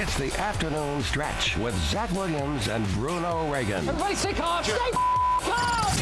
[0.00, 3.88] It's the afternoon stretch with Zach Williams and Bruno Reagan.
[3.88, 4.62] Everybody stay calm.
[4.62, 5.92] Stay calm.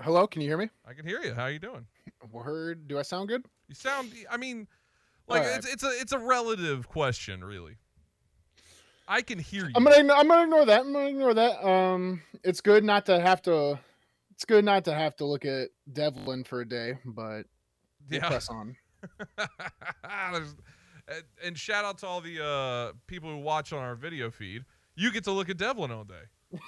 [0.00, 0.68] Hello, can you hear me?
[0.86, 1.34] I can hear you.
[1.34, 1.86] How are you doing?
[2.30, 2.86] Word.
[2.86, 3.44] Do I sound good?
[3.68, 4.12] You sound.
[4.30, 4.66] I mean,
[5.26, 5.56] like right.
[5.56, 7.76] it's it's a it's a relative question, really.
[9.08, 9.72] I can hear you.
[9.74, 10.80] I'm gonna I'm gonna ignore that.
[10.80, 11.66] I'm gonna ignore that.
[11.66, 13.78] Um, it's good not to have to.
[14.40, 17.42] It's good not to have to look at Devlin for a day, but
[18.08, 18.26] yeah.
[18.26, 18.74] press on.
[20.32, 20.56] There's-
[21.08, 24.64] and, and shout out to all the uh, people who watch on our video feed.
[24.94, 26.22] You get to look at Devlin all day.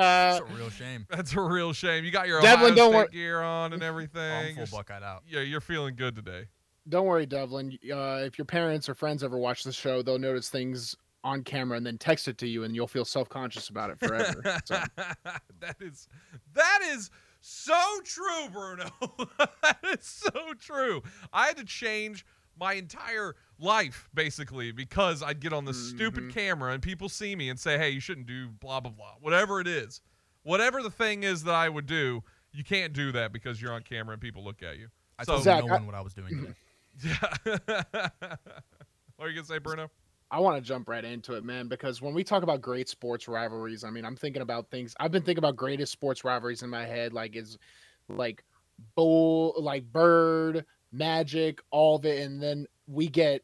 [0.00, 1.04] It's a real shame.
[1.10, 2.04] That's a real shame.
[2.04, 4.22] You got your Devlin, Ohio don't State wor- gear on and everything.
[4.22, 4.66] I'm everything.
[4.66, 5.22] full You're, Buckeye out.
[5.28, 6.44] yeah, you're feeling good today.
[6.88, 7.76] don't worry, Devlin.
[7.92, 10.94] Uh, if your parents or friends ever watch the show, they'll notice things
[11.28, 13.98] on camera and then text it to you, and you'll feel self conscious about it
[14.00, 14.42] forever.
[14.64, 14.80] so.
[15.60, 16.08] that is
[16.54, 18.88] that is so true, Bruno.
[19.62, 21.02] that is so true.
[21.32, 22.24] I had to change
[22.58, 26.34] my entire life basically because I'd get on this stupid Mhm.
[26.34, 29.60] camera and people see me and say, "Hey, you shouldn't do blah blah blah." Whatever
[29.60, 30.00] it is.
[30.42, 33.82] Whatever the thing is that I would do, you can't do that because you're on
[33.82, 34.88] camera and people look at you.
[35.18, 36.54] I So- told Zach, no I- one what I was doing today.
[37.04, 37.20] Yeah.
[39.16, 39.88] what are you going to say, Bruno?
[40.30, 43.28] I want to jump right into it, man, because when we talk about great sports
[43.28, 44.94] rivalries, I mean, I'm thinking about things.
[45.00, 47.56] I've been thinking about greatest sports rivalries in my head, like is
[48.08, 48.44] like
[48.94, 53.42] bull, like bird, magic, all of it, and then we get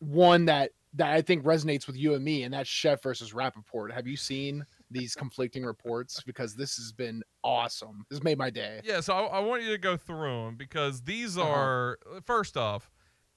[0.00, 3.92] one that that I think resonates with you and me, and that's Chef versus Rapoport.
[3.92, 6.20] Have you seen these conflicting reports?
[6.24, 8.04] Because this has been awesome.
[8.10, 8.80] This made my day.
[8.82, 11.48] Yeah, so I, I want you to go through them because these Uh-huh.
[11.48, 12.90] are first off,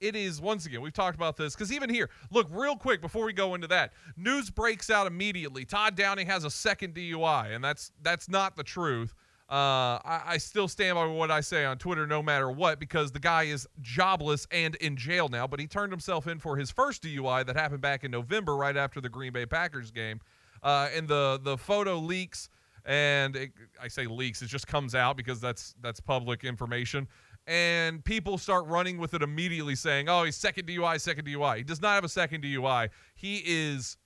[0.04, 3.26] it is once again we've talked about this because even here, look real quick before
[3.26, 5.64] we go into that, news breaks out immediately.
[5.64, 9.16] Todd Downing has a second DUI, and that's that's not the truth.
[9.50, 13.12] Uh, I, I still stand by what I say on Twitter, no matter what, because
[13.12, 15.48] the guy is jobless and in jail now.
[15.48, 18.76] But he turned himself in for his first DUI that happened back in November, right
[18.76, 20.20] after the Green Bay Packers game,
[20.64, 22.50] uh, and the the photo leaks
[22.86, 27.08] and it, I say leaks, it just comes out because that's that's public information.
[27.46, 31.64] And people start running with it immediately, saying, "Oh, he's second DUI, second DUI." He
[31.64, 32.90] does not have a second DUI.
[33.16, 33.98] He is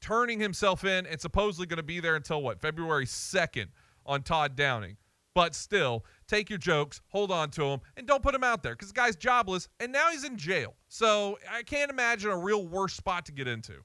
[0.00, 3.70] turning himself in and supposedly going to be there until what February second
[4.04, 4.96] on Todd Downing.
[5.34, 8.72] But still, take your jokes, hold on to them, and don't put him out there
[8.72, 10.74] because the guy's jobless and now he's in jail.
[10.88, 13.84] So I can't imagine a real worse spot to get into.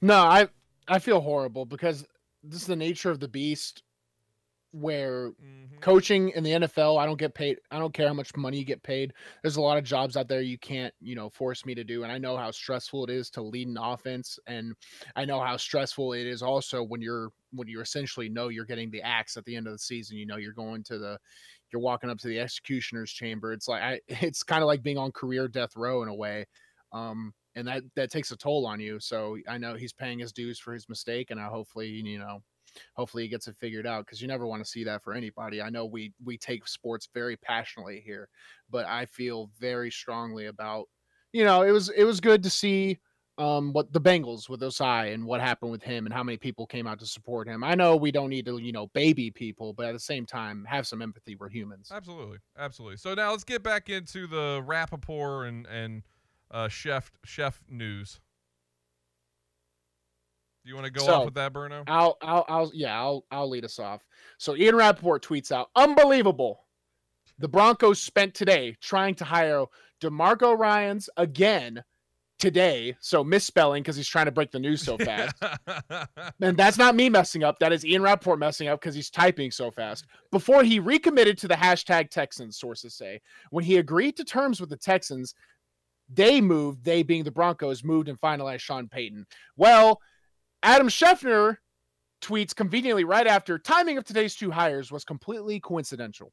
[0.00, 0.48] No, I
[0.86, 2.06] I feel horrible because
[2.44, 3.82] this is the nature of the beast
[4.72, 5.82] where Mhm.
[5.82, 7.58] coaching in the NFL, I don't get paid.
[7.70, 9.14] I don't care how much money you get paid.
[9.42, 12.04] There's a lot of jobs out there you can't, you know, force me to do.
[12.04, 14.38] And I know how stressful it is to lead an offense.
[14.46, 14.74] And
[15.16, 18.90] I know how stressful it is also when you're when you essentially know you're getting
[18.90, 20.16] the axe at the end of the season.
[20.16, 21.18] You know, you're going to the
[21.72, 23.52] you're walking up to the executioner's chamber.
[23.52, 26.46] It's like I it's kind of like being on career death row in a way.
[26.92, 28.98] Um and that that takes a toll on you.
[29.00, 32.42] So I know he's paying his dues for his mistake, and I hopefully you know
[32.94, 35.62] hopefully he gets it figured out because you never want to see that for anybody.
[35.62, 38.28] I know we we take sports very passionately here,
[38.70, 40.88] but I feel very strongly about
[41.32, 42.98] you know it was it was good to see
[43.38, 46.66] um what the Bengals with Osai and what happened with him and how many people
[46.66, 47.64] came out to support him.
[47.64, 50.64] I know we don't need to you know baby people, but at the same time
[50.68, 51.36] have some empathy.
[51.36, 51.90] We're humans.
[51.92, 52.98] Absolutely, absolutely.
[52.98, 56.02] So now let's get back into the Rapoport and and
[56.50, 58.20] uh, chef chef news.
[60.64, 61.82] Do you want to go So, off with that, Bruno?
[61.86, 64.04] I'll, I'll, I'll, yeah, I'll, I'll lead us off.
[64.38, 66.64] So Ian Rapoport tweets out, "Unbelievable!
[67.38, 69.64] The Broncos spent today trying to hire
[70.00, 71.82] Demarco Ryan's again
[72.42, 72.96] today.
[73.00, 75.34] So misspelling because he's trying to break the news so fast.
[76.40, 77.58] and that's not me messing up.
[77.60, 80.06] That is Ian Rapoport messing up because he's typing so fast.
[80.32, 83.20] Before he recommitted to the hashtag Texans, sources say,
[83.50, 85.36] when he agreed to terms with the Texans,
[86.12, 89.24] they moved, they being the Broncos, moved and finalized Sean Payton.
[89.56, 90.00] Well,
[90.62, 91.56] Adam Schefter
[92.22, 96.32] tweets conveniently right after timing of today's two hires was completely coincidental.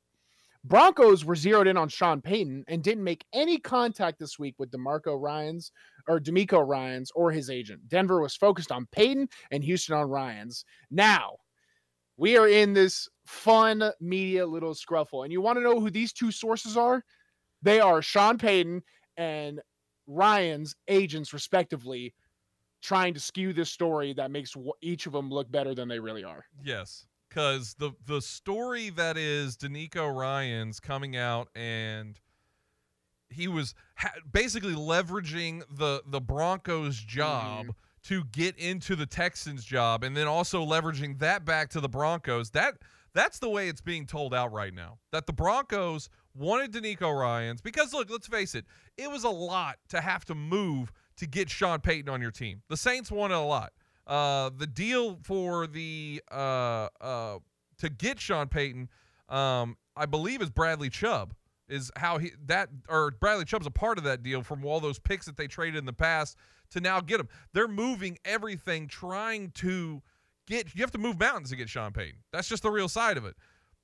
[0.64, 4.70] Broncos were zeroed in on Sean Payton and didn't make any contact this week with
[4.72, 5.72] DeMarco Ryans
[6.08, 7.88] or D'Amico Ryans or his agent.
[7.88, 10.66] Denver was focused on Payton and Houston on Ryans.
[10.92, 11.38] Now,
[12.18, 15.24] we are in this fun media little scruffle.
[15.24, 17.04] And you want to know who these two sources are?
[17.62, 18.84] They are Sean Payton
[19.16, 19.62] and
[20.08, 22.14] Ryan's agents, respectively,
[22.82, 26.24] trying to skew this story that makes each of them look better than they really
[26.24, 26.46] are.
[26.64, 32.20] Yes, because the the story that is DeMeco Ryans coming out and
[33.30, 37.76] he was ha- basically leveraging the the Broncos job Mhm.
[38.04, 42.52] to get into the Texans job and then also leveraging that back to the Broncos.
[42.52, 42.78] That
[43.14, 45.00] that's the way it's being told out right now.
[45.12, 48.66] That the Broncos wanted DeMeco Ryans because look, let's face it,
[48.98, 52.62] it was a lot to have to move to get Sean Payton on your team.
[52.70, 53.74] The Saints wanted a lot.
[54.08, 57.40] Uh, the deal for the uh, uh,
[57.78, 58.90] to get Sean Payton,
[59.30, 61.34] um, I believe, is Bradley Chubb.
[61.68, 64.98] Is how he that or Bradley Chubb's a part of that deal from all those
[64.98, 66.36] picks that they traded in the past
[66.72, 67.30] to now get him.
[67.54, 70.02] They're moving everything, trying to
[70.48, 70.74] get.
[70.74, 72.22] You have to move mountains to get Sean Payton.
[72.34, 73.36] That's just the real side of it.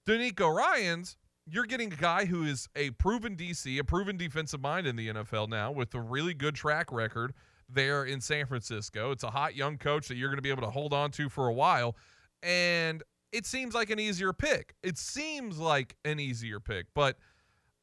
[0.08, 1.16] DeMeco Ryans,
[1.48, 5.10] you're getting a guy who is a proven DC, a proven defensive mind in the
[5.10, 7.34] NFL now with a really good track record
[7.70, 9.12] there in San Francisco.
[9.12, 11.30] It's a hot young coach that you're going to be able to hold on to
[11.30, 11.96] for a while.
[12.42, 14.76] And it seems like an easier pick.
[14.82, 17.18] It seems like an easier pick, but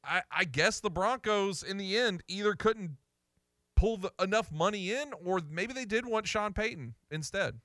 [0.05, 2.97] I, I guess the Broncos in the end either couldn't
[3.76, 7.61] pull the, enough money in or maybe they did want Sean Payton instead.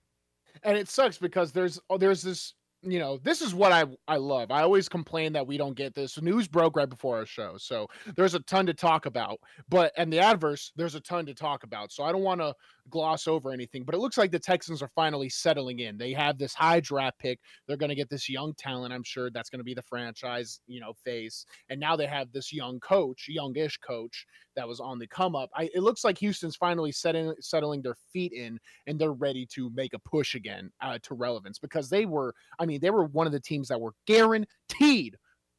[0.63, 2.53] and it sucks because there's oh, there's this
[2.91, 4.51] you know this is what i i love.
[4.51, 7.55] I always complain that we don't get this news broke right before our show.
[7.57, 9.39] So there's a ton to talk about
[9.69, 11.91] but and the adverse there's a ton to talk about.
[11.91, 12.53] So i don't want to
[12.89, 15.97] gloss over anything but it looks like the texans are finally settling in.
[15.97, 17.39] They have this high draft pick.
[17.67, 20.61] They're going to get this young talent i'm sure that's going to be the franchise
[20.67, 21.45] you know face.
[21.69, 24.25] And now they have this young coach youngish coach
[24.55, 25.49] that was on the come up.
[25.55, 29.69] I, it looks like houston's finally setting settling their feet in and they're ready to
[29.73, 33.27] make a push again uh, to relevance because they were, I mean, they were one
[33.27, 35.17] of the teams that were guaranteed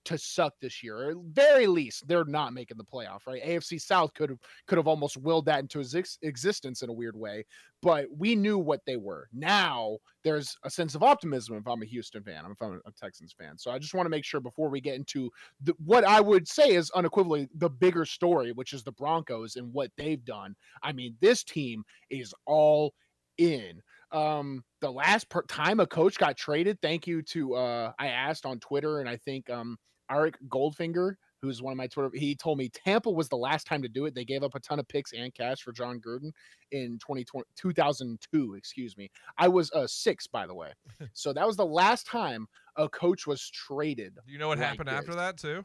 [0.08, 1.10] to suck this year.
[1.10, 3.44] At very least, they're not making the playoff, right?
[3.44, 7.16] AFC South could have could have almost willed that into exis- existence in a weird
[7.16, 7.44] way,
[7.82, 9.28] but we knew what they were.
[9.32, 13.34] Now there's a sense of optimism if I'm a Houston fan, if I'm a Texans
[13.38, 13.58] fan.
[13.58, 15.31] So I just want to make sure before we get into
[15.62, 19.72] the, what I would say is unequivocally the bigger story, which is the Broncos and
[19.72, 20.56] what they've done.
[20.82, 22.94] I mean, this team is all
[23.37, 23.82] in.
[24.10, 28.46] Um, the last per- time a coach got traded, thank you to uh, I asked
[28.46, 29.76] on Twitter, and I think um,
[30.10, 33.82] Arik Goldfinger, who's one of my Twitter, he told me Tampa was the last time
[33.82, 34.14] to do it.
[34.14, 36.31] They gave up a ton of picks and cash for Jon Gruden
[36.72, 39.10] in 2020, 2002, excuse me.
[39.37, 40.72] I was uh, six, by the way.
[41.12, 42.46] so that was the last time
[42.76, 44.19] a coach was traded.
[44.26, 45.64] Do you know what Like happened after that too?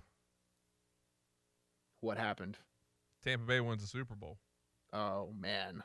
[2.01, 2.57] What happened?
[3.23, 4.37] Tampa Bay wins the Super Bowl.
[4.91, 5.83] Oh, man.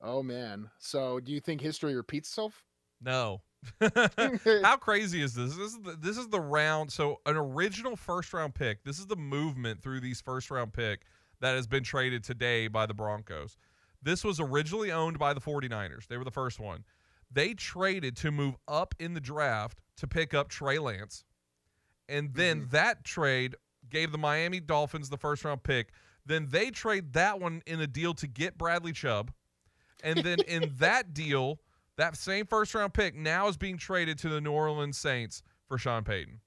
[0.00, 0.70] Oh, man.
[0.78, 2.64] So do you think history repeats itself?
[3.00, 3.40] No.
[4.62, 5.54] How crazy is this?
[5.56, 6.90] This is the, this is the round.
[6.90, 8.82] So an original first round pick.
[8.84, 11.02] This is the movement through these first round pick
[11.40, 13.56] that has been traded today by the Broncos.
[14.02, 16.06] This was originally owned by the 49ers.
[16.08, 16.84] They were the first one.
[17.30, 21.24] They traded to move up in the draft to pick up Trey Lance.
[22.08, 22.70] And then mm-hmm.
[22.70, 23.56] that trade
[23.88, 25.90] gave the Miami Dolphins the first round pick.
[26.26, 29.32] Then they trade that one in a deal to get Bradley Chubb.
[30.02, 31.60] And then in that deal,
[31.98, 35.78] that same first round pick now is being traded to the New Orleans Saints for
[35.78, 36.40] Sean Payton.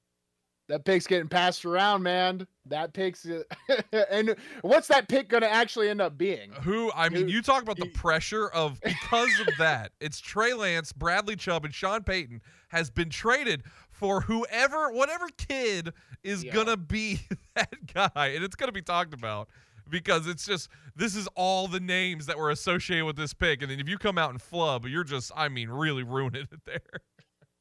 [0.67, 2.47] that pick's getting passed around, man.
[2.67, 3.27] That pick's
[4.09, 6.51] and what's that pick going to actually end up being?
[6.63, 9.91] Who I mean, Who- you talk about the pressure of because of that.
[10.01, 15.93] It's Trey Lance, Bradley Chubb, and Sean Payton has been traded for whoever, whatever kid
[16.23, 16.53] is Yeah.
[16.53, 17.19] gonna be
[17.55, 19.47] that guy, and it's gonna be talked about
[19.89, 23.71] because it's just this is all the names that were associated with this pick, and
[23.71, 27.01] then if you come out and flub, you're just, I mean, really ruining it there.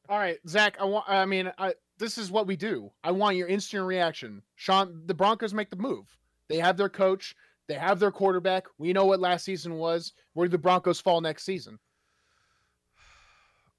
[0.07, 0.77] All right, Zach.
[0.79, 1.05] I want.
[1.07, 2.91] I mean, I, this is what we do.
[3.03, 4.41] I want your instant reaction.
[4.55, 6.05] Sean, the Broncos make the move.
[6.47, 7.35] They have their coach.
[7.67, 8.65] They have their quarterback.
[8.77, 10.13] We know what last season was.
[10.33, 11.79] Where do the Broncos fall next season?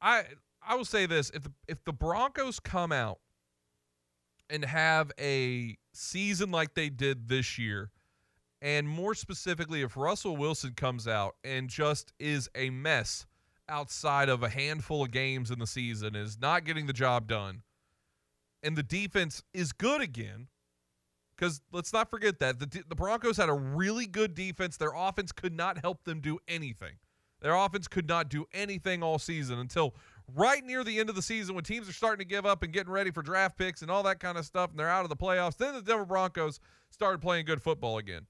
[0.01, 0.25] I
[0.67, 3.19] I will say this: if the if the Broncos come out
[4.51, 7.91] and have a season like they did this year,
[8.63, 13.27] and more specifically, if Russell Wilson comes out and just is a mess
[13.69, 17.63] outside of a handful of games in the season, is not getting the job done,
[18.63, 20.49] and the defense is good again,
[21.37, 24.77] Because let's not forget that the, the Broncos had a really good defense.
[24.77, 26.95] Their offense could not help them do anything.
[27.43, 29.95] Their offense could not do anything all season until
[30.35, 32.73] right near the end of the season when teams are starting to give up and
[32.73, 35.11] getting ready for draft picks and all that kind of stuff, and they're out of
[35.11, 35.59] the playoffs.
[35.59, 36.59] Then the Denver Broncos
[36.91, 38.27] started playing good football again.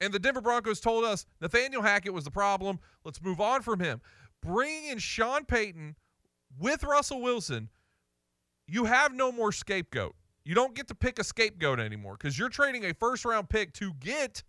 [0.00, 2.78] And the Denver Broncos told us Nathaniel Hackett was the problem.
[3.04, 4.00] Let's move on from him.
[4.42, 5.96] Bringing in Sean Payton
[6.58, 7.70] with Russell Wilson,
[8.66, 10.14] you have no more scapegoat.
[10.44, 13.72] You don't get to pick a scapegoat anymore because you're trading a first round pick
[13.74, 14.42] to get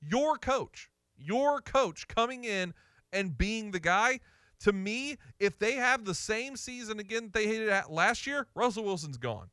[0.00, 2.72] your coach, your coach coming in
[3.12, 4.20] and being the guy.
[4.60, 8.84] To me, if they have the same season again they had at last year, Russell
[8.84, 9.50] Wilson's gone.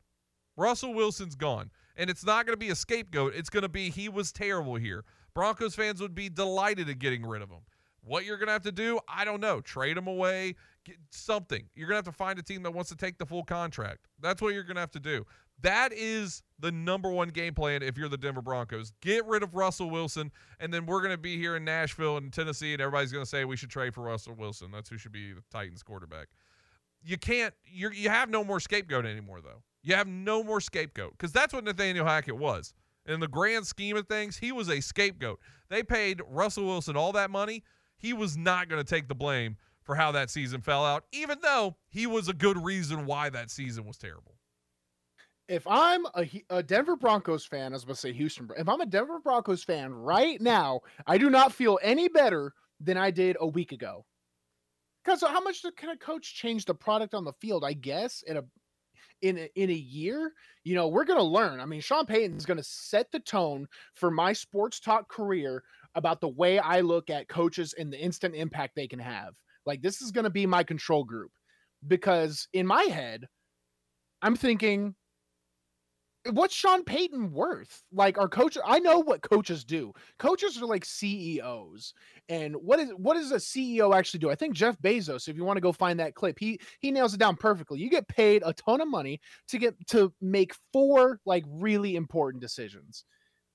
[0.56, 1.72] Russell Wilson's gone.
[1.98, 3.34] And it's not going to be a scapegoat.
[3.36, 5.04] It's going to be he was terrible here.
[5.34, 7.62] Broncos fans would be delighted at getting rid of him.
[8.04, 9.62] What you're going to have to do, I don't know.
[9.62, 11.64] Trade him away, get something.
[11.76, 14.08] You're going to have to find a team that wants to take the full contract.
[14.20, 15.26] That's what you're going to have to do.
[15.62, 18.92] That is the number one game plan if you're the Denver Broncos.
[19.02, 22.34] Get rid of Russell Wilson, and then we're going to be here in Nashville and
[22.34, 24.72] Tennessee, and everybody's going to say we should trade for Russell Wilson.
[24.72, 26.30] That's who should be the Titans quarterback.
[27.04, 27.54] You can't.
[27.66, 29.64] You you have no more scapegoat anymore, though.
[29.84, 32.74] You have no more scapegoat because that's what Nathaniel Hackett was.
[33.06, 35.40] In the grand scheme of things, he was a scapegoat.
[35.70, 37.64] They paid Russell Wilson all that money.
[37.98, 41.40] He was not going to take the blame for how that season fell out, even
[41.42, 44.36] though he was a good reason why that season was terrible.
[45.48, 48.50] If I'm a, a Denver Broncos fan, I was about to say Houston.
[48.58, 52.98] If I'm a Denver Broncos fan right now, I do not feel any better than
[52.98, 54.06] I did a week ago.
[55.04, 57.66] Because how much can a coach change the product on the field?
[57.66, 58.44] I guess in a
[59.22, 61.60] in a, in a year, you know, we're gonna learn.
[61.60, 65.64] I mean, Sean Payton is gonna set the tone for my sports talk career
[65.96, 69.34] about the way I look at coaches and the instant impact they can have.
[69.66, 71.32] Like this is gonna be my control group
[71.88, 73.28] because in my head,
[74.22, 74.96] I'm thinking,
[76.30, 77.84] what's Sean Payton worth?
[77.92, 79.92] Like our coach, I know what coaches do.
[80.20, 81.94] Coaches are like CEOs.
[82.30, 84.30] And what is what does a CEO actually do?
[84.30, 87.14] I think Jeff Bezos, if you want to go find that clip, he he nails
[87.14, 87.80] it down perfectly.
[87.80, 92.42] You get paid a ton of money to get to make four like really important
[92.42, 93.06] decisions.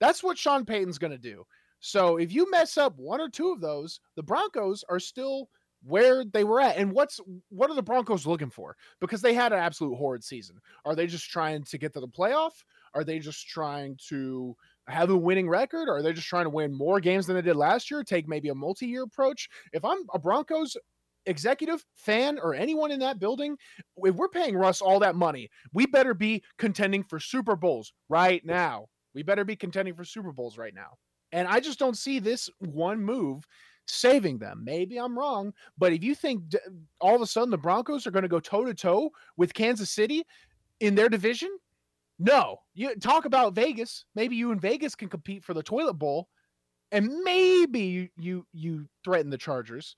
[0.00, 1.44] That's what Sean Payton's gonna do.
[1.80, 5.48] So if you mess up one or two of those, the Broncos are still
[5.82, 6.76] where they were at.
[6.76, 8.76] And what's what are the Broncos looking for?
[9.00, 10.58] Because they had an absolute horrid season.
[10.84, 12.52] Are they just trying to get to the playoff?
[12.94, 14.56] Are they just trying to
[14.88, 15.88] have a winning record?
[15.88, 18.02] Or are they just trying to win more games than they did last year?
[18.02, 19.48] Take maybe a multi-year approach.
[19.72, 20.76] If I'm a Broncos
[21.26, 23.56] executive, fan, or anyone in that building,
[23.96, 28.44] if we're paying Russ all that money, we better be contending for Super Bowls right
[28.44, 28.86] now.
[29.14, 30.90] We better be contending for Super Bowls right now.
[31.32, 33.44] And I just don't see this one move
[33.86, 34.62] saving them.
[34.64, 36.58] Maybe I'm wrong, but if you think d-
[37.00, 39.90] all of a sudden the Broncos are going to go toe to toe with Kansas
[39.90, 40.24] City
[40.80, 41.56] in their division,
[42.18, 42.58] no.
[42.74, 44.04] You talk about Vegas.
[44.14, 46.28] Maybe you and Vegas can compete for the toilet bowl,
[46.92, 49.96] and maybe you you, you threaten the Chargers.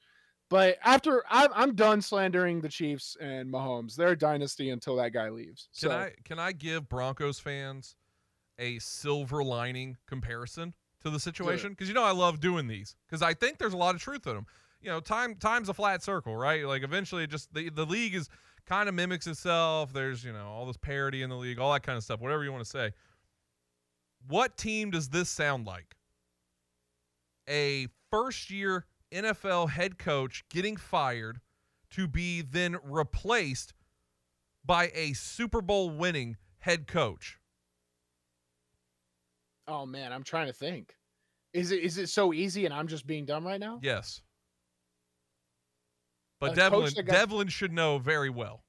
[0.50, 5.12] But after I'm, I'm done slandering the Chiefs and Mahomes, they're a dynasty until that
[5.12, 5.68] guy leaves.
[5.78, 7.96] Can So I can I give Broncos fans
[8.58, 11.70] a silver lining comparison to the situation?
[11.70, 14.26] Because you know I love doing these because I think there's a lot of truth
[14.26, 14.46] in them.
[14.80, 16.64] You know, time time's a flat circle, right?
[16.64, 18.28] Like eventually, it just the the league is
[18.66, 19.92] kind of mimics itself.
[19.92, 22.20] There's you know all this parity in the league, all that kind of stuff.
[22.20, 22.92] Whatever you want to say.
[24.26, 25.94] What team does this sound like?
[27.48, 31.40] A first year NFL head coach getting fired
[31.90, 33.72] to be then replaced
[34.64, 37.37] by a Super Bowl winning head coach.
[39.68, 40.94] Oh man, I'm trying to think.
[41.52, 43.78] Is it is it so easy and I'm just being dumb right now?
[43.82, 44.22] Yes.
[46.40, 48.64] But coach Devlin got- Devlin should know very well.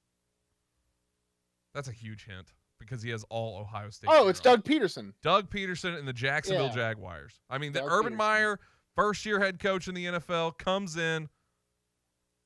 [1.74, 4.10] That's a huge hint because he has all Ohio State.
[4.12, 4.40] Oh, it's.
[4.40, 5.12] Doug Pederson.
[5.22, 6.74] Doug Pederson and the Jacksonville Yeah.
[6.74, 7.40] Jaguars.
[7.48, 8.16] I mean, the Urban Peterson.
[8.16, 8.60] Meyer,
[8.96, 11.28] first year head coach in the NFL, comes in,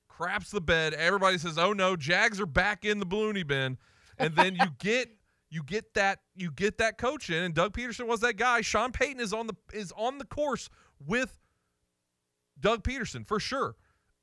[0.08, 0.92] craps the bed.
[0.94, 3.78] Everybody says, "Oh no, Jags are back in the balloony bin,"
[4.18, 5.08] and then you get
[5.54, 8.61] you get that you get that coach in, and Doug Pederson was that guy.
[8.61, 10.68] Sean Payton is on the is on the course
[11.06, 11.38] with
[12.58, 13.76] Doug Pederson for sure,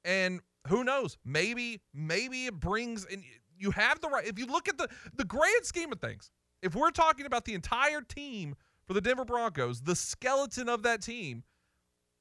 [0.04, 1.18] and who knows?
[1.24, 3.24] Maybe maybe it brings and
[3.58, 4.28] you have the right.
[4.28, 7.54] If you look at the the grand scheme of things, if we're talking about the
[7.54, 11.44] entire team for the Denver Broncos, the skeleton of that team,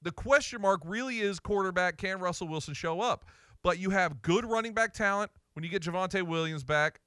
[0.02, 1.97] the question mark really is quarterback.
[1.97, 3.25] Can Russell Wilson show up?
[3.64, 7.00] But you have good running back talent when you get Javonte Williams back.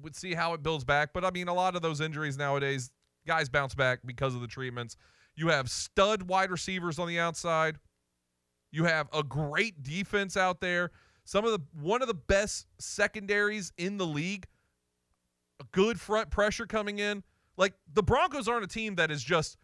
[0.00, 1.12] Would see how it builds back.
[1.12, 2.90] But I mean, a lot of those injuries nowadays,
[3.26, 4.96] guys bounce back because of the treatments.
[5.34, 7.78] You have stud wide receivers on the outside.
[8.70, 10.90] You have a great defense out there.
[11.24, 14.46] Some of the one of the best secondaries in the league.
[15.60, 17.22] A good front pressure coming in
[17.56, 19.56] Like the Broncos aren't a team that is just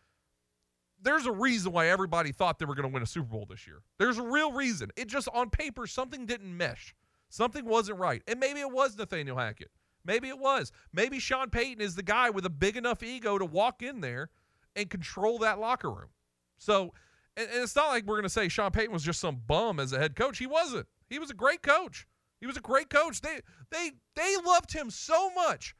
[1.02, 3.66] there's a reason why everybody thought they were going to win a Super Bowl this
[3.66, 3.82] year.
[3.98, 4.90] There's a real reason.
[4.96, 6.94] It just on paper something didn't mesh.
[7.28, 8.22] Something wasn't right.
[8.26, 9.70] And maybe it was Nathaniel Hackett.
[10.08, 10.72] Maybe it was.
[10.92, 14.30] Maybe Sean Payton is the guy with a big enough ego to walk in there
[14.74, 16.08] and control that locker room.
[16.56, 16.94] So,
[17.36, 19.78] and, and it's not like we're going to say Sean Payton was just some bum
[19.78, 20.38] as a head coach.
[20.38, 20.86] He wasn't.
[21.10, 22.06] He was a great coach.
[22.40, 23.20] He was a great coach.
[23.20, 25.74] They they they loved him so much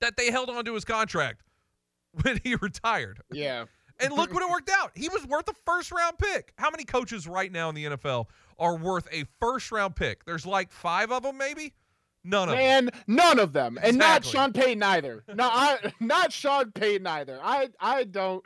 [0.00, 1.42] that they held on to his contract
[2.22, 3.20] when he retired.
[3.32, 3.64] Yeah.
[4.00, 4.90] And look what it worked out.
[4.96, 6.52] He was worth a first round pick.
[6.58, 8.26] How many coaches right now in the NFL
[8.58, 10.24] are worth a first round pick?
[10.24, 11.74] There's like five of them, maybe.
[12.24, 12.64] None of them.
[12.64, 15.24] Man, none of them, and not Sean Payton either.
[15.34, 17.38] No, I not Sean Payton either.
[17.42, 18.44] I I don't.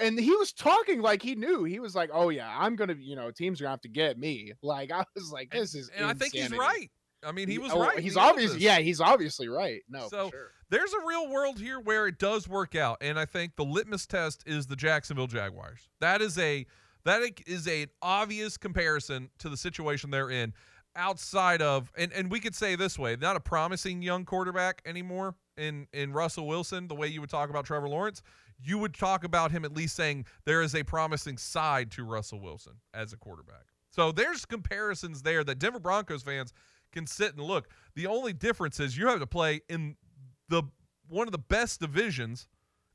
[0.00, 1.64] And he was talking like he knew.
[1.64, 4.18] He was like, "Oh yeah, I'm gonna, you know, teams are gonna have to get
[4.18, 6.90] me." Like I was like, "This is," And I think he's right.
[7.24, 7.98] I mean, he was Oh, right.
[7.98, 9.82] He's He obviously, yeah, he's obviously right.
[9.88, 10.50] No, for So- sure.
[10.70, 14.06] There's a real world here where it does work out, and I think the litmus
[14.06, 15.88] test is the Jacksonville Jaguars.
[16.00, 16.64] That is a
[17.04, 20.52] that is a obvious comparison to the situation they're in.
[20.96, 25.36] Outside of and and we could say this way, not a promising young quarterback anymore
[25.56, 26.88] in in Russell Wilson.
[26.88, 28.22] The way you would talk about Trevor Lawrence,
[28.62, 32.40] you would talk about him at least saying there is a promising side to Russell
[32.40, 33.66] Wilson as a quarterback.
[33.90, 36.52] So there's comparisons there that Denver Broncos fans
[36.92, 37.68] can sit and look.
[37.94, 39.96] The only difference is you have to play in
[40.48, 40.64] the
[41.08, 42.48] one of the best divisions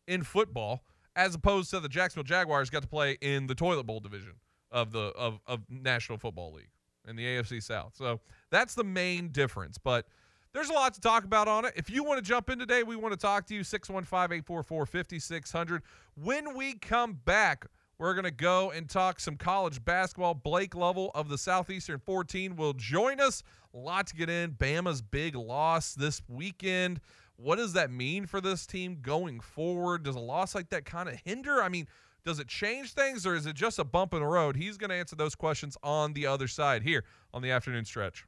[0.07, 0.83] in football,
[1.15, 4.33] as opposed to the Jacksonville Jaguars got to play in the toilet bowl division
[4.71, 6.69] of the of, of National Football League
[7.07, 7.93] in the AFC South.
[7.95, 8.19] So
[8.49, 9.77] that's the main difference.
[9.77, 10.05] But
[10.53, 11.73] there's a lot to talk about on it.
[11.75, 15.81] If you want to jump in today, we want to talk to you 615-844-5600.
[16.15, 17.65] When we come back,
[17.97, 20.33] we're going to go and talk some college basketball.
[20.33, 23.43] Blake Lovell of the Southeastern 14 will join us.
[23.73, 24.51] A lot to get in.
[24.51, 26.99] Bama's big loss this weekend.
[27.37, 30.03] What does that mean for this team going forward?
[30.03, 31.61] Does a loss like that kind of hinder?
[31.61, 31.85] I mean,
[32.25, 34.55] does it change things or is it just a bump in the road?
[34.55, 37.03] He's going to answer those questions on the other side here
[37.33, 38.25] on the afternoon stretch.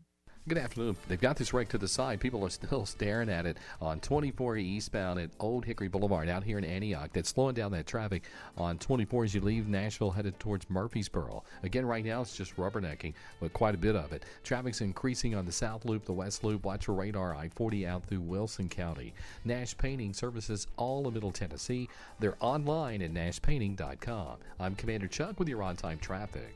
[0.47, 0.95] Good afternoon.
[1.09, 2.21] They've got this right to the side.
[2.21, 6.57] People are still staring at it on 24 eastbound at Old Hickory Boulevard out here
[6.57, 7.09] in Antioch.
[7.11, 8.23] That's slowing down that traffic
[8.55, 11.43] on 24 as you leave Nashville headed towards Murfreesboro.
[11.63, 14.23] Again, right now it's just rubbernecking, but quite a bit of it.
[14.45, 16.63] Traffic's increasing on the South Loop, the West Loop.
[16.63, 19.13] Watch for radar I 40 out through Wilson County.
[19.43, 21.89] Nash Painting services all of Middle Tennessee.
[22.21, 24.37] They're online at nashpainting.com.
[24.61, 26.55] I'm Commander Chuck with your on time traffic.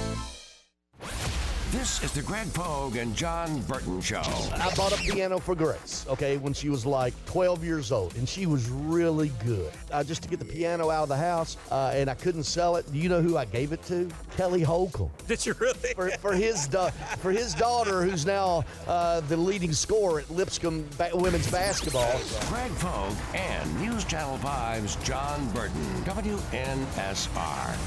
[1.71, 4.19] This is the Greg Pogue and John Burton Show.
[4.19, 8.27] I bought a piano for Grace, okay, when she was like 12 years old, and
[8.27, 9.71] she was really good.
[9.89, 12.75] Uh, just to get the piano out of the house, uh, and I couldn't sell
[12.75, 12.91] it.
[12.91, 14.09] Do you know who I gave it to?
[14.35, 15.09] Kelly Holcomb.
[15.27, 15.93] Did you really?
[15.95, 20.85] For, for his da- for his daughter, who's now uh, the leading scorer at Lipscomb
[20.97, 22.19] ba- women's basketball.
[22.49, 27.77] Greg Pogue and News Channel 5's John Burton, WNSR.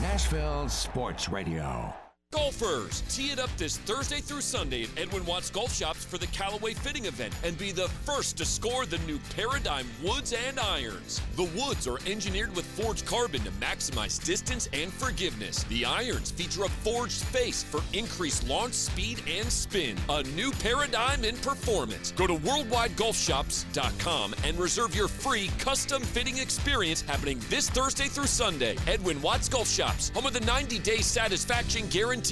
[0.00, 1.92] Nashville Sports Radio.
[2.34, 6.26] Golfers, tee it up this Thursday through Sunday at Edwin Watts Golf Shops for the
[6.26, 11.20] Callaway Fitting event and be the first to score the new Paradigm woods and irons.
[11.36, 15.62] The woods are engineered with forged carbon to maximize distance and forgiveness.
[15.64, 19.96] The irons feature a forged face for increased launch speed and spin.
[20.08, 22.10] A new paradigm in performance.
[22.10, 28.76] Go to worldwidegolfshops.com and reserve your free custom fitting experience happening this Thursday through Sunday.
[28.88, 32.23] Edwin Watts Golf Shops, home of the 90 day satisfaction guarantee.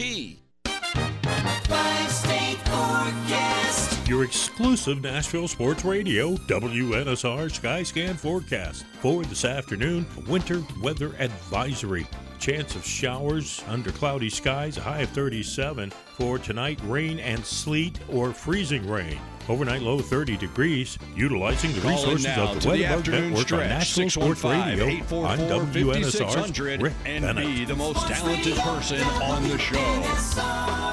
[0.64, 4.08] Five state forecast.
[4.08, 8.86] Your exclusive Nashville Sports Radio, WNSR Skyscan forecast.
[9.00, 12.06] For this afternoon, winter weather advisory.
[12.38, 15.90] Chance of showers under cloudy skies, a high of 37.
[16.16, 19.20] For tonight, rain and sleet or freezing rain.
[19.48, 20.98] Overnight low 30 degrees.
[21.16, 24.84] Utilizing the Call resources of the the Weather afternoon Network on National Sports Radio.
[24.86, 27.46] I'm 615-844-5600 WNSR's Rick and Bennett.
[27.46, 30.92] be the most talented person on the show.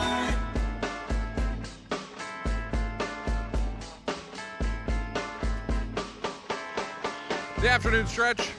[7.62, 8.52] The afternoon stretch.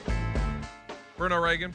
[1.17, 1.73] Bruno Reagan,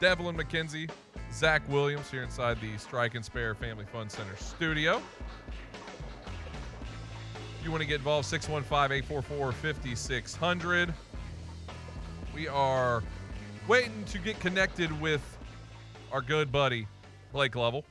[0.00, 0.90] Devlin McKenzie,
[1.32, 5.00] Zach Williams here inside the Strike and Spare Family Fun Center studio.
[7.66, 10.94] You want to get involved, 615 844 5600.
[12.32, 13.02] We are
[13.66, 15.20] waiting to get connected with
[16.12, 16.86] our good buddy,
[17.32, 17.84] Blake Lovell.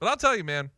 [0.00, 0.72] But I'll tell you, man,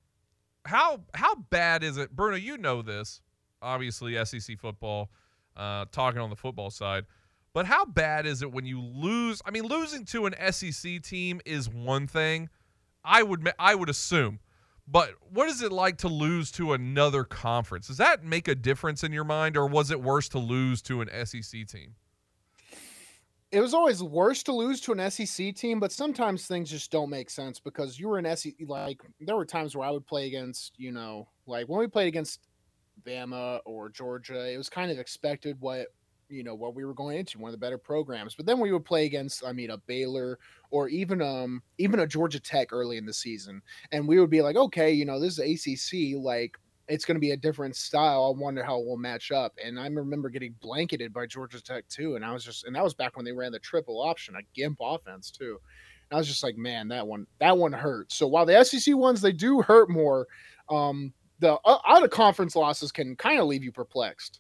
[0.67, 2.15] how how bad is it?
[2.15, 3.23] Bruno, you know this.
[3.63, 5.09] Obviously, SEC football,
[5.57, 7.07] uh, talking on the football side.
[7.55, 9.41] But how bad is it when you lose?
[9.47, 12.51] I mean, losing to an SEC team is one thing.
[13.03, 14.41] I would I would assume.
[14.91, 17.87] But what is it like to lose to another conference?
[17.87, 21.01] Does that make a difference in your mind, or was it worse to lose to
[21.01, 21.95] an SEC team?
[23.53, 27.11] it was always worse to lose to an SEC team, but sometimes things just don't
[27.11, 28.55] make sense because you were an SEC.
[28.67, 32.07] Like there were times where I would play against, you know, like when we played
[32.07, 32.47] against
[33.05, 35.89] Bama or Georgia, it was kind of expected what
[36.29, 38.37] you know what we were going into one of the better programs.
[38.37, 40.39] But then we would play against, I mean, a Baylor
[40.71, 44.43] or even um even a Georgia Tech early in the season, and we would be
[44.43, 46.57] like, okay, you know, this is ACC, like
[46.91, 48.35] it's going to be a different style.
[48.37, 49.55] I wonder how we'll match up.
[49.65, 52.17] And I remember getting blanketed by Georgia Tech too.
[52.17, 54.41] And I was just, and that was back when they ran the triple option, a
[54.55, 55.61] gimp offense too.
[56.11, 58.13] And I was just like, man, that one, that one hurt.
[58.13, 60.27] So while the SEC ones they do hurt more,
[60.69, 64.40] um, the uh, out of conference losses can kind of leave you perplexed.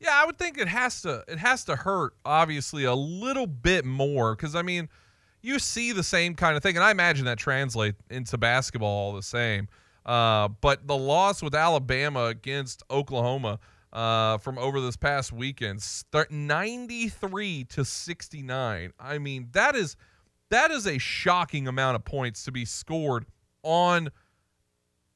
[0.00, 3.84] Yeah, I would think it has to it has to hurt obviously a little bit
[3.84, 4.88] more because I mean,
[5.42, 9.12] you see the same kind of thing, and I imagine that translate into basketball all
[9.12, 9.68] the same.
[10.06, 13.58] Uh, but the loss with Alabama against Oklahoma
[13.92, 18.92] uh, from over this past weekend, start 93 to 69.
[18.98, 19.96] I mean, that is
[20.50, 23.26] that is a shocking amount of points to be scored
[23.62, 24.10] on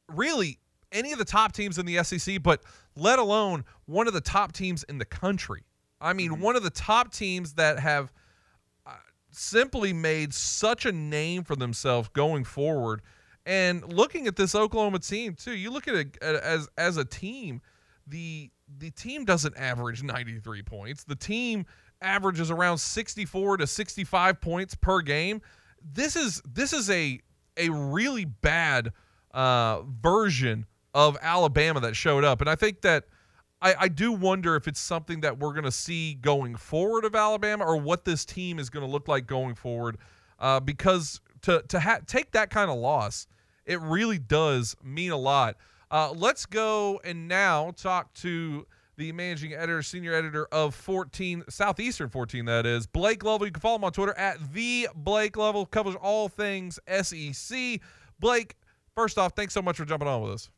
[0.08, 0.58] really
[0.90, 2.60] any of the top teams in the SEC, but
[2.96, 5.64] let alone one of the top teams in the country.
[6.00, 8.12] I mean, one of the top teams that have
[8.86, 8.94] uh,
[9.30, 13.02] simply made such a name for themselves going forward.
[13.46, 17.60] And looking at this Oklahoma team too, you look at it as as a team,
[18.06, 21.04] the the team doesn't average 93 points.
[21.04, 21.66] The team
[22.00, 25.40] averages around 64 to 65 points per game.
[25.82, 27.20] This is this is a
[27.56, 28.92] a really bad
[29.32, 33.04] uh, version of Alabama that showed up, and I think that
[33.62, 37.14] I, I do wonder if it's something that we're going to see going forward of
[37.14, 39.98] Alabama, or what this team is going to look like going forward.
[40.38, 43.26] Uh, because to to ha- take that kind of loss,
[43.64, 45.56] it really does mean a lot.
[45.90, 52.08] Uh, let's go and now talk to the managing editor, senior editor of 14 Southeastern
[52.08, 52.44] 14.
[52.46, 53.46] That is Blake Lovell.
[53.46, 55.66] You can follow him on Twitter at the Blake Lovell.
[55.66, 57.80] Covers all things SEC.
[58.20, 58.56] Blake,
[58.94, 60.50] first off, thanks so much for jumping on with us.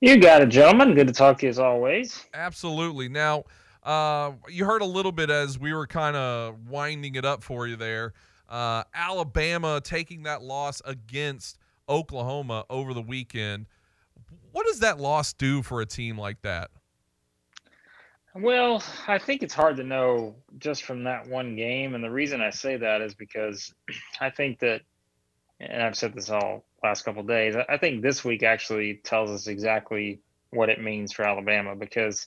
[0.00, 0.94] You got it, gentlemen.
[0.94, 2.24] Good to talk to you as always.
[2.32, 3.08] Absolutely.
[3.08, 3.44] Now,
[3.82, 7.66] uh, you heard a little bit as we were kind of winding it up for
[7.66, 8.12] you there.
[8.48, 13.66] Uh, Alabama taking that loss against Oklahoma over the weekend.
[14.52, 16.70] What does that loss do for a team like that?
[18.34, 21.96] Well, I think it's hard to know just from that one game.
[21.96, 23.74] And the reason I say that is because
[24.20, 24.82] I think that,
[25.58, 29.46] and I've said this all last couple days, I think this week actually tells us
[29.46, 32.26] exactly what it means for Alabama because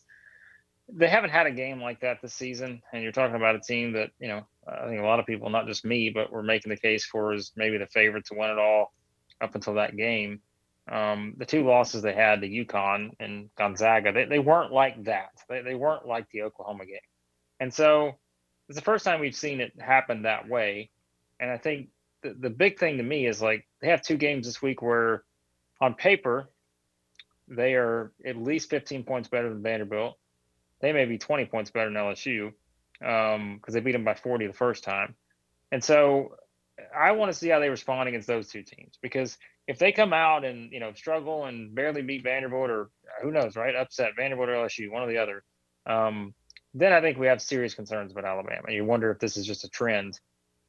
[0.94, 2.82] they haven't had a game like that this season.
[2.92, 5.50] And you're talking about a team that, you know, I think a lot of people,
[5.50, 8.50] not just me, but we're making the case for is maybe the favorite to win
[8.50, 8.94] it all
[9.40, 10.42] up until that game.
[10.92, 15.30] Um, the two losses they had to UConn and Gonzaga, they, they weren't like that.
[15.48, 16.98] They, they weren't like the Oklahoma game.
[17.60, 18.14] And so
[18.68, 20.90] it's the first time we've seen it happen that way.
[21.40, 21.90] And I think
[22.22, 25.24] the, the big thing to me is like they have two games this week where
[25.80, 26.50] on paper
[27.48, 30.18] they are at least 15 points better than Vanderbilt.
[30.80, 32.54] They may be 20 points better than LSU
[33.00, 35.16] because um, they beat them by 40 the first time.
[35.72, 36.36] And so
[36.96, 40.14] I want to see how they respond against those two teams because if they come
[40.14, 42.90] out and you know struggle and barely beat Vanderbilt or
[43.22, 45.44] who knows, right, upset Vanderbilt or LSU, one or the other,
[45.86, 46.34] um,
[46.74, 48.72] then I think we have serious concerns about Alabama.
[48.72, 50.20] You wonder if this is just a trend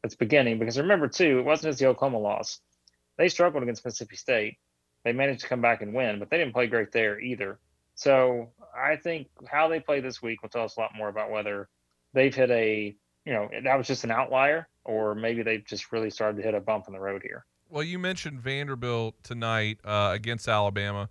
[0.03, 2.61] that's beginning because remember too, it wasn't just the Oklahoma loss;
[3.17, 4.57] they struggled against Mississippi State.
[5.05, 7.59] They managed to come back and win, but they didn't play great there either.
[7.95, 11.31] So I think how they play this week will tell us a lot more about
[11.31, 11.69] whether
[12.15, 16.11] they've hit a you know that was just an outlier or maybe they've just really
[16.11, 17.45] started to hit a bump in the road here.
[17.69, 21.09] Well, you mentioned Vanderbilt tonight uh, against Alabama.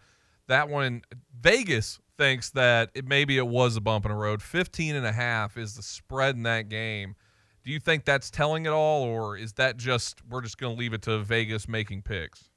[0.47, 1.03] That one,
[1.39, 4.41] Vegas thinks that it maybe it was a bump in the road.
[4.41, 7.15] 15 and a half is the spread in that game.
[7.63, 10.79] Do you think that's telling it all, or is that just we're just going to
[10.79, 12.49] leave it to Vegas making picks?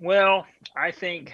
[0.00, 1.32] Well, I think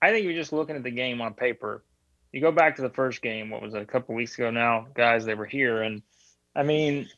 [0.00, 1.84] I think you're just looking at the game on paper.
[2.32, 3.50] You go back to the first game.
[3.50, 3.82] What was it?
[3.82, 5.24] A couple weeks ago now, guys.
[5.24, 6.02] They were here, and
[6.56, 7.08] I mean,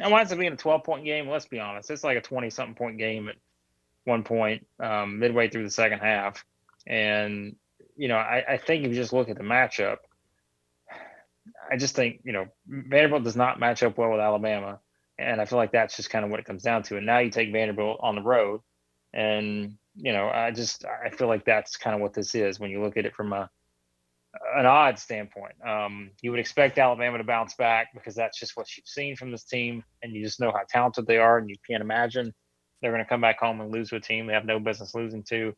[0.00, 1.28] it winds up being a 12 point game.
[1.28, 3.36] Let's be honest, it's like a 20 something point game at
[4.04, 6.44] one point, um, midway through the second half.
[6.86, 7.56] And,
[7.96, 9.98] you know, I, I think if you just look at the matchup,
[11.70, 14.80] I just think, you know, Vanderbilt does not match up well with Alabama.
[15.18, 16.96] And I feel like that's just kind of what it comes down to.
[16.96, 18.60] And now you take Vanderbilt on the road.
[19.12, 22.70] And, you know, I just, I feel like that's kind of what this is when
[22.70, 23.50] you look at it from a,
[24.56, 25.54] an odd standpoint.
[25.66, 29.30] Um, you would expect Alabama to bounce back because that's just what you've seen from
[29.30, 32.32] this team, and you just know how talented they are, and you can't imagine
[32.80, 34.94] they're going to come back home and lose to a team they have no business
[34.94, 35.54] losing to.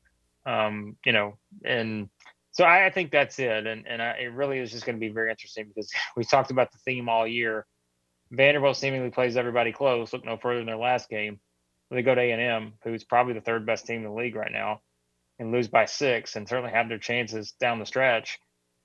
[0.47, 2.09] Um, you know, and
[2.61, 5.01] so I, I think that's it, and and I, it really is just going to
[5.01, 7.67] be very interesting because we talked about the theme all year.
[8.33, 10.13] Vanderbilt seemingly plays everybody close.
[10.13, 11.41] Look no further than their last game.
[11.91, 14.37] They go to A and M, who's probably the third best team in the league
[14.37, 14.81] right now,
[15.41, 18.39] and lose by six, and certainly have their chances down the stretch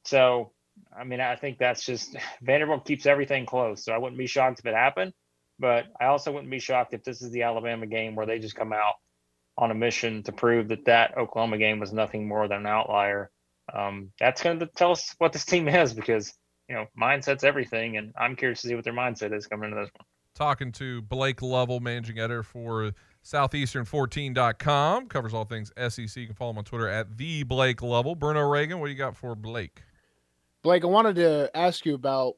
[0.05, 0.51] so,
[0.97, 3.83] I mean, I think that's just Vanderbilt keeps everything close.
[3.83, 5.13] So I wouldn't be shocked if it happened,
[5.59, 8.55] but I also wouldn't be shocked if this is the Alabama game where they just
[8.55, 8.95] come out
[9.57, 13.31] on a mission to prove that that Oklahoma game was nothing more than an outlier.
[13.73, 16.33] Um, that's going to tell us what this team is because
[16.69, 19.81] you know mindset's everything, and I'm curious to see what their mindset is coming into
[19.81, 20.05] this one.
[20.35, 22.91] Talking to Blake Lovell, managing editor for
[23.23, 26.15] Southeastern14.com, covers all things SEC.
[26.17, 28.15] You can follow him on Twitter at the Blake Lovell.
[28.15, 29.81] Bruno Reagan, what do you got for Blake?
[30.61, 32.35] Blake, I wanted to ask you about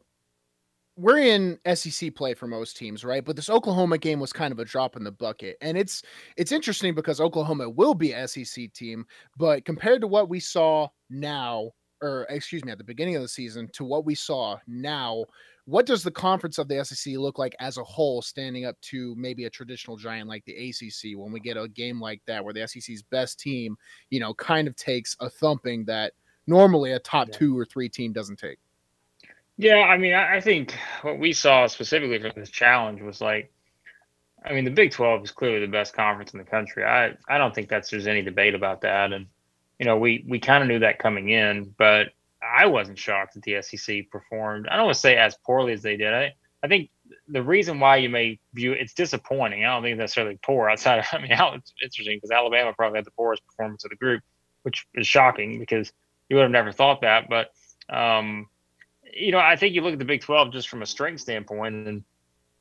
[0.98, 3.24] we're in SEC play for most teams, right?
[3.24, 5.58] But this Oklahoma game was kind of a drop in the bucket.
[5.62, 6.02] And it's
[6.36, 9.06] it's interesting because Oklahoma will be SEC team,
[9.38, 13.28] but compared to what we saw now or excuse me, at the beginning of the
[13.28, 15.26] season to what we saw now,
[15.66, 19.16] what does the conference of the SEC look like as a whole standing up to
[19.18, 22.54] maybe a traditional giant like the ACC when we get a game like that where
[22.54, 23.76] the SEC's best team,
[24.10, 26.14] you know, kind of takes a thumping that
[26.46, 27.38] normally a top yeah.
[27.38, 28.60] two or three team doesn't take.
[29.58, 33.52] Yeah, I mean, I, think what we saw specifically from this challenge was like,
[34.46, 36.86] I mean, the Big 12 is clearly the best conference in the country.
[36.86, 39.12] I, I don't think that's there's any debate about that.
[39.14, 39.26] And,
[39.80, 42.10] you know, we, we kind of knew that coming in, but
[42.42, 44.68] I wasn't shocked that the SEC performed.
[44.68, 46.14] I don't want to say as poorly as they did.
[46.14, 46.92] I, I think
[47.28, 49.66] the reason why you may view it's disappointing.
[49.66, 51.00] I don't think necessarily poor outside.
[51.00, 53.98] Of, I mean, how it's interesting because Alabama probably had the poorest performance of the
[53.98, 54.22] group,
[54.62, 55.92] which is shocking because
[56.30, 57.28] you would have never thought that.
[57.28, 57.50] But
[57.90, 58.48] um,
[59.18, 61.88] you know, I think you look at the Big Twelve just from a strength standpoint,
[61.88, 62.04] and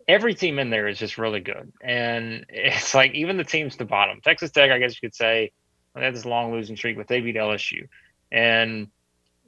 [0.09, 1.73] every team in there is just really good.
[1.83, 5.15] And it's like even the teams at the bottom, Texas Tech, I guess you could
[5.15, 5.53] say,
[5.95, 7.89] they had this long losing streak, but they beat LSU.
[8.31, 8.89] And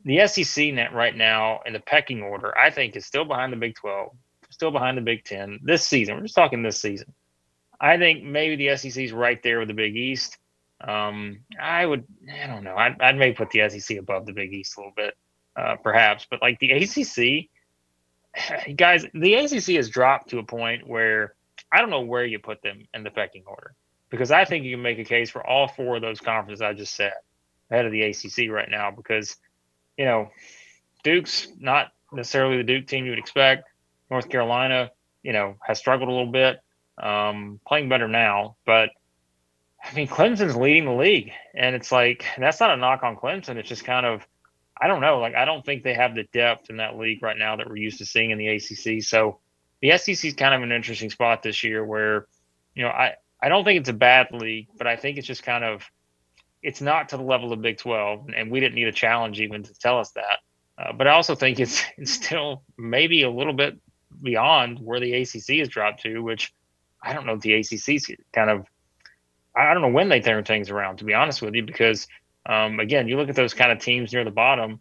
[0.04, 3.56] the SEC net right now in the pecking order, I think, is still behind the
[3.56, 4.16] Big Twelve,
[4.50, 6.16] still behind the Big Ten this season.
[6.16, 7.12] We're just talking this season.
[7.80, 10.38] I think maybe the SEC is right there with the Big East.
[10.80, 12.76] Um, I would, I don't know.
[12.76, 15.16] I'd, I'd maybe put the SEC above the Big East a little bit,
[15.58, 16.26] uh, perhaps.
[16.30, 17.48] But like the ACC,
[18.76, 21.34] guys, the ACC has dropped to a point where
[21.72, 23.74] I don't know where you put them in the pecking order
[24.10, 26.72] because I think you can make a case for all four of those conferences I
[26.72, 27.12] just said
[27.70, 29.36] ahead of the ACC right now because,
[29.96, 30.30] you know,
[31.02, 33.68] Duke's not necessarily the Duke team you would expect.
[34.10, 34.90] North Carolina,
[35.22, 36.60] you know, has struggled a little bit,
[36.96, 38.90] um, playing better now, but
[39.84, 43.56] I mean, Clemson's leading the league, and it's like that's not a knock on Clemson.
[43.56, 44.26] It's just kind of,
[44.80, 45.18] I don't know.
[45.18, 47.76] Like I don't think they have the depth in that league right now that we're
[47.76, 49.02] used to seeing in the ACC.
[49.02, 49.40] So
[49.80, 52.26] the SEC is kind of an interesting spot this year, where,
[52.74, 55.44] you know, I I don't think it's a bad league, but I think it's just
[55.44, 55.84] kind of,
[56.62, 59.62] it's not to the level of Big Twelve, and we didn't need a challenge even
[59.62, 60.38] to tell us that.
[60.76, 63.78] Uh, but I also think it's, it's still maybe a little bit
[64.22, 66.52] beyond where the ACC has dropped to, which
[67.02, 68.66] I don't know if the ACC's kind of
[69.54, 72.06] I don't know when they turn things around to be honest with you because
[72.48, 74.80] um, again you look at those kind of teams near the bottom,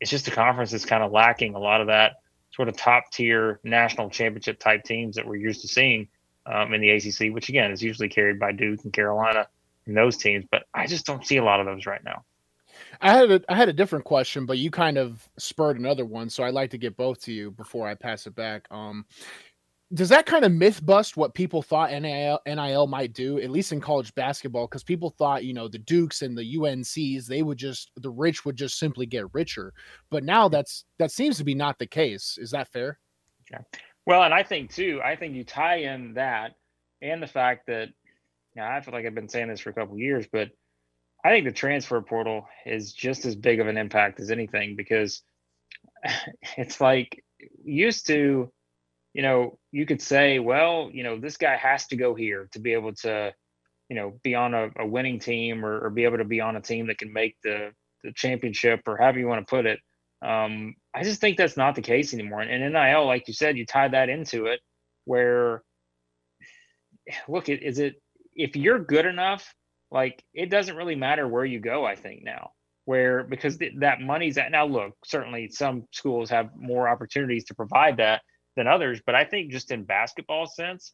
[0.00, 2.16] it's just a conference that's kind of lacking a lot of that
[2.54, 6.08] sort of top tier national championship type teams that we're used to seeing
[6.46, 9.46] um, in the ACC, which again is usually carried by Duke and Carolina
[9.86, 10.44] and those teams.
[10.50, 12.24] But I just don't see a lot of those right now.
[13.00, 16.30] I had a I had a different question, but you kind of spurred another one,
[16.30, 18.66] so I'd like to get both to you before I pass it back.
[18.70, 19.06] Um,
[19.94, 23.72] does that kind of myth bust what people thought NIL, NIL might do, at least
[23.72, 24.66] in college basketball?
[24.66, 28.44] Because people thought, you know, the Dukes and the UNCs, they would just the rich
[28.44, 29.72] would just simply get richer.
[30.10, 32.38] But now that's that seems to be not the case.
[32.40, 32.98] Is that fair?
[33.50, 33.60] Yeah.
[34.06, 36.54] Well, and I think too, I think you tie in that
[37.02, 37.88] and the fact that
[38.54, 40.50] now I feel like I've been saying this for a couple years, but
[41.24, 45.22] I think the transfer portal is just as big of an impact as anything because
[46.56, 47.22] it's like
[47.64, 48.50] used to,
[49.14, 52.58] you know, you could say, well, you know, this guy has to go here to
[52.58, 53.32] be able to,
[53.88, 56.56] you know, be on a, a winning team or, or, be able to be on
[56.56, 57.72] a team that can make the
[58.04, 59.78] the championship or however you want to put it.
[60.24, 62.40] Um, I just think that's not the case anymore.
[62.40, 64.60] And, NIL, like you said, you tie that into it
[65.04, 65.62] where
[67.28, 68.00] look, is it
[68.34, 69.54] if you're good enough,
[69.90, 72.50] like it doesn't really matter where you go, I think now.
[72.84, 77.54] Where because th- that money's at now look, certainly some schools have more opportunities to
[77.54, 78.22] provide that
[78.56, 80.92] than others, but I think just in basketball sense,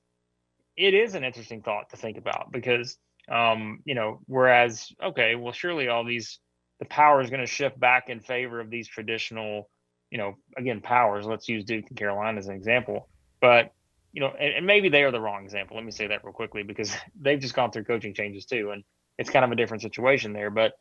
[0.77, 2.97] it is an interesting thought to think about because
[3.31, 6.39] um, you know, whereas okay, well surely all these
[6.79, 9.69] the power is going to shift back in favor of these traditional
[10.11, 11.27] you know, again, powers.
[11.27, 13.09] Let's use Duke and Carolina as an example.
[13.41, 13.73] But
[14.13, 15.77] you know, and, and, maybe they are the wrong example.
[15.77, 18.85] Let me say that real quickly because they've just gone through coaching changes too, and
[19.19, 20.51] it's kind of a different situation there.
[20.51, 20.75] But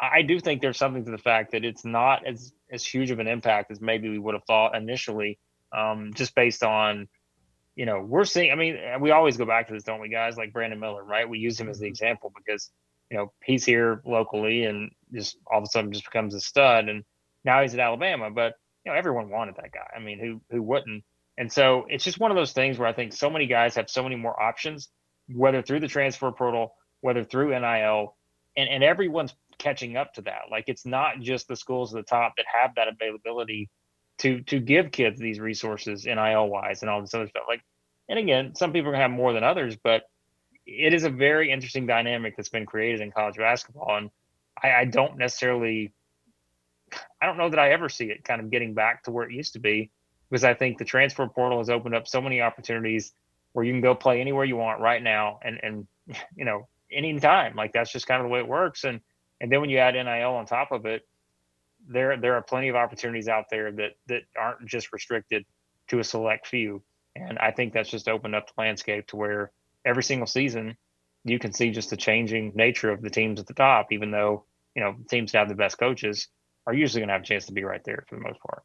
[0.00, 3.18] I do think there's something to the fact that it's not as as huge of
[3.18, 5.38] an impact as maybe we would have thought initially,
[5.76, 7.08] um, just based on,
[7.74, 8.50] you know, we're seeing.
[8.52, 10.36] I mean, we always go back to this, don't we, guys?
[10.36, 11.28] Like Brandon Miller, right?
[11.28, 11.92] We use him as the mm-hmm.
[11.92, 12.70] example because
[13.10, 16.88] you know he's here locally and just all of a sudden just becomes a stud,
[16.88, 17.04] and
[17.44, 18.54] now he's at Alabama, but
[18.84, 19.88] you know, everyone wanted that guy.
[19.94, 21.04] I mean, who who wouldn't?
[21.38, 23.88] And so it's just one of those things where I think so many guys have
[23.88, 24.88] so many more options,
[25.28, 28.16] whether through the transfer portal, whether through NIL,
[28.56, 30.42] and, and everyone's catching up to that.
[30.50, 33.70] Like it's not just the schools at the top that have that availability
[34.22, 37.44] to to give kids these resources NIL wise and all this other stuff.
[37.48, 37.62] Like,
[38.08, 40.04] and again, some people have more than others, but
[40.64, 43.96] it is a very interesting dynamic that's been created in college basketball.
[43.96, 44.10] And
[44.62, 45.92] I, I don't necessarily
[47.20, 49.32] I don't know that I ever see it kind of getting back to where it
[49.32, 49.90] used to be
[50.30, 53.12] because I think the transfer portal has opened up so many opportunities
[53.54, 55.86] where you can go play anywhere you want right now and and
[56.36, 59.00] you know anytime like that's just kind of the way it works and
[59.40, 61.02] and then when you add NIL on top of it
[61.88, 65.44] there there are plenty of opportunities out there that that aren't just restricted
[65.88, 66.82] to a select few
[67.16, 69.52] and I think that's just opened up the landscape to where
[69.84, 70.76] every single season
[71.24, 74.44] you can see just the changing nature of the teams at the top even though
[74.74, 76.28] you know teams that have the best coaches
[76.66, 78.62] are usually going to have a chance to be right there for the most part.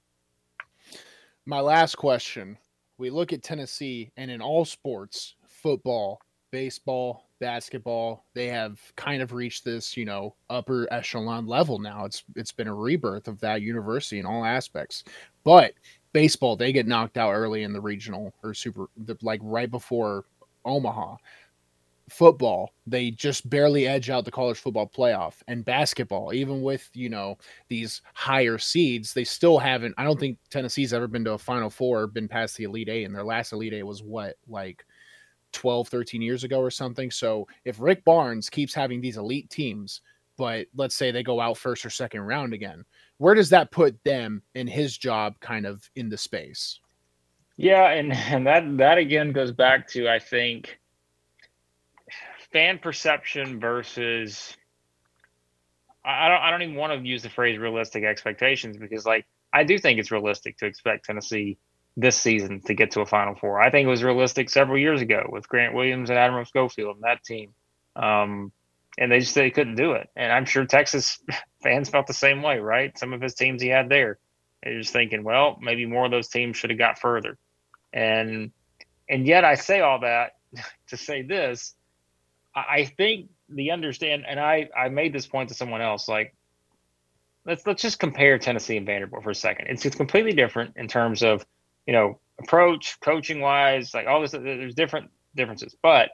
[1.45, 2.57] My last question
[2.97, 6.19] we look at Tennessee, and in all sports, football,
[6.51, 12.05] baseball, basketball, they have kind of reached this, you know, upper echelon level now.
[12.05, 15.03] It's it's been a rebirth of that university in all aspects.
[15.43, 15.73] But
[16.13, 18.87] baseball, they get knocked out early in the regional or super,
[19.21, 20.25] like right before
[20.65, 21.17] Omaha
[22.09, 25.35] football, they just barely edge out the college football playoff.
[25.47, 29.93] And basketball, even with, you know, these higher seeds, they still haven't.
[29.97, 33.05] I don't think Tennessee's ever been to a Final Four, been past the Elite Eight.
[33.05, 34.85] And their last Elite Eight was what, like
[35.57, 37.09] 12, 13 years ago or something.
[37.09, 40.01] So if Rick Barnes keeps having these elite teams,
[40.37, 42.85] but let's say they go out first or second round again,
[43.17, 46.79] where does that put them in his job kind of in the space?
[47.57, 50.77] Yeah, and and that that again goes back to I think
[52.53, 54.55] fan perception versus
[56.05, 59.63] I don't I don't even want to use the phrase realistic expectations because like I
[59.63, 61.57] do think it's realistic to expect Tennessee
[61.97, 63.59] this season to get to a Final Four.
[63.59, 67.03] I think it was realistic several years ago with Grant Williams and Admiral Schofield and
[67.03, 67.53] that team.
[67.95, 68.51] Um,
[68.99, 70.07] and they just they couldn't do it.
[70.15, 71.19] And I'm sure Texas
[71.63, 72.97] fans felt the same way, right?
[72.97, 74.19] Some of his teams he had there.
[74.63, 77.37] They're just thinking, well, maybe more of those teams should have got further.
[77.91, 78.51] And
[79.09, 80.33] and yet I say all that
[80.89, 81.73] to say this,
[82.55, 86.07] I think the understand, and I I made this point to someone else.
[86.07, 86.35] Like,
[87.45, 89.67] let's let's just compare Tennessee and Vanderbilt for a second.
[89.69, 91.45] It's it's completely different in terms of
[91.87, 94.31] you know approach, coaching wise, like all this.
[94.31, 96.11] There's different differences, but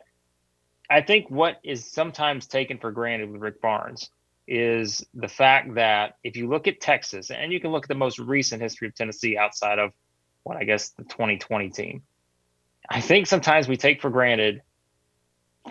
[0.90, 4.10] I think what is sometimes taken for granted with Rick Barnes
[4.48, 7.96] is the fact that if you look at Texas, and you can look at the
[7.96, 9.92] most recent history of Tennessee outside of
[10.44, 12.04] what I guess the 2020 team,
[12.90, 14.62] I think sometimes we take for granted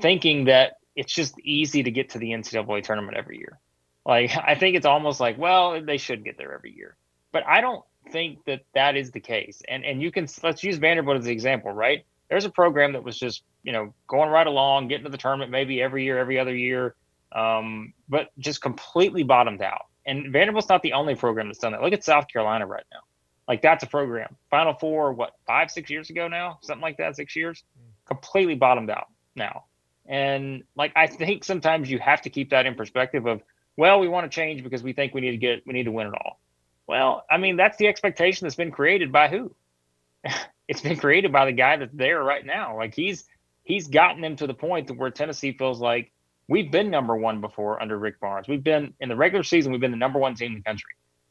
[0.00, 3.58] thinking that it's just easy to get to the NCAA tournament every year.
[4.04, 6.96] Like I think it's almost like, well, they should get there every year,
[7.32, 9.62] but I don't think that that is the case.
[9.68, 12.04] And and you can let's use Vanderbilt as an example, right?
[12.28, 15.50] There's a program that was just you know going right along, getting to the tournament
[15.50, 16.94] maybe every year, every other year,
[17.32, 19.86] um, but just completely bottomed out.
[20.04, 21.82] And Vanderbilt's not the only program that's done that.
[21.82, 23.00] Look at South Carolina right now.
[23.48, 24.36] Like that's a program.
[24.50, 27.64] Final Four, what five, six years ago now, something like that, six years,
[28.06, 29.64] completely bottomed out now.
[30.06, 33.42] And like I think sometimes you have to keep that in perspective of,
[33.76, 35.92] well, we want to change because we think we need to get we need to
[35.92, 36.40] win it all.
[36.86, 39.54] Well, I mean, that's the expectation that's been created by who?
[40.68, 42.76] it's been created by the guy that's there right now.
[42.76, 43.24] Like he's
[43.64, 46.12] he's gotten them to the point to where Tennessee feels like
[46.48, 48.48] we've been number one before under Rick Barnes.
[48.48, 50.90] We've been in the regular season, we've been the number one team in the country.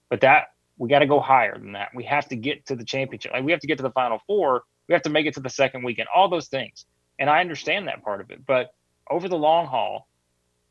[0.09, 0.47] But that
[0.77, 1.89] we got to go higher than that.
[1.93, 3.33] We have to get to the championship.
[3.33, 4.63] Like we have to get to the final four.
[4.87, 6.07] We have to make it to the second weekend.
[6.13, 6.85] All those things.
[7.19, 8.45] And I understand that part of it.
[8.45, 8.73] But
[9.09, 10.07] over the long haul,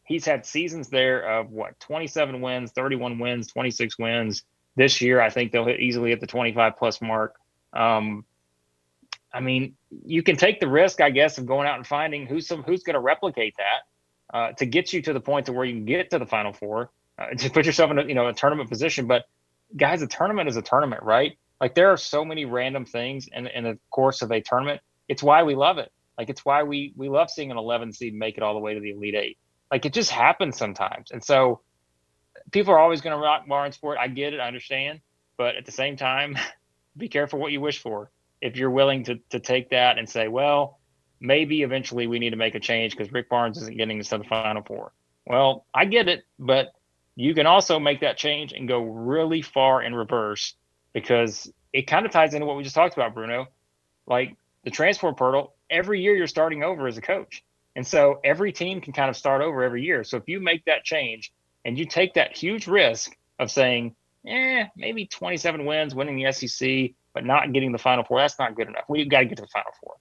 [0.05, 4.43] he's had seasons there of what 27 wins, 31 wins, 26 wins.
[4.77, 7.35] This year, I think they'll hit easily at the 25 plus mark.
[7.73, 8.25] Um,
[9.33, 12.47] I mean, you can take the risk, I guess, of going out and finding who's
[12.47, 15.65] some who's going to replicate that uh, to get you to the point to where
[15.65, 18.27] you can get to the Final Four, uh, to put yourself in a you know
[18.27, 19.07] a tournament position.
[19.07, 19.25] But
[19.77, 21.37] guys, a tournament is a tournament, right?
[21.61, 24.81] Like there are so many random things in in the course of a tournament.
[25.09, 25.93] It's why we love it.
[26.19, 28.75] Like it's why we we love seeing an 11 seed make it all the way
[28.75, 29.39] to the Elite Eight.
[29.71, 31.61] Like it just happens sometimes, and so
[32.53, 33.99] people are always going to rock Barnsport.
[33.99, 35.01] I get it, I understand,
[35.37, 36.37] but at the same time,
[36.97, 38.11] be careful what you wish for.
[38.41, 40.81] If you're willing to to take that and say, well,
[41.21, 44.25] maybe eventually we need to make a change because Rick Barnes isn't getting to the
[44.25, 44.93] Final Four.
[45.27, 46.73] Well, I get it, but
[47.15, 50.55] you can also make that change and go really far in reverse
[50.93, 53.47] because it kind of ties into what we just talked about, Bruno.
[54.07, 57.45] Like the transfer portal, every year you're starting over as a coach.
[57.77, 60.03] And so every team can kind of start over every year.
[60.03, 61.33] So if you make that change
[61.65, 63.95] and you take that huge risk of saying,
[64.27, 68.55] eh, maybe 27 wins, winning the SEC, but not getting the Final Four, that's not
[68.55, 68.85] good enough.
[68.89, 69.95] We've got to get to the Final Four.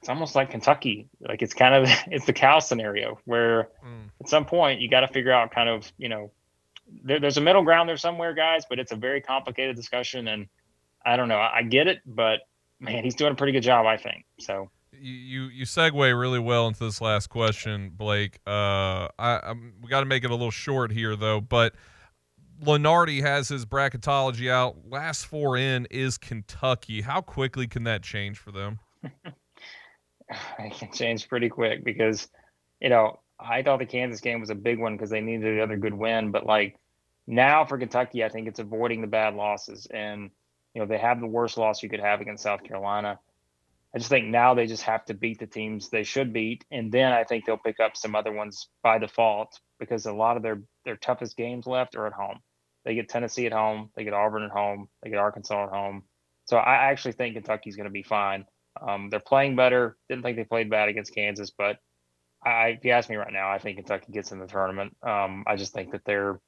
[0.00, 1.08] It's almost like Kentucky.
[1.20, 4.10] Like it's kind of it's the Cal scenario where Mm.
[4.20, 6.30] at some point you got to figure out kind of you know
[7.02, 10.28] there, there's a middle ground there somewhere, guys, but it's a very complicated discussion.
[10.28, 10.46] And
[11.04, 11.38] I don't know.
[11.38, 12.40] I, I get it, but
[12.78, 14.24] man, he's doing a pretty good job, I think.
[14.38, 14.70] So
[15.00, 18.40] you you, segue really well into this last question, Blake.
[18.46, 21.74] Uh, I I'm, we got to make it a little short here though, but
[22.62, 24.76] Lunardi has his bracketology out.
[24.88, 27.02] Last four in is Kentucky.
[27.02, 28.78] How quickly can that change for them?
[29.02, 32.28] it can change pretty quick because
[32.80, 35.76] you know I thought the Kansas game was a big one because they needed another
[35.76, 36.78] good win, but like
[37.26, 40.30] now for Kentucky, I think it's avoiding the bad losses and
[40.74, 43.18] you know they have the worst loss you could have against South Carolina.
[43.96, 46.92] I just think now they just have to beat the teams they should beat, and
[46.92, 50.42] then I think they'll pick up some other ones by default because a lot of
[50.42, 52.40] their their toughest games left are at home.
[52.84, 56.02] They get Tennessee at home, they get Auburn at home, they get Arkansas at home.
[56.44, 58.44] So I actually think Kentucky's going to be fine.
[58.86, 59.96] Um, they're playing better.
[60.10, 61.78] Didn't think they played bad against Kansas, but
[62.44, 64.94] I, if you ask me right now, I think Kentucky gets in the tournament.
[65.02, 66.38] Um, I just think that they're,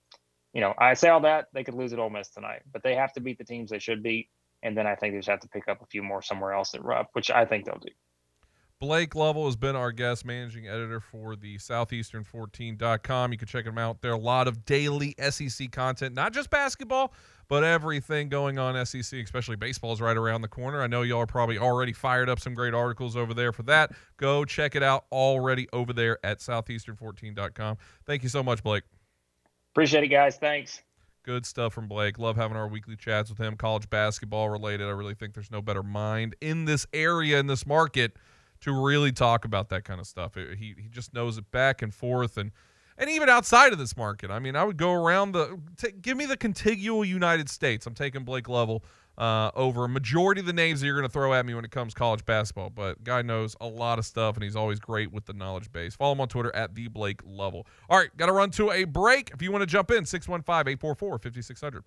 [0.53, 2.97] you know, I say all that they could lose at Ole Miss tonight, but they
[2.97, 4.29] have to beat the teams they should beat,
[4.63, 6.75] and then I think they just have to pick up a few more somewhere else
[6.75, 7.93] at Rupp, which I think they'll do.
[8.81, 13.33] Blake Lovell has been our guest managing editor for the southeastern14.com.
[13.33, 14.13] You can check him out there.
[14.13, 17.13] Are a lot of daily SEC content, not just basketball,
[17.49, 20.81] but everything going on SEC, especially baseball is right around the corner.
[20.81, 23.91] I know y'all are probably already fired up some great articles over there for that.
[24.17, 27.79] Go check it out already over there at southeastern14.com.
[28.07, 28.85] Thank you so much, Blake.
[29.73, 30.37] Appreciate it, guys.
[30.37, 30.83] Thanks.
[31.29, 32.18] Good stuff from Blake.
[32.18, 34.87] Love having our weekly chats with him, college basketball related.
[34.87, 38.16] I really think there's no better mind in this area, in this market,
[38.62, 40.37] to really talk about that kind of stuff.
[40.37, 42.51] He he just knows it back and forth, and
[42.97, 44.31] and even outside of this market.
[44.31, 47.85] I mean, I would go around the t- give me the contiguous United States.
[47.87, 48.83] I'm taking Blake Lovell
[49.19, 51.64] uh, over a majority of the names that you're going to throw at me when
[51.64, 52.71] it comes college basketball.
[52.71, 55.97] But guy knows a lot of stuff, and he's always great with the knowledge base.
[55.97, 57.66] Follow him on Twitter at the Blake Lovell.
[57.91, 59.31] All right, got to run to a break.
[59.35, 61.83] If you want to jump in, 615-844-5600.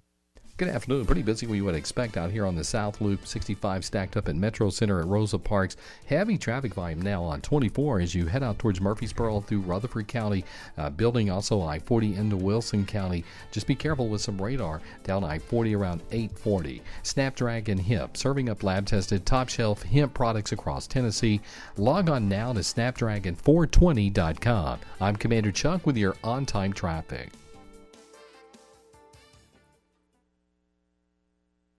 [0.62, 1.08] Good afternoon.
[1.08, 3.26] Pretty busy we would expect out here on the South Loop.
[3.26, 5.76] 65 stacked up at Metro Center at Rosa Parks.
[6.06, 10.46] Heavy traffic volume now on 24 as you head out towards Murfreesboro through Rutherford County,
[10.78, 13.26] uh, building also I 40 into Wilson County.
[13.52, 16.84] Just be careful with some radar down I 40 around 840.
[17.02, 21.42] Snapdragon Hemp, serving up lab tested top shelf hemp products across Tennessee.
[21.76, 24.80] Log on now to snapdragon420.com.
[25.00, 27.32] I'm Commander Chuck with your on time traffic.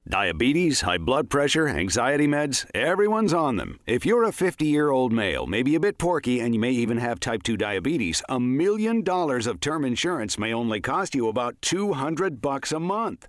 [0.09, 3.79] Diabetes, high blood pressure, anxiety meds, everyone's on them.
[3.87, 6.99] If you're a 50 year old male, maybe a bit porky, and you may even
[6.99, 11.55] have type 2 diabetes, a million dollars of term insurance may only cost you about
[11.63, 13.29] 200 bucks a month.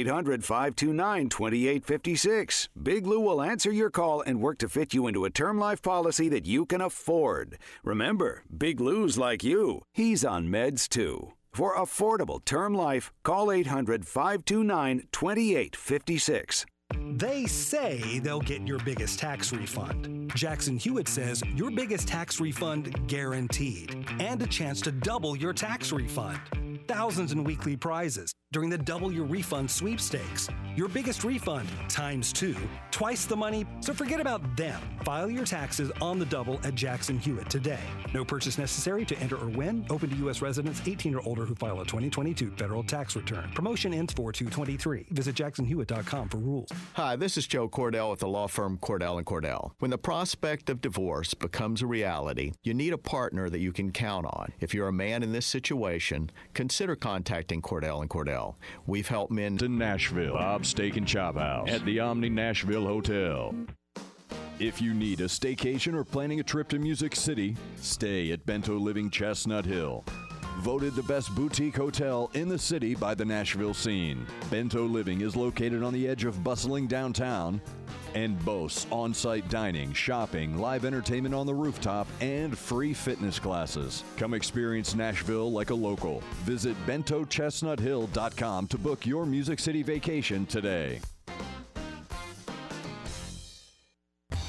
[0.07, 2.69] 529 2856.
[2.81, 5.81] Big Lou will answer your call and work to fit you into a term life
[5.81, 7.57] policy that you can afford.
[7.83, 9.81] Remember, Big Lou's like you.
[9.93, 11.33] He's on meds too.
[11.51, 16.65] For affordable term life, call 800 529 2856.
[17.13, 20.31] They say they'll get your biggest tax refund.
[20.35, 25.91] Jackson Hewitt says your biggest tax refund guaranteed and a chance to double your tax
[25.91, 26.39] refund.
[26.87, 30.49] Thousands in weekly prizes during the Double Your Refund sweepstakes.
[30.75, 32.55] Your biggest refund times two,
[32.91, 34.79] twice the money, so forget about them.
[35.05, 37.79] File your taxes on the double at Jackson Hewitt today.
[38.13, 39.85] No purchase necessary to enter or win.
[39.89, 40.41] Open to U.S.
[40.41, 43.49] residents 18 or older who file a 2022 federal tax return.
[43.53, 45.07] Promotion ends 4 223.
[45.11, 46.69] Visit jacksonhewitt.com for rules.
[46.93, 49.71] Hi, this is Joe Cordell with the law firm Cordell and Cordell.
[49.79, 53.91] When the prospect of divorce becomes a reality, you need a partner that you can
[53.91, 54.51] count on.
[54.59, 58.55] If you're a man in this situation, consider contacting Cordell and Cordell.
[58.85, 60.33] We've helped men to Nashville.
[60.33, 63.53] Bob's Steak and Chop House at the Omni Nashville Hotel.
[64.59, 68.77] If you need a staycation or planning a trip to Music City, stay at Bento
[68.77, 70.05] Living Chestnut Hill.
[70.59, 74.25] Voted the best boutique hotel in the city by the Nashville scene.
[74.49, 77.61] Bento Living is located on the edge of bustling downtown
[78.13, 84.03] and boasts on site dining, shopping, live entertainment on the rooftop, and free fitness classes.
[84.17, 86.21] Come experience Nashville like a local.
[86.43, 90.99] Visit bentochestnuthill.com to book your Music City vacation today.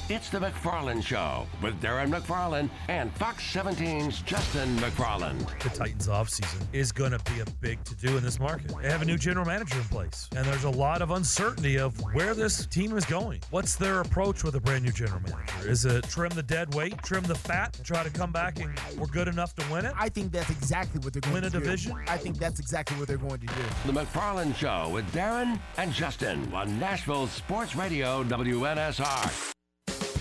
[0.09, 5.47] It's the McFarland Show with Darren McFarland and Fox 17's Justin McFarland.
[5.61, 8.73] The Titans offseason is going to be a big to do in this market.
[8.81, 11.97] They have a new general manager in place, and there's a lot of uncertainty of
[12.13, 13.39] where this team is going.
[13.49, 15.69] What's their approach with a brand new general manager?
[15.69, 18.77] Is it trim the dead weight, trim the fat, and try to come back and
[18.97, 19.93] we're good enough to win it?
[19.97, 21.59] I think that's exactly what they're going Win to do.
[21.59, 21.97] Win a division?
[22.09, 23.53] I think that's exactly what they're going to do.
[23.85, 29.52] The McFarland Show with Darren and Justin on Nashville Sports Radio WNSR.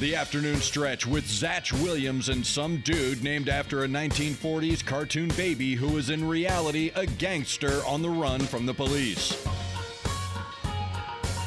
[0.03, 5.76] The afternoon stretch with Zach Williams and some dude named after a 1940s cartoon baby
[5.76, 9.30] who is in reality a gangster on the run from the police.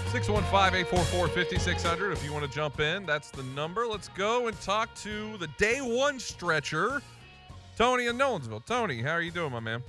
[0.07, 5.35] 615-844-5600 if you want to jump in that's the number let's go and talk to
[5.35, 7.01] the day one stretcher
[7.77, 9.83] tony in nolensville tony how are you doing my man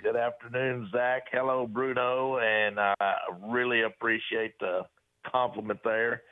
[0.00, 1.24] Good afternoon, Zach.
[1.32, 4.82] Hello, Bruno, and uh, I really appreciate the
[5.26, 6.22] compliment there.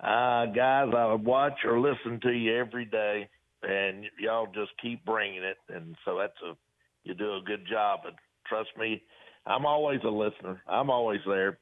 [0.00, 3.28] Uh, guys, I watch or listen to you every day,
[3.62, 6.56] and y'all just keep bringing it, and so that's a
[7.04, 8.00] you do a good job.
[8.06, 8.14] And
[8.46, 9.02] trust me,
[9.46, 10.62] I'm always a listener.
[10.68, 11.58] I'm always there.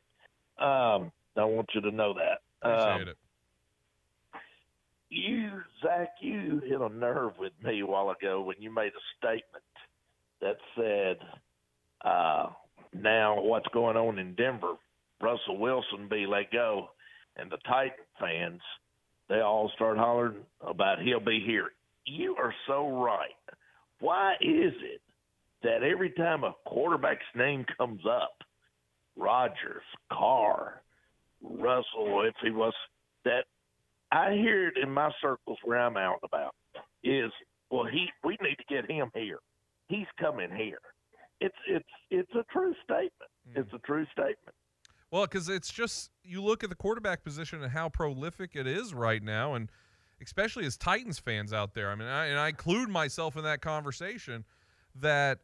[0.58, 2.40] Um, I want you to know that.
[2.62, 3.16] appreciate Um, it
[5.08, 5.50] you,
[5.82, 9.64] Zach, you hit a nerve with me a while ago when you made a statement
[10.40, 11.16] that said,
[12.04, 12.48] uh,
[12.92, 14.74] now what's going on in Denver,
[15.20, 16.90] Russell Wilson be let go,
[17.36, 18.60] and the Titan fans,
[19.28, 21.70] they all start hollering about he'll be here.
[22.04, 23.30] You are so right.
[24.00, 25.00] Why is it
[25.62, 28.36] that every time a quarterback's name comes up,
[29.16, 29.82] Rodgers,
[30.12, 30.82] Carr,
[31.42, 32.74] Russell, if he was
[33.24, 33.44] that
[34.12, 36.54] I hear it in my circles where I'm out and about
[37.02, 37.32] is
[37.70, 39.38] well he we need to get him here.
[39.88, 40.80] He's coming here.
[41.40, 43.30] It's it's it's a true statement.
[43.50, 43.60] Mm.
[43.60, 44.54] It's a true statement.
[45.10, 48.92] Well, because it's just you look at the quarterback position and how prolific it is
[48.92, 49.70] right now, and
[50.22, 51.90] especially as Titans fans out there.
[51.90, 54.44] I mean, I, and I include myself in that conversation
[54.96, 55.38] that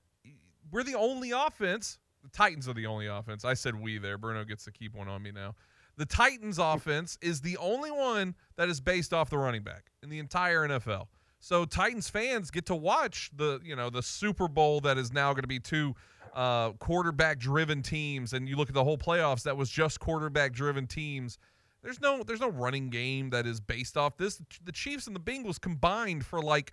[0.71, 1.99] we're the only offense.
[2.23, 3.45] The Titans are the only offense.
[3.45, 4.19] I said we there.
[4.19, 5.55] Bruno gets to keep one on me now.
[5.97, 10.09] The Titans offense is the only one that is based off the running back in
[10.09, 11.07] the entire NFL.
[11.39, 15.33] So Titans fans get to watch the you know the Super Bowl that is now
[15.33, 15.95] going to be two
[16.35, 20.53] uh, quarterback driven teams, and you look at the whole playoffs that was just quarterback
[20.53, 21.39] driven teams.
[21.83, 24.41] There's no there's no running game that is based off this.
[24.65, 26.73] The Chiefs and the Bengals combined for like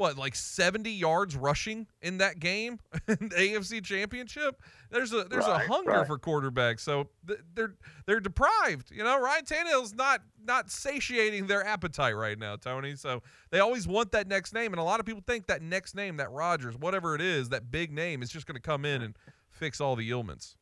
[0.00, 4.60] what like 70 yards rushing in that game in the AFC Championship.
[4.90, 6.06] There's a there's Right, a hunger right.
[6.06, 7.74] for quarterbacks, so th- they're
[8.06, 8.90] they're deprived.
[8.90, 12.96] You know, Ryan Tannehill's not not satiating their appetite right now, Tony.
[12.96, 15.94] So they always want that next name, and a lot of people think that next
[15.94, 19.02] name, that Rodgers, whatever it is, that big name, is just going to come in
[19.02, 19.16] and
[19.50, 20.56] fix all the ailments.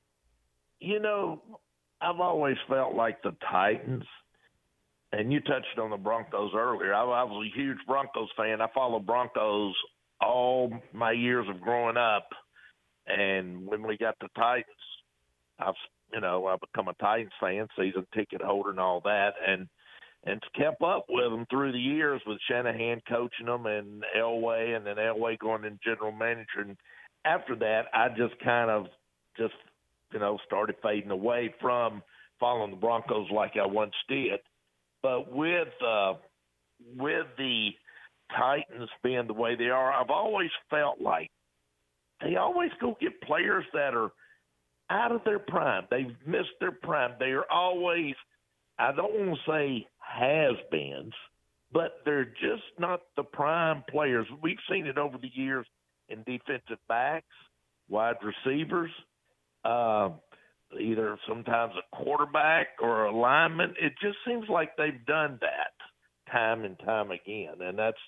[0.80, 1.40] You know,
[2.00, 4.04] I've always felt like the Titans,
[5.12, 6.94] and you touched on the Broncos earlier.
[6.94, 8.60] I, I was a huge Broncos fan.
[8.60, 9.74] I followed Broncos
[10.20, 12.28] all my years of growing up,
[13.06, 14.66] and when we got the Titans,
[15.58, 15.74] I've
[16.12, 19.68] you know I've become a Titans fan, season ticket holder, and all that, and
[20.24, 24.84] and kept up with them through the years with Shanahan coaching them and Elway, and
[24.84, 26.60] then Elway going in general manager.
[26.60, 26.76] And
[27.24, 28.86] after that, I just kind of
[29.38, 29.54] just
[30.12, 32.02] you know started fading away from
[32.38, 34.40] following the Broncos like I once did.
[35.02, 36.14] But with uh,
[36.96, 37.70] with the
[38.36, 41.30] Titans being the way they are, I've always felt like
[42.20, 44.10] they always go get players that are
[44.90, 45.84] out of their prime.
[45.90, 47.12] They've missed their prime.
[47.18, 48.14] They are always,
[48.78, 51.12] I don't want to say has beens,
[51.72, 54.26] but they're just not the prime players.
[54.42, 55.66] We've seen it over the years
[56.08, 57.26] in defensive backs,
[57.88, 58.90] wide receivers,
[59.64, 60.10] uh,
[60.78, 63.74] either sometimes a quarterback or a lineman.
[63.80, 65.72] It just seems like they've done that
[66.32, 67.98] time and time again, and that's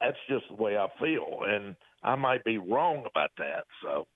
[0.00, 1.40] that's just the way I feel.
[1.46, 3.64] And I might be wrong about that.
[3.82, 4.06] So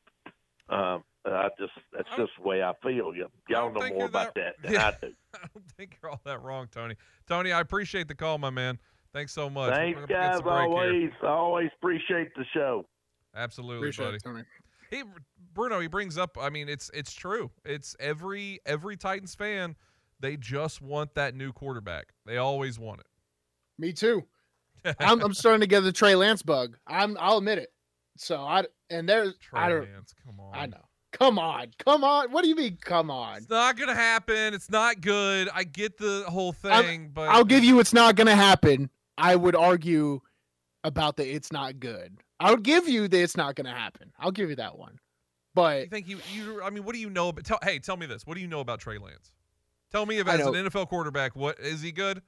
[0.75, 3.15] um, I just that's just the way I feel.
[3.15, 4.89] You y'all know more about that- that, than Yeah.
[4.89, 5.13] I do.
[5.35, 6.97] I don't think you're all that wrong, Tony.
[7.27, 8.79] Tony, I appreciate the call, my man.
[9.13, 9.73] Thanks so much.
[9.75, 10.37] Thanks, We're gonna get guys.
[10.39, 10.77] some break here.
[10.79, 12.87] Always, always appreciate the show.
[13.35, 14.17] Absolutely, Appreciate buddy.
[14.17, 14.43] it, Tony.
[14.91, 15.03] He
[15.53, 16.37] Bruno, he brings up.
[16.41, 17.51] I mean, it's it's true.
[17.65, 19.77] It's every every Titans fan.
[20.21, 22.09] They just want that new quarterback.
[22.27, 23.07] They always want it.
[23.79, 24.25] Me too.
[25.01, 26.77] I'm, I'm starting to get the Trey Lance bug.
[26.87, 27.17] I'm.
[27.21, 27.73] I'll admit it.
[28.17, 29.93] So I and there's I Trey don't.
[29.95, 30.55] Lance, come on.
[30.55, 30.85] I know.
[31.13, 32.31] Come on, come on.
[32.31, 32.79] What do you mean?
[32.83, 33.39] Come on.
[33.39, 34.55] It's not gonna happen.
[34.55, 35.49] It's not good.
[35.53, 37.81] I get the whole I'm- thing, but I'll give you.
[37.81, 38.91] It's not going to happen.
[39.19, 40.21] I would argue
[40.85, 41.27] about the.
[41.29, 42.17] It's not good.
[42.39, 43.21] I would give you the.
[43.21, 44.13] It's not going to happen.
[44.19, 44.99] I'll give you that one.
[45.55, 46.63] But you think you you.
[46.63, 47.29] I mean, what do you know?
[47.29, 48.27] About, tell, hey, tell me this.
[48.27, 49.33] What do you know about Trey Lance?
[49.91, 52.23] Tell me if as an NFL quarterback, what is he good?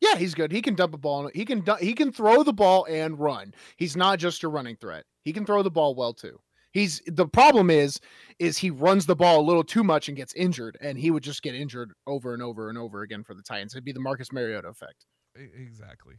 [0.00, 0.50] Yeah, he's good.
[0.50, 1.30] He can dump a ball.
[1.34, 3.52] He can he can throw the ball and run.
[3.76, 5.04] He's not just a running threat.
[5.22, 6.40] He can throw the ball well too.
[6.72, 8.00] He's the problem is
[8.38, 11.22] is he runs the ball a little too much and gets injured, and he would
[11.22, 13.74] just get injured over and over and over again for the Titans.
[13.74, 15.04] It'd be the Marcus Mariota effect.
[15.36, 16.16] Exactly.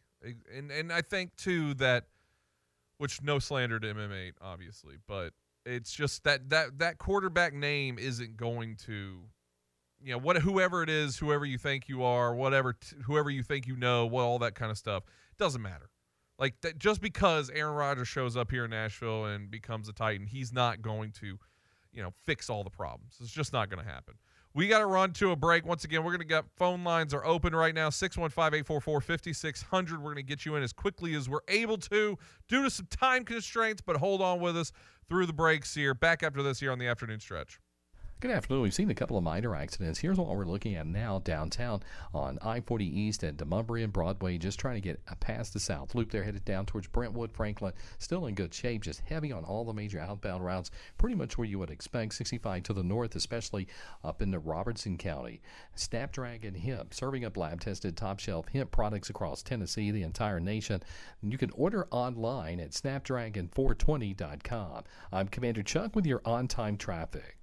[0.56, 2.06] And and I think too that
[2.98, 5.34] which no slander to MMA obviously, but
[5.66, 9.20] it's just that that that quarterback name isn't going to
[10.04, 13.68] you know what whoever it is, whoever you think you are, whatever whoever you think
[13.68, 15.04] you know, what all that kind of stuff
[15.38, 15.90] doesn't matter.
[16.40, 20.26] Like that just because Aaron Rodgers shows up here in Nashville and becomes a Titan,
[20.26, 21.38] he's not going to,
[21.94, 23.18] you know, fix all the problems.
[23.22, 24.16] It's just not going to happen.
[24.54, 25.66] We got to run to a break.
[25.66, 30.00] Once again, we're going to get phone lines are open right now 615 844 5600.
[30.00, 32.18] We're going to get you in as quickly as we're able to
[32.50, 34.74] due to some time constraints, but hold on with us
[35.12, 35.94] through the breaks here.
[35.94, 37.60] Back after this here on the afternoon stretch.
[38.22, 38.62] Good afternoon.
[38.62, 39.98] We've seen a couple of minor accidents.
[39.98, 41.82] Here's what we're looking at now downtown
[42.14, 46.12] on I 40 East at Demonbreun Broadway, just trying to get past the South Loop
[46.12, 47.74] there, headed down towards Brentwood, Franklin.
[47.98, 50.70] Still in good shape, just heavy on all the major outbound routes,
[51.00, 52.14] pretty much where you would expect.
[52.14, 53.68] 65 to the north, especially
[54.04, 55.42] up into Robertson County.
[55.74, 60.84] Snapdragon Hemp, serving up lab tested top shelf hemp products across Tennessee, the entire nation.
[61.24, 64.84] You can order online at snapdragon420.com.
[65.12, 67.40] I'm Commander Chuck with your on time traffic.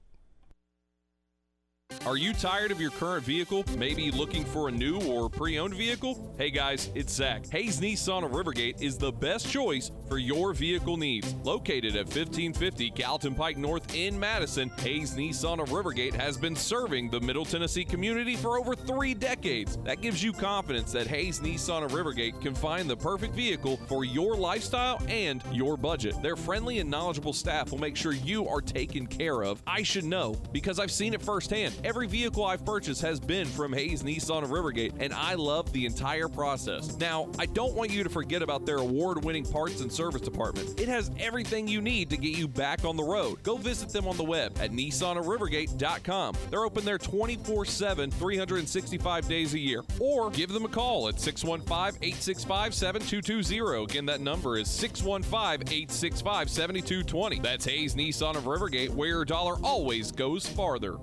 [2.09, 3.65] Are you tired of your current vehicle?
[3.77, 6.35] Maybe looking for a new or pre owned vehicle?
[6.39, 7.47] Hey guys, it's Zach.
[7.51, 11.35] Hayes Nissan of Rivergate is the best choice for your vehicle needs.
[11.45, 17.11] Located at 1550 Gallatin Pike North in Madison, Hayes Nissan of Rivergate has been serving
[17.11, 19.79] the Middle Tennessee community for over three decades.
[19.85, 24.05] That gives you confidence that Hayes Nissan of Rivergate can find the perfect vehicle for
[24.05, 26.21] your lifestyle and your budget.
[26.23, 29.63] Their friendly and knowledgeable staff will make sure you are taken care of.
[29.67, 31.75] I should know because I've seen it firsthand.
[31.85, 35.87] Every vehicle I've purchased has been from Hayes Nissan of Rivergate, and I love the
[35.87, 36.97] entire process.
[36.99, 40.81] Now, I don't want you to forget about their award winning parts and service department.
[40.81, 43.43] It has everything you need to get you back on the road.
[43.45, 46.35] Go visit them on the web at nissanofrivergate.com.
[46.51, 49.85] They're open there 24 7, 365 days a year.
[50.01, 53.85] Or give them a call at 615 865 7220.
[53.85, 57.39] Again, that number is 615 865 7220.
[57.39, 60.97] That's Hayes Nissan of Rivergate, where your dollar always goes farther.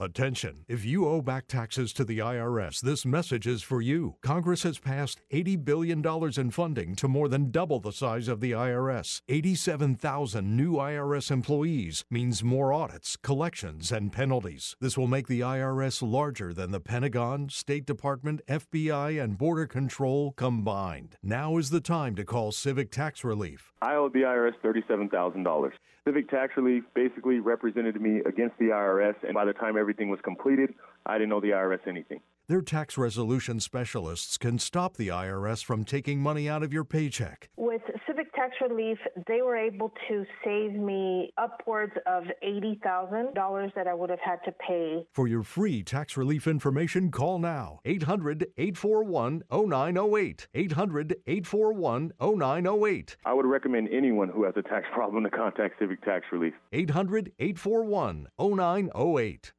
[0.00, 0.64] Attention!
[0.68, 4.14] If you owe back taxes to the IRS, this message is for you.
[4.22, 6.06] Congress has passed $80 billion
[6.38, 9.22] in funding to more than double the size of the IRS.
[9.28, 14.76] 87,000 new IRS employees means more audits, collections, and penalties.
[14.80, 20.30] This will make the IRS larger than the Pentagon, State Department, FBI, and Border Control
[20.30, 21.16] combined.
[21.24, 23.72] Now is the time to call Civic Tax Relief.
[23.82, 25.72] I owe the IRS $37,000.
[26.08, 30.18] Civic Tax Relief basically represented me against the IRS, and by the time everything was
[30.24, 30.72] completed,
[31.04, 32.20] I didn't owe the IRS anything.
[32.46, 37.50] Their tax resolution specialists can stop the IRS from taking money out of your paycheck.
[37.58, 37.82] With
[38.18, 38.98] Civic Tax Relief,
[39.28, 44.52] they were able to save me upwards of $80,000 that I would have had to
[44.52, 45.06] pay.
[45.12, 50.48] For your free tax relief information, call now 800 841 0908.
[50.52, 53.16] 800 841 0908.
[53.24, 56.54] I would recommend anyone who has a tax problem to contact Civic Tax Relief.
[56.72, 59.52] 800 841 0908.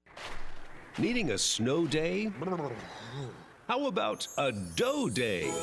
[0.98, 2.30] Needing a snow day?
[3.70, 5.54] How about a dough day?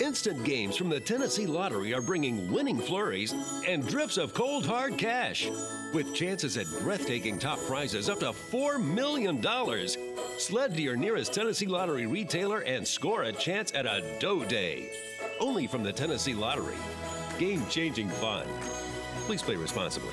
[0.00, 3.34] Instant games from the Tennessee Lottery are bringing winning flurries
[3.66, 5.48] and drifts of cold hard cash.
[5.94, 9.42] With chances at breathtaking top prizes up to $4 million.
[10.36, 14.90] Sled to your nearest Tennessee Lottery retailer and score a chance at a dough day.
[15.40, 16.76] Only from the Tennessee Lottery.
[17.38, 18.46] Game changing fun.
[19.24, 20.12] Please play responsibly.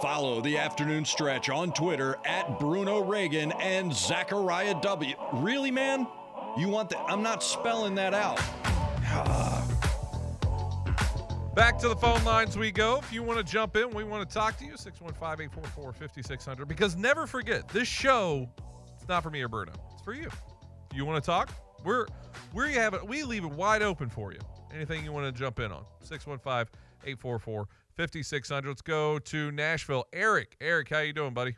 [0.00, 5.14] Follow the afternoon stretch on Twitter at Bruno Reagan and Zachariah W.
[5.32, 6.06] Really, man?
[6.58, 7.02] You want that?
[7.08, 8.36] I'm not spelling that out.
[11.54, 12.98] Back to the phone lines we go.
[12.98, 14.76] If you want to jump in, we want to talk to you.
[14.76, 16.68] 615 844 5600.
[16.68, 18.50] Because never forget, this show,
[18.94, 19.72] it's not for me or Bruno.
[19.94, 20.26] It's for you.
[20.26, 21.50] If you want to talk,
[21.84, 22.04] we're
[22.52, 23.06] we have it.
[23.06, 24.40] We leave it wide open for you.
[24.74, 25.86] Anything you want to jump in on?
[26.02, 26.70] 615
[27.02, 27.66] 844
[27.96, 28.68] 5600.
[28.68, 30.04] Let's go to Nashville.
[30.12, 30.56] Eric.
[30.60, 31.56] Eric, how you doing, buddy?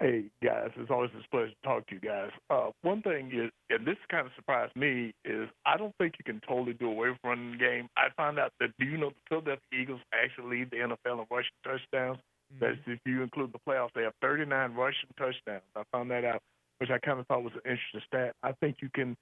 [0.00, 2.30] Hey guys, it's always a pleasure to talk to you guys.
[2.48, 6.24] Uh, one thing is, and this kind of surprised me, is I don't think you
[6.24, 7.88] can totally do away from running the game.
[7.96, 11.26] I found out that do you know the Philadelphia Eagles actually lead the NFL in
[11.30, 12.18] rushing touchdowns?
[12.18, 12.64] Mm-hmm.
[12.64, 15.62] That's if you include the playoffs, they have 39 rushing touchdowns.
[15.76, 16.40] I found that out,
[16.78, 18.34] which I kind of thought was an interesting stat.
[18.42, 19.14] I think you can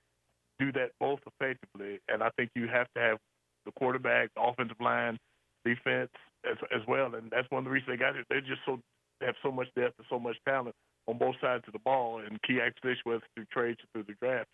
[0.60, 3.18] do that both effectively, and I think you have to have
[3.66, 5.18] the quarterback, the offensive line,
[5.64, 6.10] defense
[6.48, 8.26] as as well, and that's one of the reasons they got it.
[8.28, 8.80] They're just so
[9.20, 10.74] they have so much depth and so much talent
[11.06, 14.48] on both sides of the ball, and key acquisition whether through trades through the draft.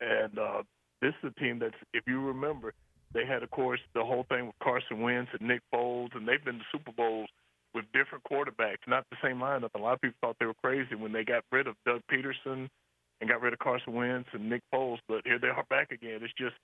[0.00, 0.62] And uh,
[1.00, 2.74] this is a team that's, if you remember,
[3.14, 6.44] they had, of course, the whole thing with Carson Wentz and Nick Foles, and they've
[6.44, 7.28] been to Super Bowls
[7.74, 9.70] with different quarterbacks, not the same lineup.
[9.74, 12.68] A lot of people thought they were crazy when they got rid of Doug Pederson
[13.20, 16.20] and got rid of Carson Wentz and Nick Foles, but here they are back again.
[16.22, 16.54] It's just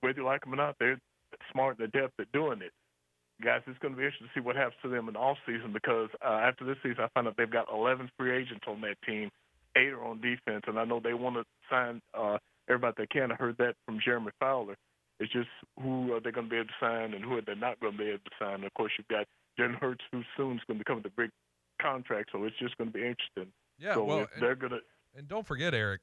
[0.00, 0.98] whether you like them or not, they're
[1.52, 2.72] smart and adept at doing it
[3.42, 5.38] guys, it's going to be interesting to see what happens to them in the off
[5.46, 8.80] season because uh, after this season, I found out they've got 11 free agents on
[8.82, 9.30] that team.
[9.76, 12.38] Eight are on defense, and I know they want to sign uh,
[12.68, 13.32] everybody they can.
[13.32, 14.76] I heard that from Jeremy Fowler.
[15.18, 15.48] It's just
[15.80, 17.92] who are they going to be able to sign and who are they not going
[17.92, 18.54] to be able to sign.
[18.54, 19.26] And of course, you've got
[19.58, 21.30] Jalen Hurts, who soon is going to become the big
[21.80, 23.52] contract, so it's just going to be interesting.
[23.78, 24.80] Yeah, so well, they're going to.
[25.16, 26.02] And don't forget, Eric,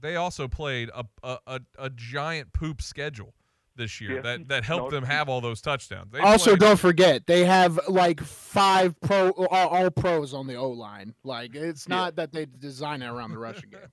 [0.00, 3.34] they also played a a, a, a giant poop schedule
[3.76, 4.20] this year Yeah.
[4.22, 6.12] that that helped No, them have all those touchdowns.
[6.12, 10.56] They also, played- don't forget they have like five pro all, all pros on the
[10.56, 11.14] O line.
[11.24, 13.80] Like it's not that they design it around the rushing game.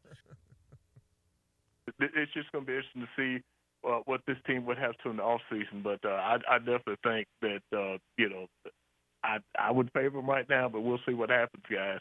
[1.99, 3.43] it's just going to be interesting to see
[3.87, 5.81] uh, what this team would have to in the off season.
[5.83, 8.47] But uh, I, I definitely think that uh, you know
[9.23, 11.99] I I would favor them right now, but we'll see what happens, guys.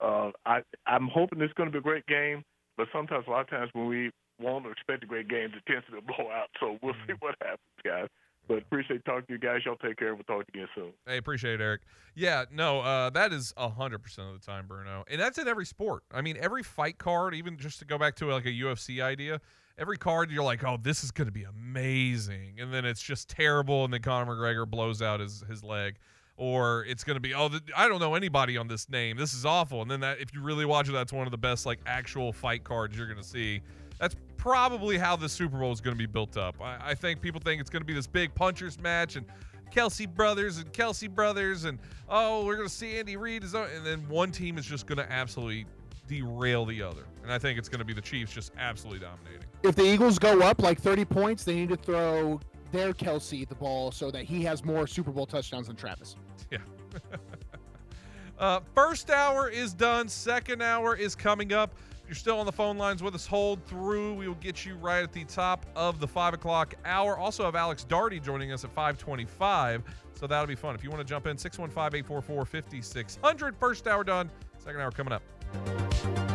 [0.00, 2.42] Uh, I I'm hoping it's going to be a great game,
[2.76, 4.10] but sometimes a lot of times when we
[4.40, 6.48] want or expect a great game, it tends to be a blowout.
[6.60, 8.08] So we'll see what happens, guys.
[8.48, 9.60] But appreciate talking to you guys.
[9.66, 10.14] Y'all take care.
[10.14, 10.92] We'll talk to you again soon.
[11.06, 11.82] Hey, appreciate it, Eric.
[12.14, 15.66] Yeah, no, uh, that is hundred percent of the time, Bruno, and that's in every
[15.66, 16.02] sport.
[16.12, 19.42] I mean, every fight card, even just to go back to like a UFC idea,
[19.76, 23.28] every card you're like, oh, this is going to be amazing, and then it's just
[23.28, 25.96] terrible, and then Conor McGregor blows out his his leg,
[26.38, 29.34] or it's going to be, oh, th- I don't know anybody on this name, this
[29.34, 31.66] is awful, and then that if you really watch it, that's one of the best
[31.66, 33.60] like actual fight cards you're going to see.
[33.98, 36.60] That's probably how the Super Bowl is going to be built up.
[36.60, 39.26] I, I think people think it's going to be this big punchers match, and
[39.70, 41.78] Kelce brothers and Kelce brothers, and
[42.08, 44.98] oh, we're going to see Andy Reid, is and then one team is just going
[44.98, 45.66] to absolutely
[46.06, 47.04] derail the other.
[47.22, 49.46] And I think it's going to be the Chiefs just absolutely dominating.
[49.62, 52.40] If the Eagles go up like 30 points, they need to throw
[52.72, 56.16] their Kelce the ball so that he has more Super Bowl touchdowns than Travis.
[56.50, 56.58] Yeah.
[58.38, 60.08] uh, first hour is done.
[60.08, 61.74] Second hour is coming up.
[62.08, 64.14] You're still on the phone lines with us, hold through.
[64.14, 67.18] We will get you right at the top of the five o'clock hour.
[67.18, 69.82] Also have Alex Darty joining us at 525.
[70.14, 70.74] So that'll be fun.
[70.74, 73.56] If you want to jump in, 615 844 5600.
[73.58, 74.30] First hour done.
[74.58, 76.27] Second hour coming up.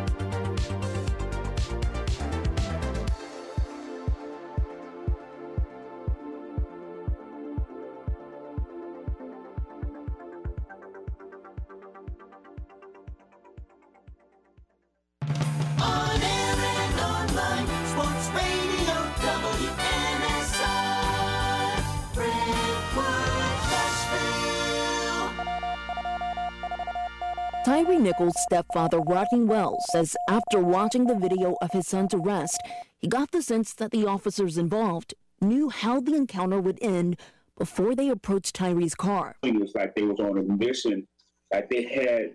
[28.04, 32.60] Nichols' stepfather, Rodney Wells, says after watching the video of his son's arrest,
[32.98, 37.18] he got the sense that the officers involved knew how the encounter would end
[37.56, 39.36] before they approached Tyre's car.
[39.42, 41.08] It was like they was on a mission,
[41.50, 42.34] like they had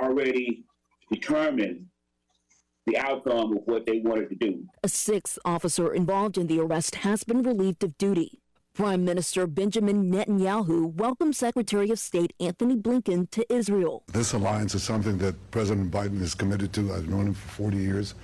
[0.00, 0.62] already
[1.10, 1.86] determined
[2.86, 4.64] the outcome of what they wanted to do.
[4.84, 8.38] A sixth officer involved in the arrest has been relieved of duty.
[8.80, 14.04] Prime Minister Benjamin Netanyahu welcomed Secretary of State Antony Blinken to Israel.
[14.06, 16.90] This alliance is something that President Biden is committed to.
[16.94, 18.14] I've known him for 40 years.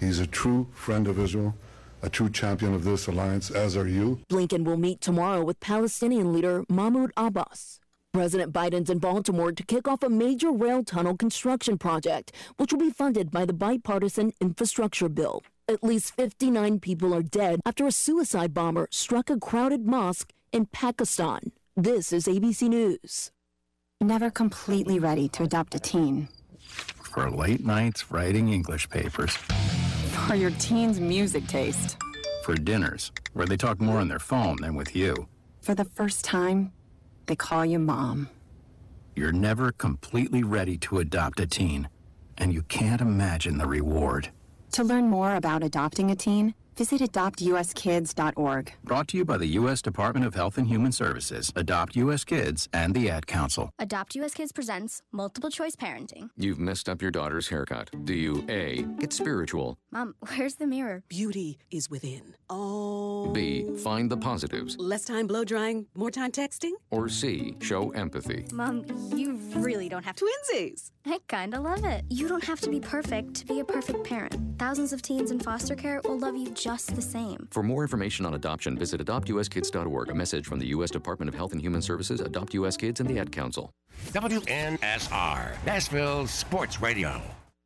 [0.00, 1.54] He's a true friend of Israel,
[2.02, 4.18] a true champion of this alliance, as are you.
[4.28, 7.78] Blinken will meet tomorrow with Palestinian leader Mahmoud Abbas.
[8.12, 12.80] President Biden's in Baltimore to kick off a major rail tunnel construction project, which will
[12.80, 15.44] be funded by the bipartisan infrastructure bill.
[15.70, 20.66] At least 59 people are dead after a suicide bomber struck a crowded mosque in
[20.66, 21.52] Pakistan.
[21.76, 23.30] This is ABC News.
[24.00, 26.28] Never completely ready to adopt a teen.
[26.58, 29.30] For late nights writing English papers.
[30.26, 31.96] For your teen's music taste.
[32.42, 35.28] For dinners where they talk more on their phone than with you.
[35.60, 36.72] For the first time,
[37.26, 38.28] they call you mom.
[39.14, 41.88] You're never completely ready to adopt a teen,
[42.38, 44.30] and you can't imagine the reward.
[44.72, 48.72] To learn more about adopting a teen, visit adoptuskids.org.
[48.84, 49.82] Brought to you by the U.S.
[49.82, 52.22] Department of Health and Human Services, Adopt U.S.
[52.24, 53.70] Kids, and the Ad Council.
[53.80, 56.30] Adopt US Kids presents multiple choice parenting.
[56.36, 57.90] You've messed up your daughter's haircut.
[58.04, 58.82] Do you A.
[59.00, 59.76] Get spiritual?
[59.90, 61.02] Mom, where's the mirror?
[61.08, 62.34] Beauty is within.
[62.48, 63.30] Oh.
[63.32, 63.66] B.
[63.82, 64.76] Find the positives?
[64.78, 66.72] Less time blow drying, more time texting?
[66.90, 67.56] Or C.
[67.60, 68.46] Show empathy?
[68.52, 68.84] Mom,
[69.16, 70.24] you really don't have to.
[70.54, 70.90] Twinsies!
[71.06, 72.04] I kinda love it.
[72.10, 74.58] You don't have to be perfect to be a perfect parent.
[74.58, 77.48] Thousands of teens in foster care will love you just the same.
[77.50, 80.10] For more information on adoption, visit adoptuskids.org.
[80.10, 80.90] A message from the U.S.
[80.90, 82.76] Department of Health and Human Services, Adopt U.S.
[82.76, 83.72] Kids, and the Ad Council.
[84.12, 87.20] WNSR, Nashville Sports Radio.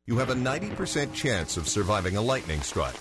[0.07, 2.95] You have a 90% chance of surviving a lightning strike.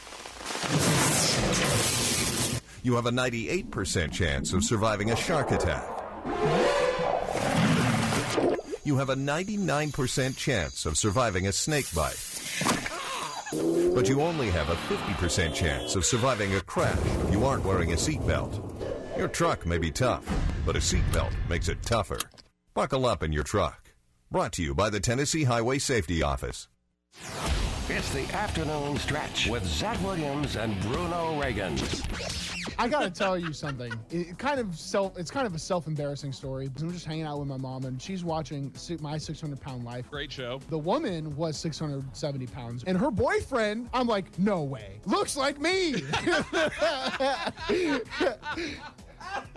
[2.82, 5.84] You have a 98% chance of surviving a shark attack.
[8.84, 12.20] You have a 99% chance of surviving a snake bite.
[13.94, 17.92] But you only have a 50% chance of surviving a crash if you aren't wearing
[17.92, 18.60] a seatbelt.
[19.16, 20.28] Your truck may be tough,
[20.66, 22.18] but a seatbelt makes it tougher.
[22.74, 23.94] Buckle up in your truck.
[24.30, 26.68] Brought to you by the Tennessee Highway Safety Office.
[27.88, 31.78] It's the afternoon stretch with Zach Williams and Bruno Reagan.
[32.78, 33.92] I gotta tell you something.
[34.10, 35.18] It kind of self.
[35.18, 36.70] It's kind of a self-embarrassing story.
[36.80, 40.10] I'm just hanging out with my mom, and she's watching my 600 pound life.
[40.10, 40.60] Great show.
[40.68, 43.88] The woman was 670 pounds, and her boyfriend.
[43.92, 45.00] I'm like, no way.
[45.06, 46.02] Looks like me.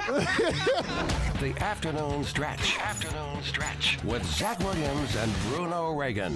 [0.08, 2.80] The afternoon stretch.
[2.80, 6.36] Afternoon stretch with Zach Williams and Bruno Reagan.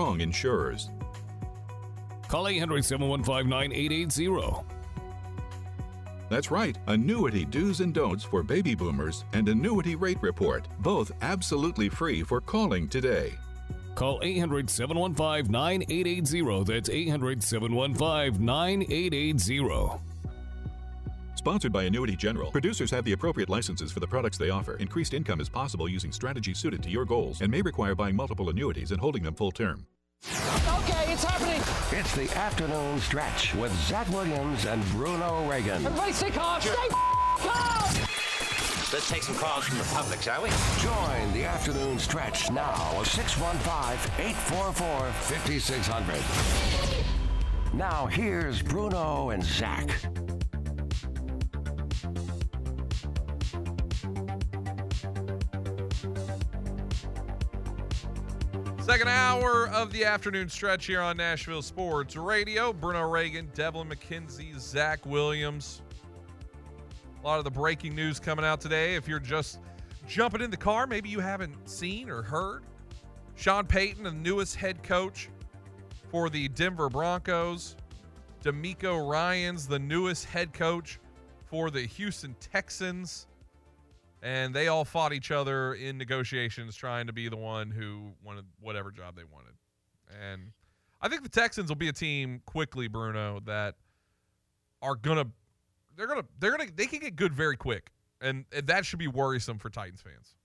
[0.21, 0.89] insurers.
[2.27, 4.65] Call 800 715 9880.
[6.29, 11.89] That's right, annuity do's and don'ts for baby boomers and annuity rate report, both absolutely
[11.89, 13.33] free for calling today.
[13.95, 16.63] Call 800 715 9880.
[16.63, 20.01] That's 800 715 9880.
[21.35, 22.51] Sponsored by Annuity General.
[22.51, 24.75] Producers have the appropriate licenses for the products they offer.
[24.75, 28.49] Increased income is possible using strategies suited to your goals and may require buying multiple
[28.49, 29.85] annuities and holding them full term.
[30.31, 31.61] Okay, it's happening.
[31.91, 35.85] It's the afternoon stretch with Zach Williams and Bruno Reagan.
[35.85, 36.61] Everybody stay calm.
[36.61, 37.93] Stay calm.
[38.93, 40.49] Let's take some calls from the public, shall we?
[40.79, 47.73] Join the afternoon stretch now at 615 844 5600.
[47.73, 49.89] Now, here's Bruno and Zach.
[58.81, 62.73] Second hour of the afternoon stretch here on Nashville Sports Radio.
[62.73, 65.83] Bruno Reagan, Devlin McKenzie, Zach Williams.
[67.23, 68.95] A lot of the breaking news coming out today.
[68.95, 69.59] If you're just
[70.07, 72.63] jumping in the car, maybe you haven't seen or heard.
[73.35, 75.29] Sean Payton, the newest head coach
[76.09, 77.77] for the Denver Broncos.
[78.43, 80.99] DeMeco Ryans, the newest head coach
[81.45, 83.27] for the Houston Texans
[84.21, 88.45] and they all fought each other in negotiations trying to be the one who wanted
[88.59, 89.53] whatever job they wanted.
[90.21, 90.51] And
[91.01, 93.75] I think the Texans will be a team quickly, Bruno, that
[94.81, 95.25] are gonna
[95.95, 97.91] they're gonna they're gonna they can get good very quick.
[98.21, 100.35] And, and that should be worrisome for Titans fans.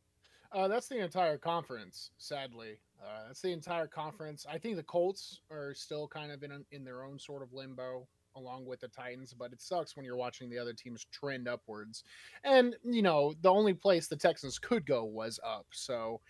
[0.50, 2.78] Uh, that's the entire conference, sadly.
[3.02, 4.46] Uh, that's the entire conference.
[4.50, 8.06] I think the Colts are still kind of in in their own sort of limbo
[8.36, 12.04] along with the Titans, but it sucks when you're watching the other teams trend upwards.
[12.44, 15.66] And, you know, the only place the Texans could go was up.
[15.70, 16.20] So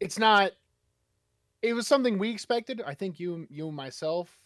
[0.00, 0.52] it's not
[1.64, 2.82] it was something we expected.
[2.86, 4.38] I think you you myself,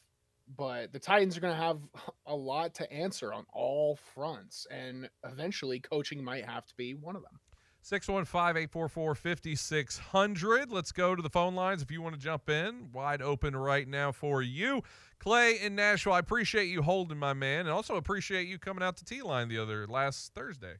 [0.56, 1.80] but the Titans are going to have
[2.26, 7.16] a lot to answer on all fronts and eventually coaching might have to be one
[7.16, 7.40] of them.
[7.84, 10.66] 615-844-5600.
[10.70, 12.90] Let's go to the phone lines if you want to jump in.
[12.92, 14.82] Wide open right now for you.
[15.18, 18.98] Clay in Nashville, I appreciate you holding my man and also appreciate you coming out
[18.98, 20.74] to T-Line the other last Thursday.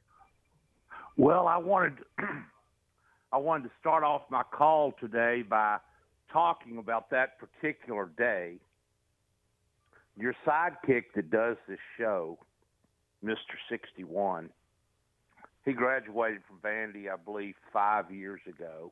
[1.17, 1.97] Well, I wanted
[3.31, 5.77] I wanted to start off my call today by
[6.31, 8.55] talking about that particular day.
[10.17, 12.37] Your sidekick that does this show,
[13.23, 13.35] Mr.
[13.69, 14.49] 61,
[15.65, 18.91] he graduated from Vandy, I believe, five years ago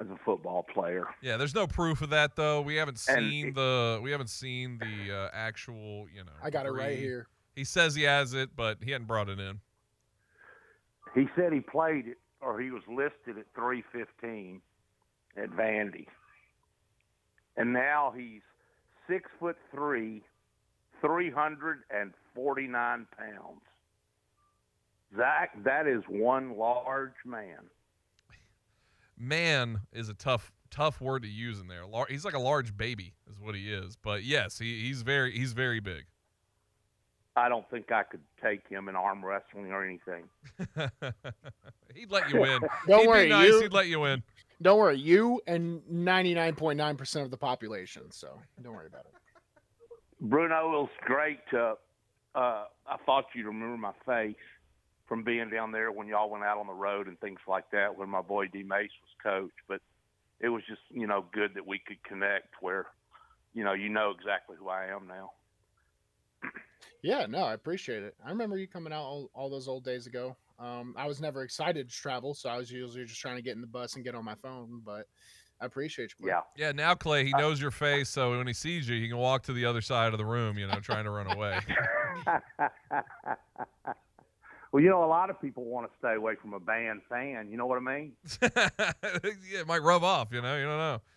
[0.00, 1.06] as a football player.
[1.22, 2.60] Yeah, there's no proof of that though.
[2.62, 6.32] We haven't And seen it- the we haven't seen the uh, actual, you know.
[6.42, 7.28] I got it right here.
[7.54, 9.60] He says he has it, but he hadn't brought it in.
[11.14, 14.60] He said he played it, or he was listed at 315
[15.36, 16.06] at Vandy,
[17.56, 18.42] and now he's
[19.08, 20.24] six foot three,
[21.00, 23.60] 349 pounds.
[25.16, 27.58] Zach, that is one large man.
[29.16, 31.86] Man is a tough tough word to use in there.
[31.86, 33.96] Lar- he's like a large baby is what he is.
[33.96, 36.04] But yes, he, he's very he's very big.
[37.36, 40.24] I don't think I could take him in arm wrestling or anything.
[41.94, 42.60] He'd let you win.
[42.88, 43.48] Don't He'd worry, be nice.
[43.48, 44.22] you- He'd let you win.
[44.62, 49.12] Don't worry, you and 99.9% of the population, so don't worry about it.
[50.20, 51.74] Bruno, it was great to.
[52.36, 54.36] Uh, I thought you'd remember my face
[55.06, 57.96] from being down there when y'all went out on the road and things like that
[57.96, 59.52] when my boy D Mace was coach.
[59.68, 59.80] But
[60.40, 62.86] it was just you know good that we could connect where
[63.52, 65.32] you know you know exactly who I am now.
[67.02, 68.14] Yeah, no, I appreciate it.
[68.24, 70.36] I remember you coming out all, all those old days ago.
[70.58, 73.54] Um, I was never excited to travel, so I was usually just trying to get
[73.54, 74.80] in the bus and get on my phone.
[74.84, 75.06] But
[75.60, 76.26] I appreciate you.
[76.26, 76.34] Clay.
[76.56, 79.42] Yeah, now Clay, he knows your face, so when he sees you, he can walk
[79.44, 81.60] to the other side of the room, you know, trying to run away.
[84.74, 87.46] well, you know, a lot of people want to stay away from a band fan.
[87.48, 88.12] You know what I mean?
[88.42, 90.56] yeah, it might rub off, you know.
[90.56, 91.00] You don't know.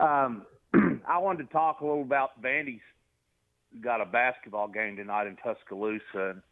[0.00, 0.46] Um,
[1.06, 2.80] I wanted to talk a little about Vandy's
[3.82, 6.00] got a basketball game tonight in Tuscaloosa.
[6.14, 6.42] And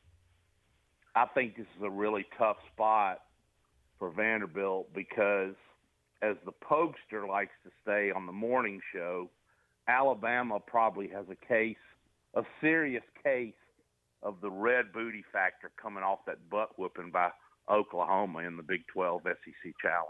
[1.14, 3.22] I think this is a really tough spot
[3.98, 5.54] for Vanderbilt because,
[6.20, 9.30] as the Pokester likes to say on the morning show,
[9.88, 11.76] Alabama probably has a case,
[12.34, 13.54] a serious case
[14.22, 17.30] of the red booty factor coming off that butt whooping by
[17.70, 20.08] Oklahoma in the Big 12 SEC Challenge.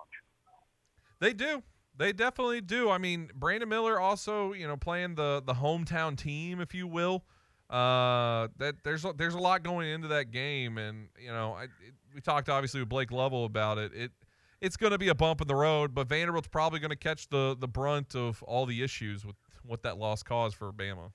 [1.20, 1.62] They do.
[1.98, 2.90] They definitely do.
[2.90, 7.24] I mean, Brandon Miller also, you know, playing the the hometown team, if you will.
[7.70, 11.64] Uh, that there's a, there's a lot going into that game, and you know, I,
[11.64, 13.92] it, we talked obviously with Blake Lovell about it.
[13.94, 14.12] It
[14.60, 17.28] it's going to be a bump in the road, but Vanderbilt's probably going to catch
[17.28, 21.10] the the brunt of all the issues with what that loss caused for Bama.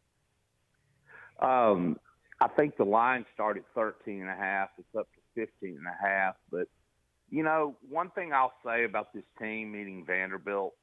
[1.39, 1.97] Um,
[2.41, 4.69] I think the line started 13 and a half.
[4.79, 6.35] It's up to 15 and a half.
[6.51, 6.67] But,
[7.29, 10.73] you know, one thing I'll say about this team, meeting Vanderbilt,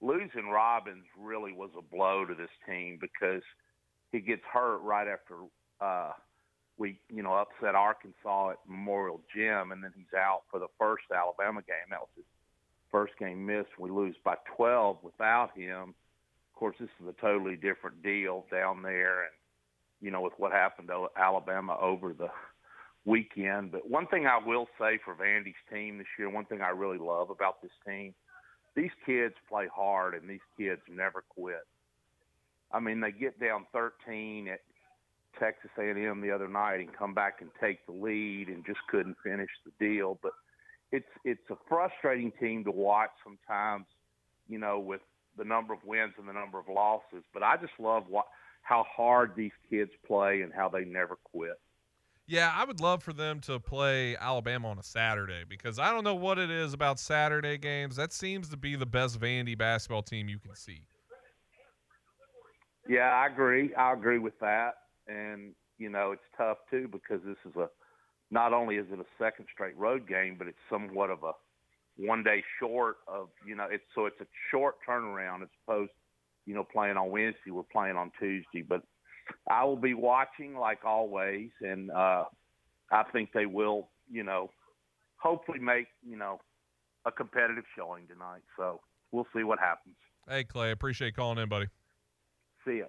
[0.00, 3.42] losing Robbins really was a blow to this team because
[4.12, 5.34] he gets hurt right after
[5.80, 6.12] uh,
[6.78, 11.04] we, you know, upset Arkansas at Memorial Gym, and then he's out for the first
[11.12, 11.90] Alabama game.
[11.90, 12.24] That was his
[12.92, 13.76] first game missed.
[13.80, 15.92] We lose by 12 without him.
[16.54, 19.32] Of course, this is a totally different deal down there, and
[20.00, 22.28] you know, with what happened to Alabama over the
[23.04, 23.72] weekend.
[23.72, 26.98] But one thing I will say for Vandy's team this year, one thing I really
[26.98, 28.14] love about this team,
[28.76, 31.66] these kids play hard and these kids never quit.
[32.70, 34.60] I mean, they get down 13 at
[35.40, 39.16] Texas A&M the other night and come back and take the lead and just couldn't
[39.24, 40.18] finish the deal.
[40.22, 40.32] But
[40.92, 43.86] it's it's a frustrating team to watch sometimes,
[44.48, 45.00] you know, with
[45.36, 47.24] the number of wins and the number of losses.
[47.32, 48.26] But I just love what
[48.62, 51.58] how hard these kids play and how they never quit.
[52.26, 56.04] Yeah, I would love for them to play Alabama on a Saturday because I don't
[56.04, 57.96] know what it is about Saturday games.
[57.96, 60.82] That seems to be the best Vandy basketball team you can see.
[62.86, 63.74] Yeah, I agree.
[63.74, 64.72] I agree with that.
[65.06, 67.68] And, you know, it's tough too because this is a
[68.30, 71.32] not only is it a second straight road game, but it's somewhat of a
[71.96, 75.92] one day short of, you know, it's so it's a short turnaround as opposed,
[76.48, 78.62] you know, playing on Wednesday, we're playing on Tuesday.
[78.66, 78.82] But
[79.50, 82.24] I will be watching like always and uh
[82.90, 84.50] I think they will, you know,
[85.18, 86.40] hopefully make, you know,
[87.04, 88.40] a competitive showing tonight.
[88.56, 88.80] So
[89.12, 89.96] we'll see what happens.
[90.26, 91.66] Hey Clay, appreciate calling in, buddy.
[92.66, 92.86] See ya.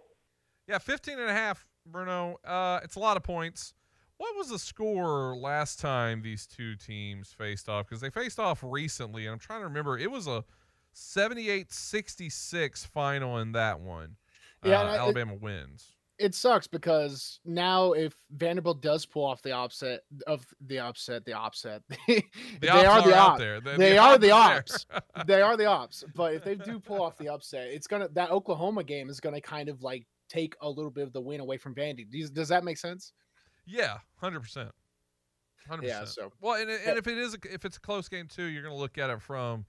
[0.66, 2.38] Yeah, 15 and a half, Bruno.
[2.45, 3.74] Uh, it's a lot of points.
[4.16, 7.88] What was the score last time these two teams faced off?
[7.88, 9.97] Because they faced off recently, and I'm trying to remember.
[9.97, 10.45] It was a
[10.96, 14.16] 78-66 final in that one.
[14.64, 15.94] Yeah, uh, I- Alabama wins.
[16.18, 21.34] it sucks because now if Vanderbilt does pull off the offset of the upset, the
[21.34, 23.40] offset, they ops are the out ops.
[23.40, 23.62] there.
[23.62, 24.86] The- They the are ops the ops.
[25.28, 26.04] they are the ops.
[26.16, 29.40] But if they do pull off the upset, it's gonna that Oklahoma game is gonna
[29.42, 32.06] kind of like take a little bit of the win away from Vandy.
[32.10, 33.14] Does, does that make sense?
[33.66, 34.72] Yeah, hundred percent.
[35.70, 36.32] Hundred Yeah, percent.
[36.32, 38.64] so- well, and, and if it is a, if it's a close game too, you're
[38.64, 39.66] going to look at it from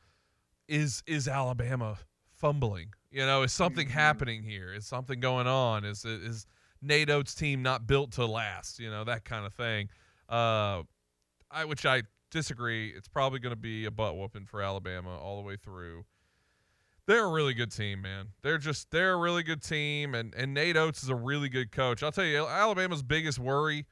[0.71, 1.99] is is Alabama
[2.37, 2.95] fumbling?
[3.11, 3.99] You know, is something Mm-hmm.
[3.99, 4.73] happening here?
[4.73, 5.85] Is something going on?
[5.85, 6.47] Is is
[6.81, 8.79] Nate Oats' team not built to last?
[8.79, 9.89] You know, that kind of thing.
[10.29, 10.83] Uh,
[11.51, 12.91] I which I disagree.
[12.91, 16.05] It's probably going to be a butt whooping for Alabama all the way through.
[17.07, 18.29] They're a really good team, man.
[18.43, 21.73] They're just they're a really good team, and and Nate Oats is a really good
[21.73, 22.03] coach.
[22.05, 23.87] I'll tell you, Alabama's biggest worry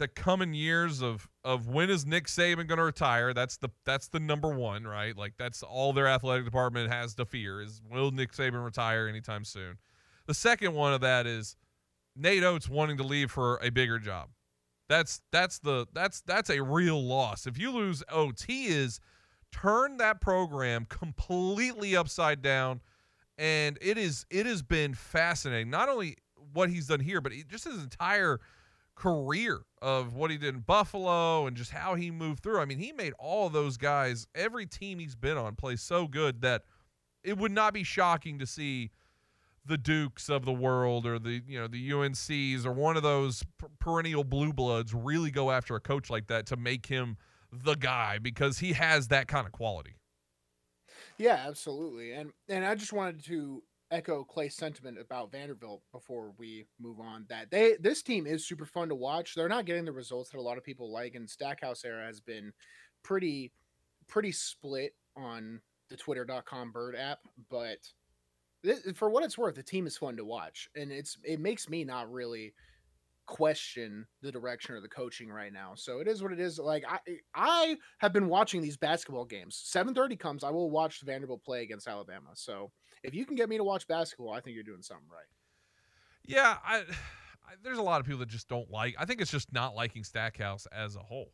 [0.00, 3.32] the coming years of of when is Nick Saban going to retire?
[3.32, 5.16] That's the that's the number one, right?
[5.16, 9.44] Like that's all their athletic department has to fear is will Nick Saban retire anytime
[9.44, 9.78] soon?
[10.26, 11.56] The second one of that is
[12.16, 14.30] Nate Oats wanting to leave for a bigger job.
[14.88, 17.46] That's that's the that's that's a real loss.
[17.46, 18.98] If you lose Oats, he is
[19.52, 22.80] turned that program completely upside down
[23.36, 25.70] and it is it has been fascinating.
[25.70, 26.16] Not only
[26.52, 28.40] what he's done here, but just his entire
[29.00, 32.60] career of what he did in Buffalo and just how he moved through.
[32.60, 36.42] I mean, he made all those guys, every team he's been on, play so good
[36.42, 36.64] that
[37.24, 38.90] it would not be shocking to see
[39.64, 43.42] the Dukes of the world or the you know the UNCs or one of those
[43.58, 47.16] per- perennial blue bloods really go after a coach like that to make him
[47.52, 49.96] the guy because he has that kind of quality.
[51.16, 52.12] Yeah, absolutely.
[52.12, 57.26] And and I just wanted to echo Clay's sentiment about Vanderbilt before we move on.
[57.28, 59.34] That they this team is super fun to watch.
[59.34, 62.20] They're not getting the results that a lot of people like, and Stackhouse era has
[62.20, 62.52] been
[63.02, 63.52] pretty
[64.08, 67.78] pretty split on the Twitter.com Bird app, but
[68.64, 71.68] thi- for what it's worth, the team is fun to watch, and it's it makes
[71.68, 72.54] me not really
[73.26, 75.72] question the direction of the coaching right now.
[75.76, 76.58] So it is what it is.
[76.58, 76.98] Like I
[77.34, 79.56] I have been watching these basketball games.
[79.56, 82.30] 7:30 comes, I will watch Vanderbilt play against Alabama.
[82.34, 82.72] So
[83.02, 85.26] if you can get me to watch basketball, I think you're doing something right.
[86.24, 86.78] Yeah, I,
[87.44, 88.94] I there's a lot of people that just don't like.
[88.98, 91.32] I think it's just not liking Stackhouse as a whole.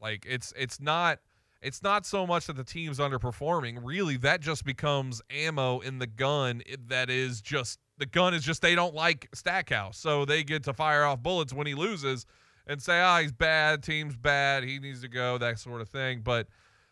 [0.00, 1.18] Like it's it's not
[1.60, 3.80] it's not so much that the team's underperforming.
[3.82, 6.62] Really, that just becomes ammo in the gun.
[6.86, 10.72] That is just the gun is just they don't like Stackhouse, so they get to
[10.72, 12.26] fire off bullets when he loses
[12.66, 13.82] and say, "Ah, he's bad.
[13.82, 14.62] Team's bad.
[14.62, 16.20] He needs to go." That sort of thing.
[16.22, 16.46] But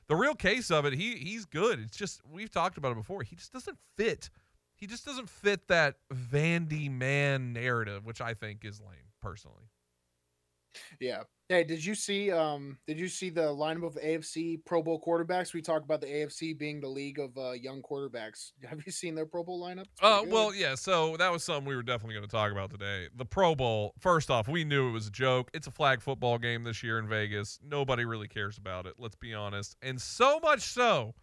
[0.09, 1.81] the real case of it, he he's good.
[1.81, 3.23] It's just we've talked about it before.
[3.23, 4.31] He just doesn't fit.
[4.77, 9.71] He just doesn't fit that Vandy man narrative, which I think is lame personally.
[11.01, 11.23] Yeah.
[11.49, 15.55] Hey, did you see um did you see the lineup of AFC Pro Bowl quarterbacks?
[15.55, 18.51] We talk about the AFC being the league of uh, young quarterbacks.
[18.69, 19.85] Have you seen their Pro Bowl lineup?
[20.03, 20.75] Uh, well, yeah.
[20.75, 23.07] So that was something we were definitely going to talk about today.
[23.15, 23.95] The Pro Bowl.
[24.01, 25.51] First off, we knew it was a joke.
[25.55, 27.61] It's a flag football game this year in Vegas.
[27.63, 28.95] Nobody really cares about it.
[28.99, 29.77] Let's be honest.
[29.83, 31.15] And so much so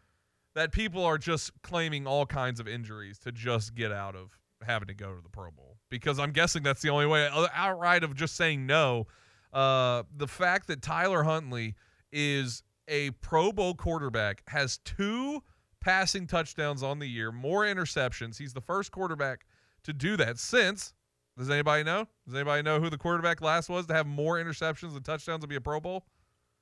[0.55, 4.87] that people are just claiming all kinds of injuries to just get out of having
[4.87, 7.27] to go to the Pro Bowl because I'm guessing that's the only way.
[7.27, 9.07] uh, Outright of just saying no,
[9.53, 11.75] uh, the fact that Tyler Huntley
[12.11, 15.41] is a Pro Bowl quarterback has two
[15.79, 18.37] passing touchdowns on the year, more interceptions.
[18.37, 19.45] He's the first quarterback
[19.83, 20.93] to do that since.
[21.37, 22.07] Does anybody know?
[22.25, 25.47] Does anybody know who the quarterback last was to have more interceptions than touchdowns to
[25.47, 26.05] be a Pro Bowl?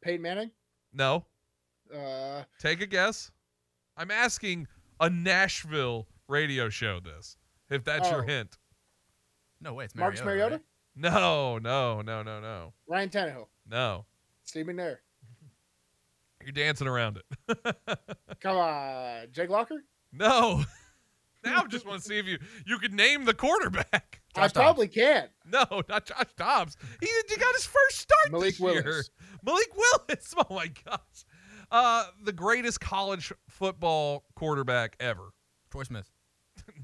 [0.02, 0.52] Peyton Manning.
[0.94, 1.26] No.
[1.94, 3.32] Uh, Take a guess.
[3.98, 4.68] I'm asking
[5.00, 7.36] a Nashville radio show this,
[7.70, 8.26] if that's your Oh.
[8.26, 8.58] hint.
[9.60, 10.40] No way, it's Marcus Mariota.
[10.40, 10.56] Mariota.
[10.56, 10.64] right?
[10.96, 13.48] No, no, no, no, no, Ryan Tannehill.
[13.68, 14.06] no.
[14.44, 14.98] Steve McNair.
[16.44, 17.76] You're dancing around it.
[18.42, 19.84] Come on, Jake Locker.
[20.12, 20.64] no.
[21.46, 24.22] now I just want to see if you you could name the quarterback.
[24.36, 25.30] I probably can't.
[25.46, 26.78] No, not Josh Dobbs.
[27.00, 28.84] He, he got his first start Malik this year.
[28.84, 29.10] Willis.
[29.44, 30.34] Malik Willis.
[30.38, 31.26] Oh my gosh.
[31.72, 35.32] Uh, the greatest college football quarterback ever.
[35.70, 36.10] Troy Smith.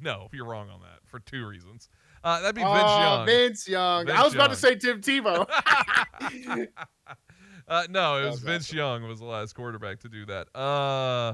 [0.02, 1.90] no, you're wrong on that for two reasons.
[2.28, 3.26] Uh, that'd be Vince Oh, Young.
[3.26, 4.06] Vince Young.
[4.06, 5.48] Vince I was about to say Tim Tebow.
[7.70, 10.48] Uh, no, it was was Vince Young was the last quarterback to do that.
[10.58, 11.34] Uh,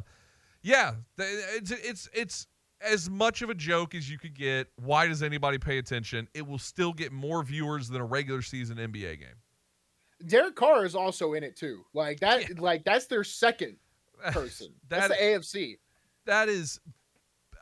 [0.64, 2.48] yeah, it's it's it's
[2.82, 4.68] as much of a joke as you could get.
[4.78, 6.28] Why does anybody pay attention?
[6.34, 9.38] It will still get more viewers than a regular season NBA game.
[10.26, 11.86] Derek Carr is also in it too.
[11.94, 12.58] Like that.
[12.58, 13.78] Like that's their second
[14.32, 14.74] person.
[14.90, 15.24] That- that's the
[15.60, 15.78] AFC.
[16.26, 16.80] That is,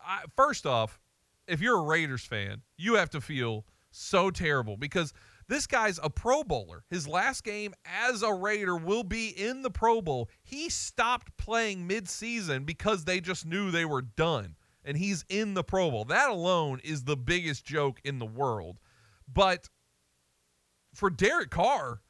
[0.05, 0.97] I, first off,
[1.47, 5.13] if you're a Raiders fan, you have to feel so terrible because
[5.47, 6.83] this guy's a Pro Bowler.
[6.89, 10.29] His last game as a Raider will be in the Pro Bowl.
[10.43, 14.55] He stopped playing midseason because they just knew they were done,
[14.85, 16.05] and he's in the Pro Bowl.
[16.05, 18.77] That alone is the biggest joke in the world.
[19.27, 19.67] But
[20.93, 22.01] for Derek Carr,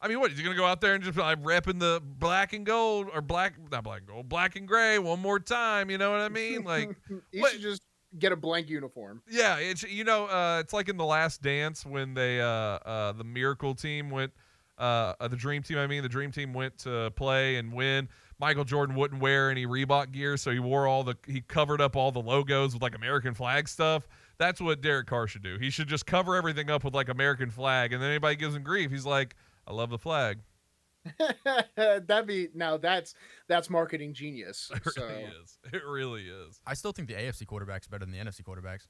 [0.00, 2.02] I mean, what is he gonna go out there and just be like repping the
[2.04, 5.90] black and gold or black, not black and gold, black and gray one more time?
[5.90, 6.64] You know what I mean?
[6.64, 6.90] Like,
[7.30, 7.82] he what- should just
[8.18, 9.22] get a blank uniform.
[9.30, 13.12] yeah, it's you know, uh, it's like in the Last Dance when they, uh, uh,
[13.12, 14.32] the Miracle Team went,
[14.78, 15.78] uh, uh, the Dream Team.
[15.78, 18.08] I mean, the Dream Team went to play and win.
[18.38, 21.94] Michael Jordan wouldn't wear any Reebok gear, so he wore all the, he covered up
[21.94, 24.08] all the logos with like American flag stuff.
[24.38, 25.58] That's what Derek Carr should do.
[25.60, 28.64] He should just cover everything up with like American flag, and then anybody gives him
[28.64, 29.36] grief, he's like,
[29.66, 30.40] I love the flag.
[31.76, 32.76] That'd be now.
[32.76, 33.14] That's
[33.48, 34.70] that's marketing genius.
[34.74, 35.58] It So really is.
[35.72, 36.60] It really is.
[36.66, 38.88] I still think the AFC quarterback's better than the NFC quarterbacks.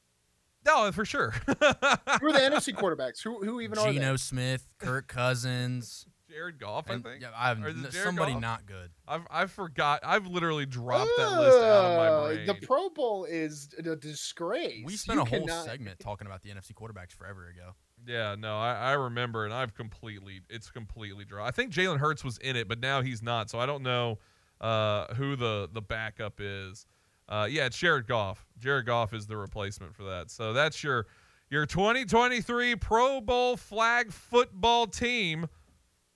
[0.65, 1.31] No, for sure.
[1.47, 3.23] who are the NFC quarterbacks?
[3.23, 4.17] Who who even are Geno they?
[4.19, 6.07] Smith, Kirk Cousins.
[6.31, 7.21] Jared Goff, I and- think.
[7.21, 8.41] Yeah, I have Or is it n- Jared somebody Goff?
[8.41, 8.91] not good.
[9.07, 10.01] I've I forgot.
[10.03, 12.47] I've literally dropped that list out of my Uh, brain.
[12.47, 14.83] The Pro Bowl is a disgrace.
[14.87, 17.73] We spent You a whole cannot- segment talking about the NFC quarterbacks forever ago.
[18.07, 21.47] Yeah, no, I, I remember, and I've completely, it's completely dry.
[21.47, 24.19] I think Jalen Hurts was in it, but now he's not, so I don't know
[24.61, 26.87] uh, who the the backup is.
[27.29, 28.47] Uh, yeah, it's Jared Goff.
[28.59, 30.31] Jared Goff is the replacement for that.
[30.31, 31.07] So that's your
[31.51, 35.47] your 2023 Pro Bowl flag football team.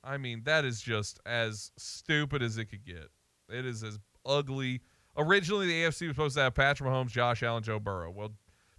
[0.02, 3.08] I mean, that is just as stupid as it could get.
[3.48, 4.80] It is as ugly.
[5.16, 8.10] Originally, the AFC was supposed to have Patrick Mahomes, Josh Allen, Joe Burrow.
[8.10, 8.32] Well,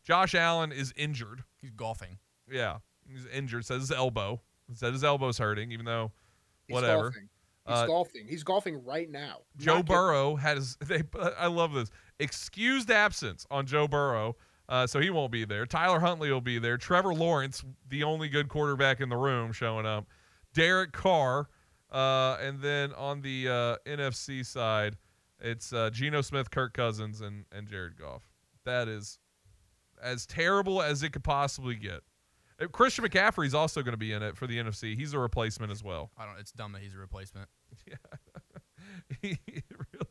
[0.04, 1.44] Josh Allen is injured.
[1.62, 2.20] He's golfing.
[2.50, 2.78] Yeah,
[3.12, 3.66] he's injured.
[3.66, 4.42] Says his elbow.
[4.74, 6.12] Said his elbow's hurting, even though
[6.68, 7.04] He's whatever.
[7.04, 7.30] golfing.
[7.68, 8.28] He's Uh, golfing.
[8.28, 9.40] He's golfing right now.
[9.58, 9.86] Joe Not.
[9.86, 11.04] Burrow has they.
[11.38, 11.90] I love this
[12.20, 14.36] excused absence on Joe Burrow,
[14.70, 15.66] uh, so he won't be there.
[15.66, 16.78] Tyler Huntley will be there.
[16.78, 20.06] Trevor Lawrence, the only good quarterback in the room, showing up.
[20.54, 21.48] Derek Carr,
[21.92, 24.98] uh, and then on the uh, NFC side,
[25.40, 28.24] it's uh, Geno Smith, Kirk Cousins, and and Jared Goff.
[28.66, 29.20] That is
[30.02, 32.02] as terrible as it could possibly get.
[32.72, 34.96] Christian McCaffrey's also going to be in it for the NFC.
[34.96, 36.12] He's a replacement as well.
[36.18, 36.40] I don't.
[36.40, 37.50] It's dumb that he's a replacement.
[37.86, 37.96] Yeah,
[39.22, 39.38] he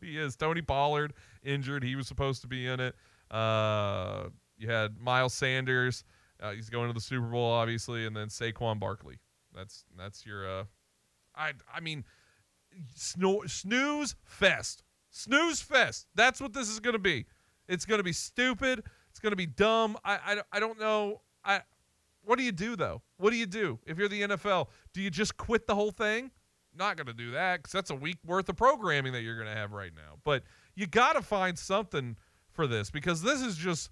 [0.03, 0.37] really is.
[0.37, 1.83] Tony Pollard injured.
[1.83, 2.95] He was supposed to be in it.
[3.31, 6.05] Uh, you had Miles Sanders.
[6.41, 9.19] Uh, he's going to the Super Bowl, obviously, and then Saquon Barkley.
[9.55, 10.49] That's that's your.
[10.49, 10.65] Uh,
[11.35, 12.05] I I mean,
[12.95, 14.85] sno- snooze fest.
[15.11, 16.07] Snooze fest.
[16.15, 17.27] That's what this is going to be.
[17.69, 18.83] It's going to be stupid.
[19.11, 19.97] It's going to be dumb.
[20.05, 21.23] I, I I don't know.
[21.45, 21.63] I
[22.27, 23.03] what do you do though?
[23.19, 24.69] What do you do if you're the NFL?
[24.93, 26.33] Do you just quit the whole thing?
[26.75, 29.49] Not going to do that because that's a week worth of programming that you're going
[29.49, 30.19] to have right now.
[30.25, 30.43] But
[30.75, 32.17] you got to find something
[32.53, 33.91] for this because this is just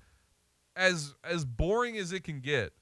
[0.76, 2.72] as as boring as it can get.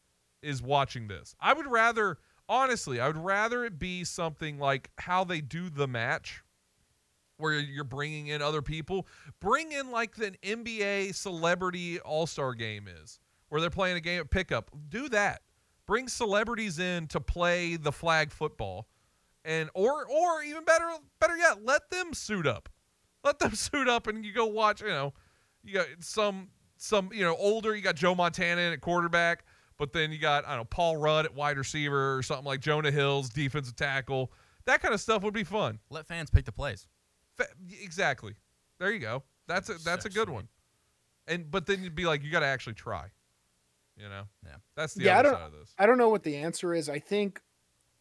[0.43, 1.37] Is watching this.
[1.39, 2.19] I would rather,
[2.49, 6.43] honestly, I would rather it be something like how they do the match,
[7.37, 9.07] where you're bringing in other people.
[9.41, 13.21] Bring in like the NBA celebrity All Star game is,
[13.53, 14.71] where they're playing a game at pickup.
[14.89, 15.43] Do that.
[15.87, 18.89] Bring celebrities in to play the flag football
[19.45, 20.89] and or or even better
[21.21, 22.69] better yet let them suit up
[23.25, 25.13] let them suit up and you go watch you know
[25.65, 26.49] you got some
[26.83, 27.75] some you know older.
[27.75, 29.45] You got Joe Montana in at quarterback,
[29.79, 32.61] but then you got I don't know Paul Rudd at wide receiver or something like
[32.61, 34.33] Jonah Hills defensive tackle.
[34.67, 35.79] That kind of stuff would be fun.
[35.91, 36.87] Let fans pick the plays.
[37.37, 37.49] Fa-
[37.83, 38.35] exactly.
[38.79, 39.23] There you go.
[39.47, 40.49] That's a that's a good one.
[41.29, 43.11] And but then you'd be like, you got to actually try.
[43.97, 44.23] You know.
[44.45, 44.57] Yeah.
[44.77, 45.39] That's the yeah, I other don't.
[45.39, 45.75] side of this.
[45.79, 46.89] I don't know what the answer is.
[46.89, 47.41] I think,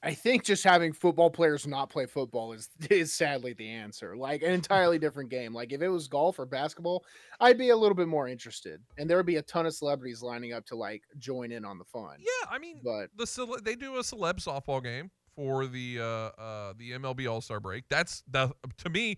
[0.03, 4.15] I think just having football players not play football is is sadly the answer.
[4.15, 5.53] Like an entirely different game.
[5.53, 7.03] Like if it was golf or basketball,
[7.39, 10.21] I'd be a little bit more interested, and there would be a ton of celebrities
[10.21, 12.15] lining up to like join in on the fun.
[12.19, 16.41] Yeah, I mean, but the cele- they do a celeb softball game for the uh,
[16.41, 17.83] uh, the MLB All Star break.
[17.89, 19.17] That's the to me,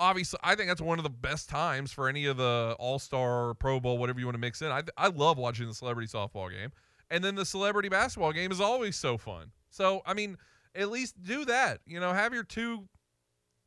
[0.00, 3.54] obviously, I think that's one of the best times for any of the All Star,
[3.54, 4.72] Pro Bowl, whatever you want to mix in.
[4.72, 6.72] I I love watching the celebrity softball game,
[7.10, 9.52] and then the celebrity basketball game is always so fun.
[9.68, 10.36] So I mean,
[10.74, 11.80] at least do that.
[11.86, 12.88] You know, have your two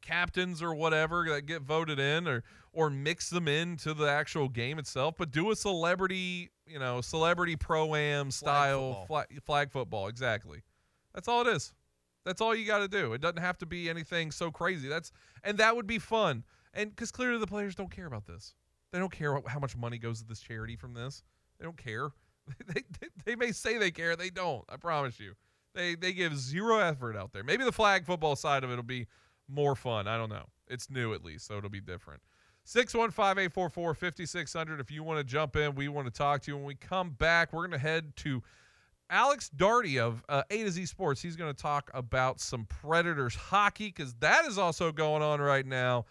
[0.02, 2.44] captains or whatever that get voted in, or
[2.74, 5.16] or mix them into the actual game itself.
[5.18, 10.08] But do a celebrity, you know, celebrity pro am style flag, flag football.
[10.08, 10.64] Exactly.
[11.14, 11.74] That's all it is.
[12.26, 13.14] That's all you got to do.
[13.14, 14.88] It doesn't have to be anything so crazy.
[14.88, 15.12] That's
[15.44, 16.44] and that would be fun.
[16.74, 18.56] And because clearly the players don't care about this.
[18.92, 21.24] They don't care how much money goes to this charity from this.
[21.60, 22.10] They don't care.
[22.68, 24.18] They, they, they may say they care.
[24.18, 24.66] They don't.
[24.68, 25.32] I promise you.
[25.74, 27.42] They they give zero effort out there.
[27.42, 29.08] Maybe the flag football side of it will be
[29.48, 30.10] more fun.
[30.10, 30.48] I don't know.
[30.68, 32.22] It's new at least, so it'll be different.
[32.66, 36.76] 615-844-5600 if you want to jump in we want to talk to you when we
[36.76, 38.42] come back we're going to head to
[39.14, 43.36] alex darty of uh, a to z sports he's going to talk about some predators
[43.36, 46.06] hockey because that is also going on right now.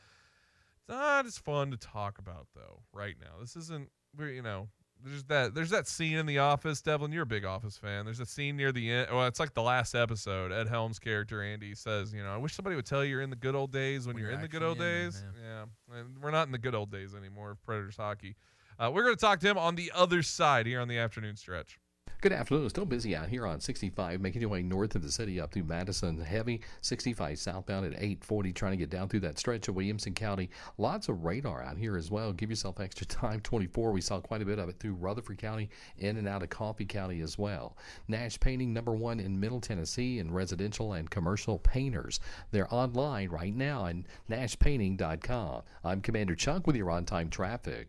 [0.79, 3.41] It's not as fun to talk about though right now.
[3.41, 3.89] This isn't
[4.19, 4.69] you know
[5.05, 8.05] there's that there's that scene in the office devlin you're a big office fan.
[8.05, 11.43] There's a scene near the end well it's like the last episode ed helms character
[11.43, 13.73] andy says you know i wish somebody would tell you you're in the good old
[13.73, 15.25] days when, When you're, you're in the good old in them, days.
[15.45, 15.99] yeah.
[15.99, 18.37] and we're not in the good old days anymore of predators hockey.
[18.79, 21.35] Uh, we're going to talk to him on the other side here on the afternoon
[21.37, 21.79] stretch
[22.23, 22.71] Good afternoon.
[22.71, 25.65] Still busy out here on 65, making your way north of the city up through
[25.65, 26.21] Madison.
[26.21, 30.49] Heavy 65 southbound at 840, trying to get down through that stretch of Williamson County.
[30.79, 32.33] Lots of radar out here as well.
[32.33, 33.41] Give yourself extra time.
[33.41, 35.69] 24, we saw quite a bit of it through Rutherford County,
[35.99, 37.77] in and out of Coffee County as well.
[38.07, 42.21] Nash Painting, number one in Middle Tennessee, in residential and commercial painters.
[42.53, 43.97] They're online right now at
[44.31, 45.63] nashpainting.com.
[45.83, 47.89] I'm Commander Chuck with your on time traffic.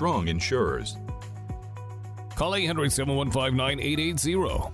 [0.01, 0.97] strong insurers.
[2.33, 4.73] Call 800 715 9880.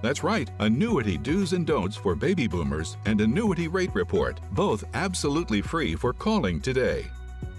[0.00, 5.62] That's right, annuity do's and don'ts for baby boomers and annuity rate report, both absolutely
[5.62, 7.06] free for calling today.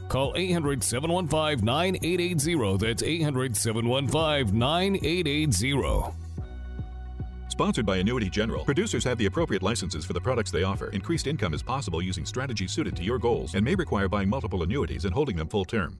[0.07, 2.77] Call 800 715 9880.
[2.77, 6.26] That's 800 715 9880.
[7.57, 8.63] Sponsored by Annuity General.
[8.63, 10.89] Producers have the appropriate licenses for the products they offer.
[10.89, 14.61] Increased income is possible using strategies suited to your goals and may require buying multiple
[14.61, 15.99] annuities and holding them full term.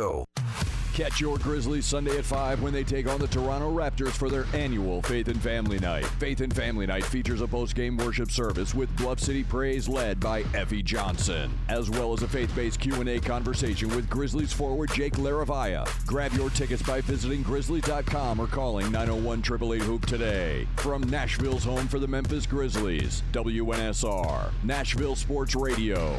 [0.93, 4.45] Catch your Grizzlies Sunday at 5 when they take on the Toronto Raptors for their
[4.53, 6.05] annual Faith and Family Night.
[6.05, 10.43] Faith and Family Night features a post-game worship service with Bluff City Praise led by
[10.53, 15.87] Effie Johnson, as well as a faith-based Q&A conversation with Grizzlies forward Jake LaRavia.
[16.05, 20.67] Grab your tickets by visiting grizzlies.com or calling 901-888-HOOP today.
[20.75, 26.17] From Nashville's home for the Memphis Grizzlies, WNSR, Nashville Sports Radio.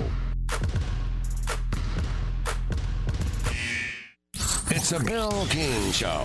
[4.93, 6.23] The Bill King Show.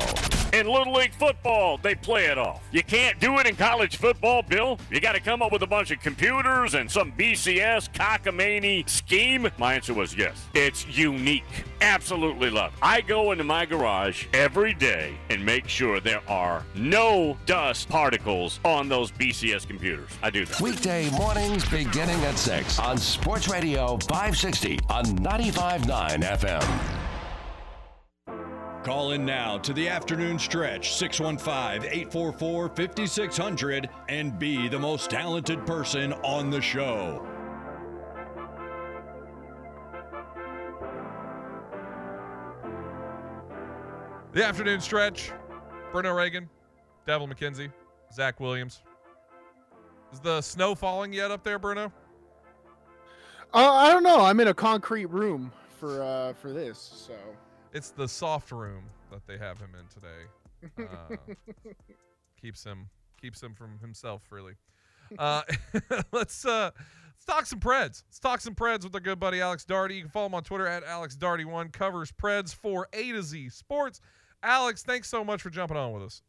[0.52, 2.62] In Little League football, they play it off.
[2.72, 4.78] You can't do it in college football, Bill.
[4.92, 9.48] You got to come up with a bunch of computers and some BCS cockamamie scheme.
[9.58, 10.48] My answer was yes.
[10.54, 11.46] It's unique.
[11.80, 12.80] Absolutely love it.
[12.82, 18.60] I go into my garage every day and make sure there are no dust particles
[18.66, 20.10] on those BCS computers.
[20.22, 20.60] I do that.
[20.60, 27.07] Weekday mornings beginning at 6 on Sports Radio 560 on 95.9 FM.
[28.88, 35.66] Call in now to the afternoon stretch 615 844 5600 and be the most talented
[35.66, 37.22] person on the show.
[44.32, 45.34] The afternoon stretch.
[45.92, 46.50] Bruno Reagan,
[47.06, 47.74] Devlin McKenzie,
[48.14, 48.84] Zach Williams.
[50.14, 51.92] Is the snow falling yet up there, Bruno?
[53.54, 54.22] Uh, I don't know.
[54.22, 57.14] I'm in a concrete room for uh, for this, so
[57.74, 60.88] It's the soft room that they have him in today.
[60.90, 61.16] Uh,
[62.42, 62.90] keeps him
[63.22, 64.54] keeps him from himself, really.
[65.18, 65.42] Uh,
[66.12, 68.04] let's uh, let's talk some Preds.
[68.08, 69.96] Let's talk some Preds with our good buddy Alex Darty.
[69.96, 71.72] You can follow him on Twitter at Alex Darty1.
[71.74, 74.02] Covers Preds for A to Z Sports.
[74.44, 76.22] Alex, thanks so much for jumping on with us.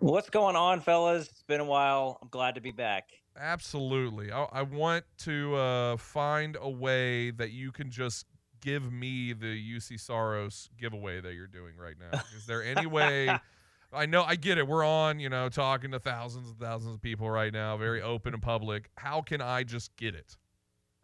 [0.00, 1.28] What's going on, fellas?
[1.28, 2.18] It's been a while.
[2.22, 3.10] I'm glad to be back.
[3.38, 4.32] Absolutely.
[4.32, 8.26] I, I want to uh, find a way that you can just
[8.60, 12.20] give me the Juuse Saros giveaway that you're doing right now.
[12.36, 13.38] Is there any way?
[13.92, 14.66] I know I get it.
[14.66, 18.34] We're on, you know, talking to thousands and thousands of people right now, very open
[18.34, 18.90] and public.
[18.96, 20.36] How can I just get it?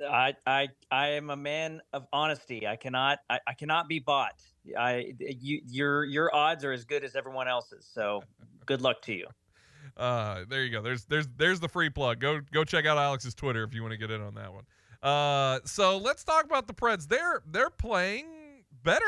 [0.09, 2.66] I I I am a man of honesty.
[2.66, 4.43] I cannot I, I cannot be bought.
[4.78, 7.89] I you your your odds are as good as everyone else's.
[7.93, 8.23] So
[8.66, 9.27] good luck to you.
[9.97, 10.83] Uh, there you go.
[10.83, 12.19] There's there's there's the free plug.
[12.20, 14.65] Go go check out Alex's Twitter if you want to get in on that one.
[15.07, 17.07] Uh, so let's talk about the Preds.
[17.07, 19.05] They're they're playing better.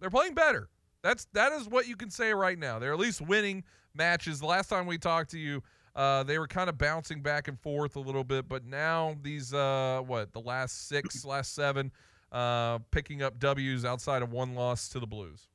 [0.00, 0.68] They're playing better.
[1.02, 2.78] That's that is what you can say right now.
[2.78, 3.64] They're at least winning
[3.94, 4.40] matches.
[4.40, 5.62] The last time we talked to you,
[5.94, 9.52] uh, they were kind of bouncing back and forth a little bit, but now these
[9.52, 11.92] uh, what the last six, last seven,
[12.32, 15.48] uh, picking up W's outside of one loss to the Blues.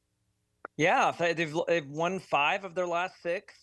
[0.76, 3.56] Yeah, they- they've they've won five of their last six,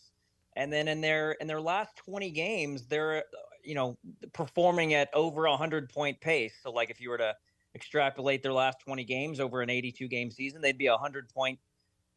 [0.57, 3.23] and then in their in their last twenty games, they're
[3.65, 3.99] you know
[4.33, 6.55] performing at over a hundred point pace.
[6.63, 7.35] So like if you were to
[7.75, 11.29] extrapolate their last twenty games over an eighty two game season, they'd be a hundred
[11.29, 11.59] point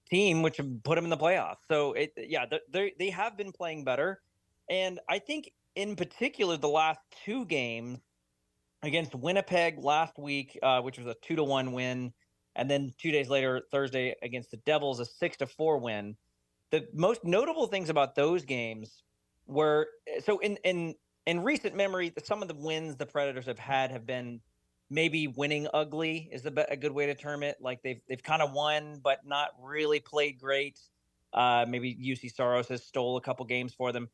[0.09, 1.57] team, which would put them in the playoffs.
[1.67, 4.21] So it yeah, they they have been playing better,
[4.69, 7.99] and I think in particular the last two games
[8.83, 12.13] against Winnipeg last week, uh, which was a two to one win,
[12.55, 16.15] and then two days later, Thursday against the Devils, a six to four win.
[16.71, 19.03] The most notable things about those games
[19.45, 19.87] were
[20.23, 20.95] so in in
[21.27, 24.39] in recent memory, some of the wins the Predators have had have been
[24.89, 27.57] maybe winning ugly is a, good way to term it.
[27.59, 30.79] Like they've they've kind of won, but not really played great.
[31.33, 34.07] Uh, maybe Juuse Saros has stole a couple games for them.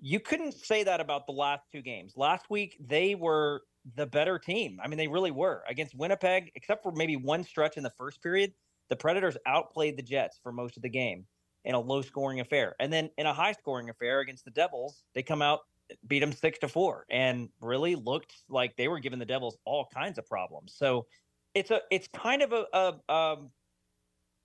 [0.00, 2.14] You couldn't say that about the last two games.
[2.16, 3.62] Last week they were
[3.96, 4.80] the better team.
[4.82, 8.22] I mean, they really were against Winnipeg, except for maybe one stretch in the first
[8.22, 8.54] period.
[8.88, 11.26] The Predators outplayed the Jets for most of the game
[11.66, 12.74] in a low scoring affair.
[12.80, 15.60] And then in a high scoring affair against the Devils, they come out,
[16.06, 19.86] beat them six to four, and really looked like they were giving the Devils all
[19.92, 20.74] kinds of problems.
[20.74, 21.06] So
[21.54, 23.52] it's a it's kind of a, a um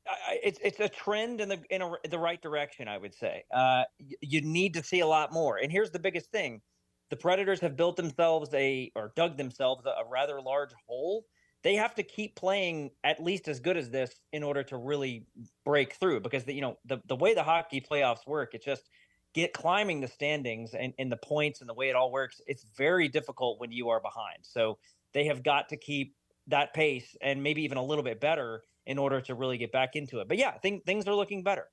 [0.08, 3.44] I- it's it's a trend in the in a, the right direction, I would say.
[3.52, 5.58] Uh, y- you need to see a lot more.
[5.58, 6.62] And here's the biggest thing:
[7.10, 11.26] the Predators have built themselves a or dug themselves a, a rather large hole.
[11.62, 15.28] They have to keep playing at least as good as this in order to really
[15.66, 16.22] break through.
[16.22, 18.90] Because the, you know the the way the hockey playoffs work, it's just
[19.34, 22.42] get climbing the standings and, and the points and the way it all works.
[22.48, 24.40] It's very difficult when you are behind.
[24.42, 24.78] So
[25.14, 26.16] they have got to keep
[26.48, 29.96] that pace and maybe even a little bit better in order to really get back
[29.96, 30.28] into it.
[30.28, 31.68] But yeah, think things are looking better.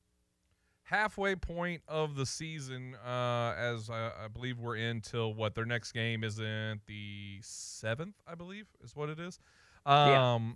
[0.83, 5.65] halfway point of the season, uh, as I, I believe we're in till what their
[5.65, 9.39] next game isn't the seventh, I believe is what it is.
[9.85, 10.53] Um, Yeah.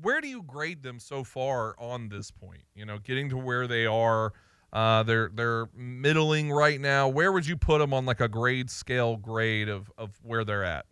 [0.00, 2.62] Where do you grade them so far on this point?
[2.74, 4.32] You know, getting to where they are,
[4.72, 7.08] uh, they're they're middling right now.
[7.08, 10.64] Where would you put them on like a grade scale grade of of where they're
[10.64, 10.86] at?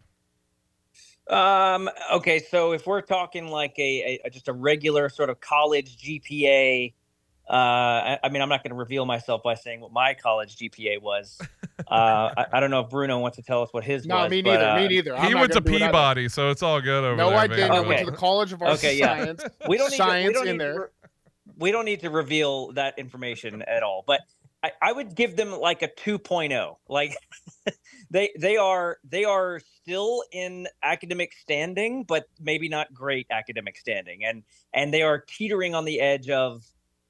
[1.29, 5.99] Um, okay, so if we're talking like a, a just a regular sort of college
[5.99, 6.95] GPA,
[7.51, 10.57] uh, I, I mean, I'm not going to reveal myself by saying what my college
[10.57, 11.41] GPA was.
[11.89, 14.31] Uh, I, I don't know if Bruno wants to tell us what his No, was.
[14.31, 15.15] me but, neither, uh, me neither.
[15.15, 15.93] I'm he went to gonna do it either.
[15.93, 17.39] Peabody, so it's all good over No, there.
[17.39, 17.71] I didn't.
[17.71, 18.05] I went Okay.
[18.07, 19.25] to the College of Arts Okay, and yeah.
[19.37, 19.45] Science.
[19.69, 20.73] we don't need science to, we don't in need there.
[20.73, 20.87] To re-
[21.57, 24.05] we don't need to reveal that information at all.
[24.07, 24.21] But
[24.63, 26.77] I, I would give them like a 2.0.
[26.89, 27.17] Like
[28.11, 34.25] they they are they are still in academic standing, but maybe not great academic standing,
[34.25, 34.43] and
[34.73, 36.65] and they are teetering on the edge of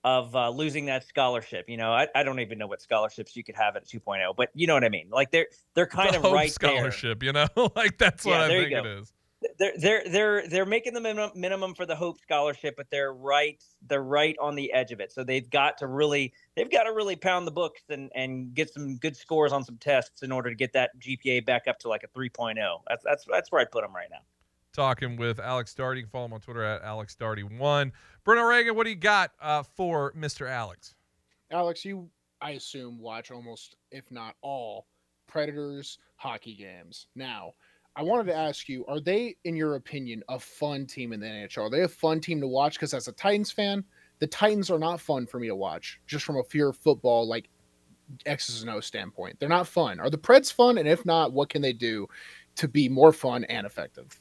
[0.05, 1.65] of uh, losing that scholarship.
[1.69, 4.51] You know, I, I don't even know what scholarships you could have at 2.0, but
[4.55, 5.09] you know what I mean.
[5.11, 8.49] Like they're they're kind The of right scholarship, you know, like that's what Yeah, I
[8.49, 9.13] think it is.
[9.59, 13.63] They're they're they're they're making the minimum minimum for the Hope scholarship, but they're right
[13.89, 15.13] they're right on the edge of it.
[15.13, 18.73] So they've got to really they've got to really pound the books and and get
[18.73, 21.89] some good scores on some tests in order to get that GPA back up to
[21.89, 22.57] like a 3.0.
[22.89, 24.21] That's that's that's where I put them right now.
[24.73, 25.97] Talking with Alex Darty.
[25.97, 27.93] You can follow him on Twitter at Alex Darty1.
[28.25, 30.49] Bruno Reagan, what do you got uh, for Mr.
[30.51, 30.95] Alex?
[31.51, 32.11] Alex, you
[32.41, 34.87] I assume watch almost, if not all,
[35.27, 37.07] Predators hockey games.
[37.15, 37.55] Now,
[37.97, 41.27] I wanted to ask you: Are they, in your opinion, a fun team in the
[41.27, 41.63] NHL?
[41.63, 42.75] Are they a fun team to watch?
[42.75, 43.83] Because as a Titans fan,
[44.19, 47.27] the Titans are not fun for me to watch, just from a fear of football,
[47.27, 47.49] like
[48.27, 49.41] X's and O standpoint.
[49.41, 49.99] They're not fun.
[49.99, 50.79] Are the Preds fun?
[50.79, 52.07] And if not, what can they do
[52.57, 54.21] to be more fun and effective?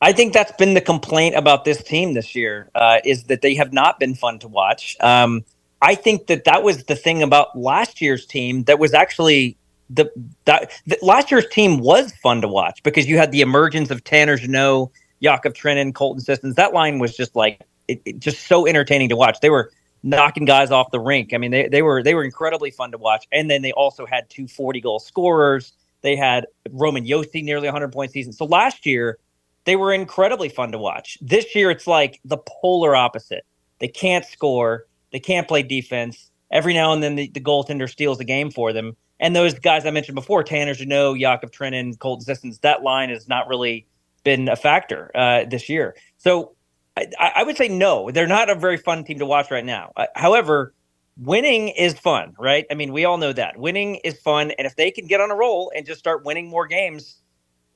[0.00, 3.54] I think that's been the complaint about this team this year uh, is that they
[3.54, 4.96] have not been fun to watch.
[5.00, 5.44] Um,
[5.80, 9.56] I think that that was the thing about last year's team that was actually
[9.90, 10.10] the
[10.44, 14.02] that the, last year's team was fun to watch because you had the emergence of
[14.04, 14.90] Tanner Jeannot,
[15.20, 16.56] Yakov Trenin, Colton Sissons.
[16.56, 19.40] That line was just like it, it- just so entertaining to watch.
[19.40, 19.70] They were
[20.02, 21.34] knocking guys off the rink.
[21.34, 23.26] I mean, they, they were they were incredibly fun to watch.
[23.32, 25.72] And then they also had two 40 goal scorers.
[26.02, 28.32] They had Roman Josi nearly 100 point season.
[28.32, 29.18] So last year
[29.64, 31.18] they were incredibly fun to watch.
[31.20, 33.44] This year it's like the polar opposite.
[33.80, 34.86] They can't score.
[35.12, 36.30] They can't play defense.
[36.50, 38.96] Every now and then the, the goaltender steals the game for them.
[39.18, 43.28] And those guys I mentioned before, Tanner Jeannot, Yakov Trenin, Colton Sissons, that line has
[43.28, 43.86] not really
[44.24, 45.96] been a factor uh, this year.
[46.18, 46.54] So
[46.96, 49.92] I, I would say no, they're not a very fun team to watch right now.
[49.96, 50.74] Uh, however,
[51.18, 52.66] winning is fun, right?
[52.70, 55.30] I mean, we all know that winning is fun, and if they can get on
[55.30, 57.18] a roll and just start winning more games,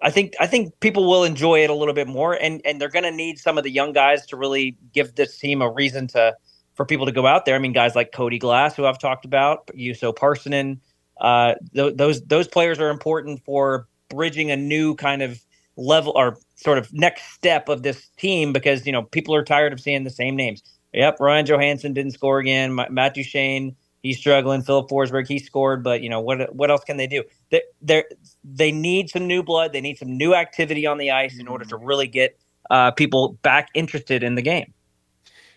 [0.03, 2.89] I think I think people will enjoy it a little bit more, and and they're
[2.89, 6.07] going to need some of the young guys to really give this team a reason
[6.09, 6.35] to
[6.75, 7.55] for people to go out there.
[7.55, 10.79] I mean, guys like Cody Glass, who I've talked about, Juuso Pärssinen,
[11.21, 15.41] uh, th- those those players are important for bridging a new kind of
[15.77, 19.73] level or sort of next step of this team because you know people are tired
[19.73, 20.63] of seeing the same names.
[20.93, 22.73] Yep, Ryan Johansen didn't score again.
[22.73, 24.63] Ma- Matt Duchene, he's struggling.
[24.63, 26.55] Filip Forsberg, he scored, but you know what?
[26.55, 27.23] What else can they do?
[27.51, 28.05] They they
[28.45, 29.73] they need some new blood.
[29.73, 32.39] They need some new activity on the ice in order to really get
[32.71, 34.73] uh, people back interested in the game.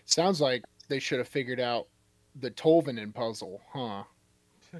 [0.04, 1.88] Sounds like they should have figured out
[2.40, 4.04] the Tolvanen puzzle, huh?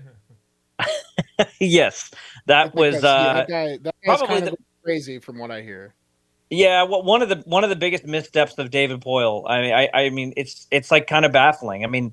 [1.61, 2.11] yes,
[2.47, 3.79] that was Because, yeah, uh, that guy.
[3.83, 5.95] That probably kind the, crazy from what I hear.
[6.51, 9.45] Yeah, well, one of the one of the biggest missteps of David Poile.
[9.47, 11.85] I mean, I, I mean, it's it's like kind of baffling.
[11.85, 12.13] I mean,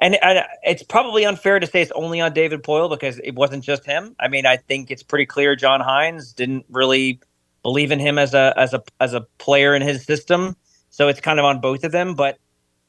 [0.00, 3.64] and, and it's probably unfair to say it's only on David Poile because it wasn't
[3.64, 4.14] just him.
[4.20, 7.20] I mean, I think it's pretty clear John Hynes didn't really
[7.62, 10.56] believe in him as a as a as a player in his system.
[10.90, 12.14] So it's kind of on both of them.
[12.14, 12.38] But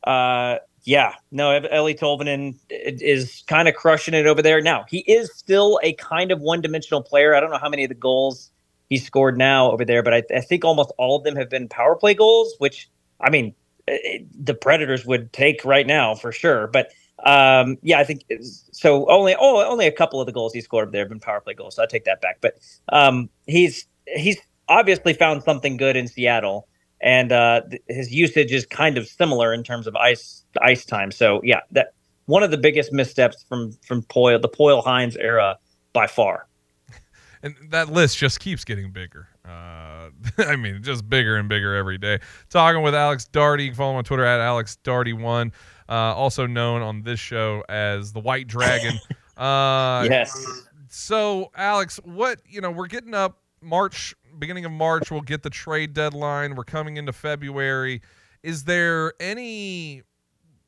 [0.03, 0.57] uh,
[0.89, 4.59] yeah, no, Eeli Tolvanen is kind of crushing it over there.
[4.59, 7.35] Now he is still a kind of one dimensional player.
[7.35, 8.49] I don't know how many of the goals
[8.89, 11.69] he scored now over there, but I, I think almost all of them have been
[11.69, 12.89] power play goals, which
[13.21, 13.53] I mean,
[13.85, 16.65] it, the Predators would take right now for sure.
[16.65, 16.89] But
[17.23, 18.23] um, yeah, I think
[18.71, 19.07] so.
[19.11, 21.53] Only oh, only a couple of the goals he scored there have been power play
[21.53, 22.39] goals, so I take that back.
[22.41, 22.55] But
[22.91, 26.67] um, he's he's obviously found something good in Seattle,
[27.01, 31.11] and uh, th- his usage is kind of similar in terms of ice ice time.
[31.11, 31.93] So yeah, that
[32.25, 35.57] one of the biggest missteps from from Poile, the Poile Hynes era
[35.93, 36.47] by far.
[37.43, 39.27] and that list just keeps getting bigger.
[39.45, 42.19] Uh, I mean, just bigger and bigger every day.
[42.49, 43.63] Talking with Alex Darty.
[43.63, 45.51] You can follow him on Twitter at Alex Darty1,
[45.87, 48.99] uh, also known on this show as the White Dragon.
[49.37, 50.65] uh, Yes.
[50.91, 55.11] So, Alex, what you know, we're getting up March, beginning of March.
[55.11, 56.55] We'll get the trade deadline.
[56.55, 58.01] We're coming into February.
[58.41, 60.03] Is there any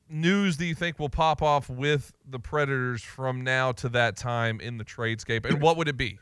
[0.09, 4.59] news that you think will pop off with the Predators from now to that time
[4.59, 6.19] in the tradescape, and what would it be?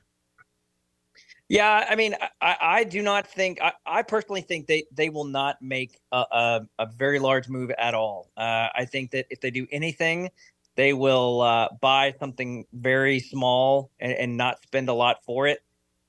[1.49, 5.25] Yeah, I mean, I, I do not think I, I personally think they they will
[5.25, 8.29] not make a, a, a very large move at all.
[8.37, 10.29] Uh, I think that if they do anything,
[10.75, 15.63] they will uh, buy something very small and, and not spend a lot for it.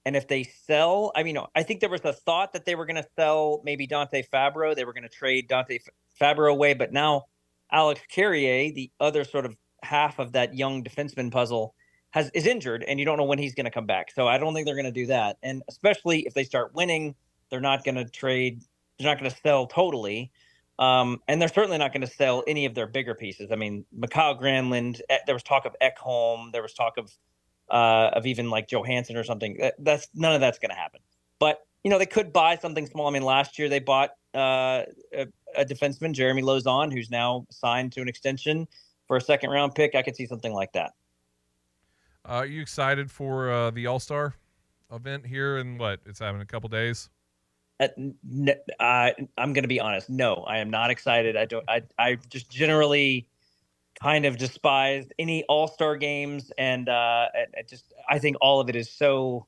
[0.07, 2.87] And if they sell, I mean, I think there was a thought that they were
[2.87, 4.75] going to sell maybe Dante Fabbro.
[4.75, 5.79] They were going to trade Dante
[6.21, 7.27] Fabbro away, but now
[7.71, 11.75] Alex Carrier, the other sort of half of that young defenseman puzzle,
[12.13, 14.11] has is injured, and you don't know when he's going to come back.
[14.11, 15.37] So I don't think they're going to do that.
[15.43, 17.15] And especially if they start winning,
[17.51, 18.63] they're not going to trade.
[18.99, 20.33] They're not going to sell totally.
[20.79, 23.53] Um, and they're certainly not going to sell any of their bigger pieces.
[23.53, 27.13] I mean, Mikael Granlund, eh, there was talk of Ekholm, there was talk of
[27.71, 29.57] uh, of even like Johansen or something.
[29.59, 31.01] That, that's none of that's going to happen.
[31.39, 33.09] But you know, they could buy something small.
[33.09, 34.85] I mean, last year they bought uh,
[35.15, 35.27] a,
[35.57, 38.69] a defenseman, Jeremy Lauzon, who's now signed to an extension
[39.07, 39.95] for a second round pick.
[39.95, 40.93] I could see something like that.
[42.29, 44.35] Uh, are you excited for uh, the All Star
[44.93, 46.01] event here in what?
[46.07, 47.09] It's having a couple days.
[47.81, 50.11] Uh, n- uh, I'm going to be honest.
[50.11, 51.37] No, I am not excited.
[51.37, 51.65] I don't.
[51.69, 53.27] I I just generally
[54.03, 58.69] kind of despised any All Star games, and uh, I just I think all of
[58.69, 59.47] it is so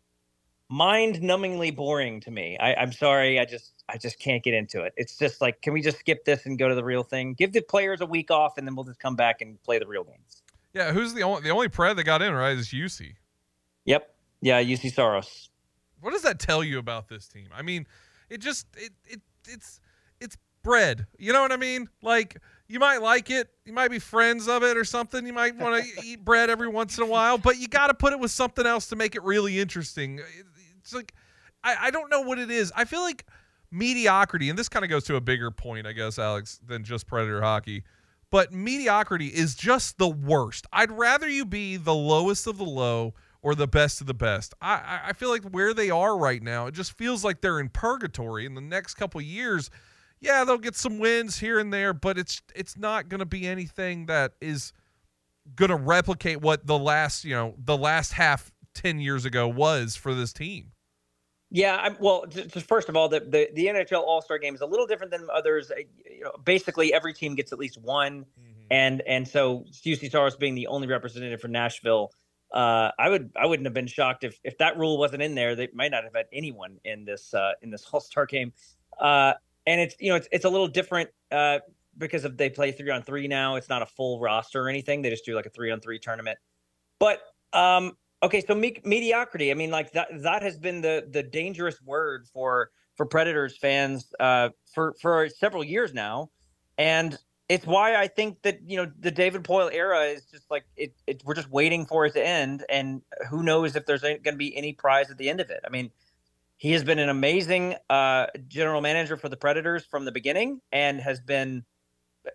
[0.68, 2.56] mind-numbingly boring to me.
[2.58, 3.38] I, I'm sorry.
[3.38, 4.92] I just I just can't get into it.
[4.96, 7.34] It's just like, can we just skip this and go to the real thing?
[7.34, 9.86] Give the players a week off, and then we'll just come back and play the
[9.86, 10.42] real games.
[10.72, 13.14] Yeah, who's the only the only pred that got in right is Juuse.
[13.84, 14.14] Yep.
[14.40, 15.50] Yeah, Juuse Saros.
[16.00, 17.48] What does that tell you about this team?
[17.54, 17.86] I mean,
[18.30, 19.80] it just it it it's
[20.20, 21.06] it's bread.
[21.18, 21.88] You know what I mean?
[22.02, 22.38] Like
[22.72, 25.26] you might like it, you might be friends of it or something.
[25.26, 27.94] You might want to eat bread every once in a while, but you got to
[27.94, 30.20] put it with something else to make it really interesting.
[30.80, 31.12] It's like
[31.62, 32.72] I, I don't know what it is.
[32.74, 33.26] I feel like
[33.70, 37.06] mediocrity, and this kind of goes to a bigger point, I guess, Alex, than just
[37.06, 37.84] Predator hockey.
[38.30, 40.66] But mediocrity is just the worst.
[40.72, 43.12] I'd rather you be the lowest of the low
[43.42, 44.54] or the best of the best.
[44.62, 47.68] I, I feel like where they are right now, it just feels like they're in
[47.68, 48.46] purgatory.
[48.46, 49.68] In the next couple years,
[50.22, 53.46] yeah, they'll get some wins here and there, but it's it's not going to be
[53.46, 54.72] anything that is
[55.56, 59.96] going to replicate what the last you know the last half ten years ago was
[59.96, 60.70] for this team.
[61.50, 64.62] Yeah, I'm, well, just first of all, the, the, the NHL All Star Game is
[64.62, 65.70] a little different than others.
[66.06, 68.62] You know, basically, every team gets at least one, mm-hmm.
[68.70, 72.12] and and so Juuse Saros being the only representative for Nashville,
[72.54, 75.56] uh, I would I wouldn't have been shocked if if that rule wasn't in there.
[75.56, 78.52] They might not have had anyone in this uh, in this All Star Game,
[79.00, 79.34] uh,
[79.66, 81.58] and it's you know it's it's a little different uh,
[81.98, 83.56] because of they play three on three now.
[83.56, 85.02] It's not a full roster or anything.
[85.02, 86.38] They just do like a three on three tournament,
[86.98, 87.20] but
[87.52, 89.50] um, Okay, so me- mediocrity.
[89.50, 94.12] I mean, like that that has been the the dangerous word for for Predators fans
[94.20, 96.30] uh, for for several years now,
[96.78, 97.18] and
[97.48, 100.94] it's why I think that you know the David Poile era is just like it.
[101.08, 104.36] it we're just waiting for it to end, and who knows if there's going to
[104.36, 105.60] be any prize at the end of it.
[105.66, 105.90] I mean,
[106.62, 111.00] he has been an amazing uh, general manager for the Predators from the beginning, and
[111.00, 111.64] has been,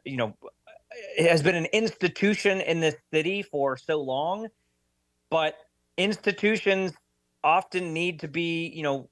[0.03, 0.35] you know,
[1.17, 4.49] has been an institution in this city for so long,
[5.29, 5.55] but
[5.95, 6.91] institutions
[7.41, 9.09] often need to be, you know,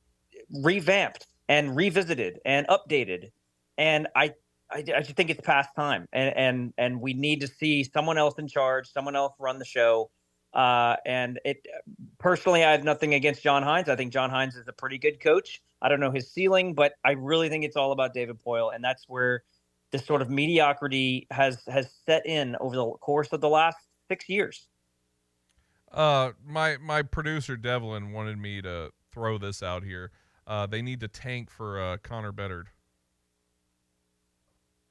[0.61, 3.31] revamped and revisited and updated.
[3.77, 4.33] And I,
[4.69, 8.17] I, I just think it's past time, and and and we need to see someone
[8.17, 10.11] else in charge, someone else run the show.
[10.55, 11.67] Uh, and it
[12.17, 13.89] personally, I have nothing against John Hynes.
[13.89, 15.61] I think John Hynes is a pretty good coach.
[15.81, 18.81] I don't know his ceiling, but I really think it's all about David Poile, and
[18.81, 19.43] that's where
[19.91, 23.77] this sort of mediocrity has has set in over the course of the last
[24.07, 24.67] six years.
[25.91, 30.11] Uh, my my producer Devlin wanted me to throw this out here.
[30.47, 32.69] Uh, they need to tank for uh, Connor Bedard.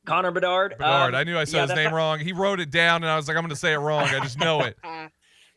[0.05, 0.77] Connor Bedard.
[0.77, 1.15] Bedard.
[1.15, 1.97] Um, I knew I said yeah, his name not...
[1.97, 2.19] wrong.
[2.19, 4.03] He wrote it down, and I was like, I'm going to say it wrong.
[4.03, 4.77] I just know it.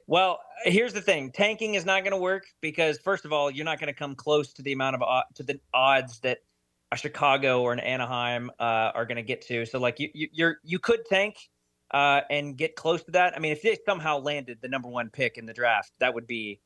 [0.08, 3.66] well, here's the thing: tanking is not going to work because, first of all, you're
[3.66, 6.40] not going to come close to the amount of to the odds that
[6.92, 9.66] a Chicago or an Anaheim uh, are going to get to.
[9.66, 11.36] So, like, you, you you're you could tank
[11.92, 13.36] uh, and get close to that.
[13.36, 16.28] I mean, if they somehow landed the number one pick in the draft, that would
[16.28, 16.60] be,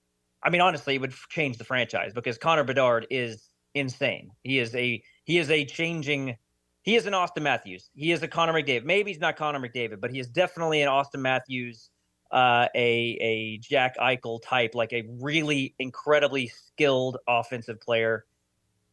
[0.44, 4.32] I mean, honestly, it would change the franchise because Connor Bedard is insane.
[4.44, 6.38] He is a he is a changing.
[6.84, 7.92] He is an Auston Matthews.
[7.94, 8.86] He is a Connor McDavid.
[8.86, 11.91] Maybe he's not Connor McDavid, but he is definitely an Auston Matthews,
[12.32, 18.26] uh, a a Jack Eichel type, like a really incredibly skilled offensive player.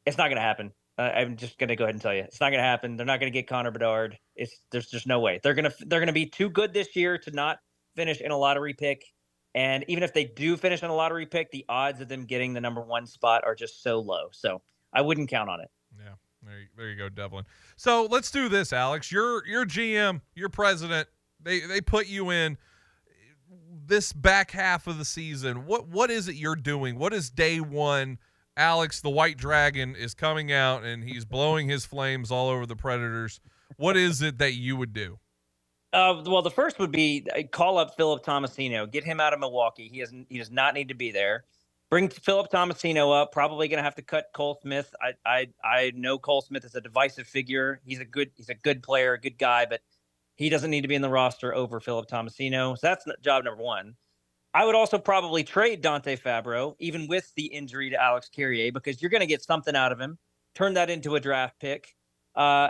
[0.07, 0.73] It's not going to happen.
[0.99, 2.97] Uh, I'm just going to go ahead and tell you, it's not going to happen.
[2.97, 4.19] They're not going to get Connor Bedard.
[4.35, 5.39] It's there's just no way.
[5.43, 7.59] They're gonna they're gonna be too good this year to not
[7.95, 9.05] finish in a lottery pick.
[9.55, 12.53] And even if they do finish in a lottery pick, the odds of them getting
[12.53, 14.29] the number one spot are just so low.
[14.31, 14.61] So
[14.93, 15.71] I wouldn't count on it.
[15.97, 17.45] Yeah, there you, there you go, Devlin.
[17.77, 19.11] So let's do this, Alex.
[19.11, 21.09] You're you're GM, you're president.
[21.41, 22.59] They they put you in
[23.89, 25.67] this back half of the season.
[25.67, 26.99] What what is it you're doing?
[26.99, 28.19] What is day one?
[28.57, 32.75] Alex, the White Dragon, is coming out and he's blowing his flames all over the
[32.75, 33.41] Predators
[33.77, 35.19] what is it that you would do?
[35.93, 39.41] Uh, well, the first would be uh, call up Philip Tomasino, get him out of
[39.41, 39.89] Milwaukee.
[39.89, 40.27] He doesn't.
[40.29, 41.45] He does not need to be there.
[41.89, 43.33] Bring Philip Tomasino up.
[43.33, 44.95] Probably going to have to cut Cole Smith.
[45.01, 47.81] I, I I know Cole Smith is a divisive figure.
[47.87, 49.81] He's a good he's a good player, a good guy, but
[50.39, 52.79] he doesn't need to be in the roster over Philip Tomasino.
[52.79, 53.97] So that's job number one.
[54.55, 59.03] I would also probably trade Dante Fabbro, even with the injury to Alex Carrier, because
[59.03, 60.17] you're going to get something out of him.
[60.55, 61.93] Turn that into a draft pick.
[62.37, 62.69] Uh,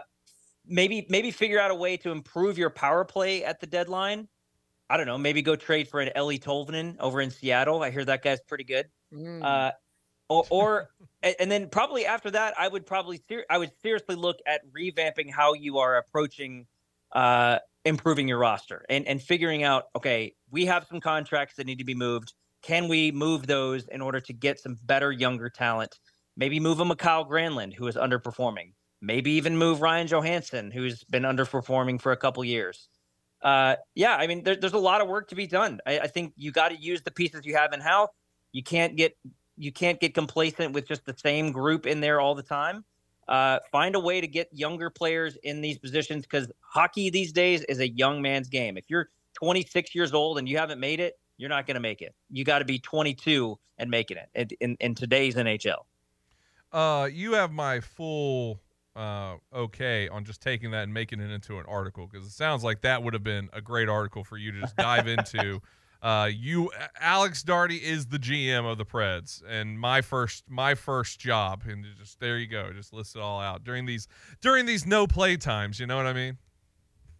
[0.66, 4.28] maybe maybe figure out a way to improve your power play at the deadline.
[4.88, 5.18] I don't know.
[5.18, 7.82] Maybe go trade for an Eeli Tolvanen over in Seattle.
[7.82, 8.86] I hear that guy's pretty good.
[9.12, 9.44] Mm.
[9.44, 9.72] Uh,
[10.30, 10.90] or, or
[11.38, 15.30] and then probably after that, I would probably ser- I would seriously look at revamping
[15.30, 16.66] how you are approaching
[17.12, 21.78] uh, improving your roster and and figuring out okay, we have some contracts that need
[21.78, 22.34] to be moved.
[22.62, 25.98] Can we move those in order to get some better younger talent?
[26.36, 28.72] Maybe move a Mikael Granlund who is underperforming.
[29.00, 32.88] Maybe even move Ryan Johansen who's been underperforming for a couple years.
[33.42, 35.80] Uh, yeah, I mean, there, there's a lot of work to be done.
[35.86, 38.10] I, I think you got to use the pieces you have in house.
[38.52, 39.16] You can't get
[39.56, 42.84] you can't get complacent with just the same group in there all the time.
[43.28, 47.62] Uh, find a way to get younger players in these positions because hockey these days
[47.64, 48.78] is a young man's game.
[48.78, 52.00] If you're 26 years old and you haven't made it, you're not going to make
[52.00, 52.14] it.
[52.30, 55.84] You got to be 22 and making it in, in, in today's NHL.
[56.72, 58.60] Uh, you have my full
[58.96, 62.64] uh, okay on just taking that and making it into an article because it sounds
[62.64, 65.60] like that would have been a great article for you to just dive into.
[66.00, 66.70] Uh, you,
[67.00, 71.84] Alex Darty is the GM of the Preds, and my first my first job, and
[71.98, 74.06] just there you go, just list it all out during these
[74.40, 75.80] during these no play times.
[75.80, 76.38] You know what I mean?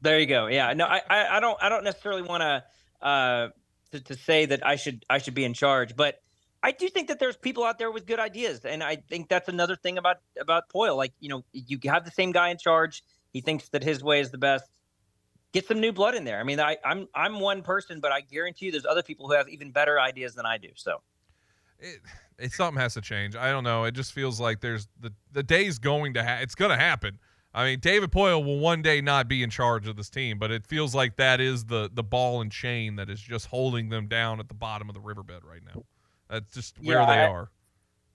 [0.01, 0.47] There you go.
[0.47, 0.73] Yeah.
[0.75, 2.65] No, I I, don't I don't necessarily want to
[3.05, 3.49] uh
[3.91, 6.21] to, to say that I should I should be in charge, but
[6.63, 9.49] I do think that there's people out there with good ideas, and I think that's
[9.49, 10.97] another thing about about Poile.
[10.97, 13.03] Like you know, you have the same guy in charge.
[13.33, 14.65] He thinks that his way is the best.
[15.53, 16.39] Get some new blood in there.
[16.39, 19.33] I mean, I, I'm I'm one person, but I guarantee you, there's other people who
[19.35, 20.69] have even better ideas than I do.
[20.75, 21.01] So,
[21.79, 22.01] it,
[22.39, 23.35] it something has to change.
[23.35, 23.85] I don't know.
[23.85, 27.19] It just feels like there's the the day's going to ha- it's going to happen.
[27.55, 30.51] I mean, David Poile will one day not be in charge of this team, but
[30.51, 34.07] it feels like that is the the ball and chain that is just holding them
[34.07, 35.83] down at the bottom of the riverbed right now.
[36.29, 37.51] That's just where Yeah, they I- are.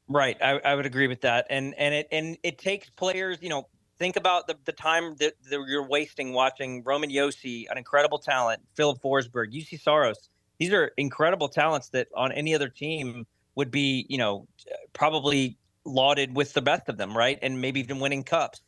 [0.09, 3.37] Right, I, I would agree with that, and and it and it takes players.
[3.41, 3.67] You know,
[3.99, 8.61] think about the the time that, that you're wasting watching Roman Josi, an incredible talent,
[8.75, 10.29] Filip Forsberg, Juuse Saros.
[10.59, 13.25] These are incredible talents that on any other team
[13.55, 14.47] would be, you know,
[14.93, 17.37] probably lauded with the best of them, right?
[17.41, 18.61] And maybe even winning cups.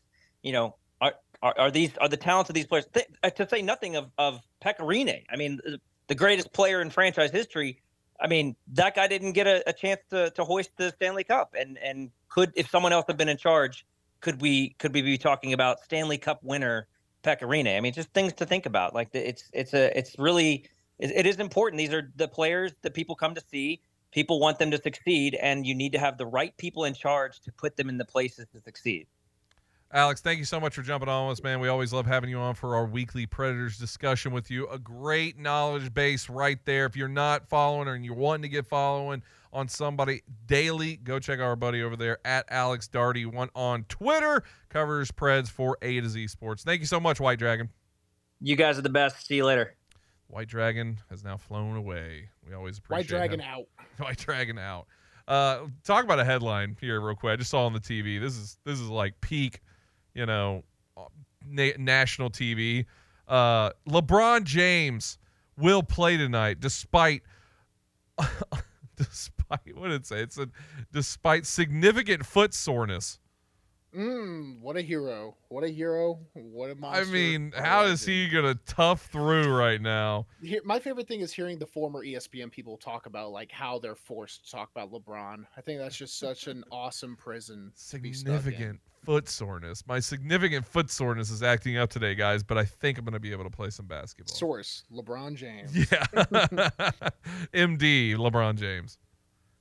[0.43, 2.85] You know, are are, are these are the talents of these players?
[2.93, 5.23] Th- uh, to say nothing of of Pekka Rinne.
[5.29, 5.59] I mean,
[6.07, 7.81] the greatest player in franchise history.
[8.19, 11.53] I mean, that guy didn't get a, a chance to, to hoist the Stanley Cup,
[11.57, 13.85] and and could if someone else had been in charge,
[14.21, 16.87] could we could we be talking about Stanley Cup winner
[17.23, 17.77] Pekka Rinne?
[17.77, 18.93] I mean, just things to think about.
[18.93, 20.67] Like it's it's a it's really
[20.99, 21.79] it, it is important.
[21.79, 23.81] These are the players that people come to see.
[24.11, 27.41] People want them to succeed, and you need to have the right people in charge
[27.41, 29.07] to put them in the places to succeed.
[29.91, 31.59] Alex, thank you so much for jumping on with us, man.
[31.59, 34.67] We always love having you on for our weekly Predators discussion with you.
[34.67, 36.85] A great knowledge base right there.
[36.85, 39.21] If you're not following or you're wanting to get following
[39.55, 44.43] on somebody daily, go check our buddy over there at Alex Darty one on Twitter.
[44.69, 46.63] Covers Preds for A to Z Sports.
[46.63, 47.69] Thank you so much, White Dragon.
[48.41, 49.25] You guys are the best.
[49.25, 49.75] See you later.
[50.27, 52.29] White Dragon has now flown away.
[52.47, 53.47] We always appreciate White Dragon him.
[53.49, 53.65] out.
[53.97, 54.87] White Dragon out.
[55.27, 57.33] Uh, talk about a headline here, real quick.
[57.33, 58.19] I just saw on the TV.
[58.19, 59.61] This is this is like peak,
[60.13, 60.63] you know,
[61.47, 62.85] na- national TV.
[63.27, 65.17] Uh, LeBron James
[65.57, 67.23] will play tonight, despite
[69.49, 70.21] despite what did it say?
[70.21, 70.49] It's a
[70.91, 73.19] despite significant foot soreness.
[73.95, 75.37] Mm, what a hero!
[75.47, 76.19] What a hero!
[76.33, 77.03] What a monster!
[77.03, 80.25] I mean, how is he gonna tough through right now?
[80.43, 83.95] Here, my favorite thing is hearing the former ESPN people talk about like how they're
[83.95, 85.45] forced to talk about LeBron.
[85.55, 87.71] I think that's just such an awesome prison.
[87.91, 88.41] to be stuck in.
[88.41, 89.83] significant foot soreness.
[89.87, 93.19] My significant foot soreness is acting up today, guys, but I think I'm going to
[93.19, 94.35] be able to play some basketball.
[94.35, 95.73] Source: LeBron James.
[95.91, 96.05] Yeah.
[97.53, 98.97] MD LeBron James.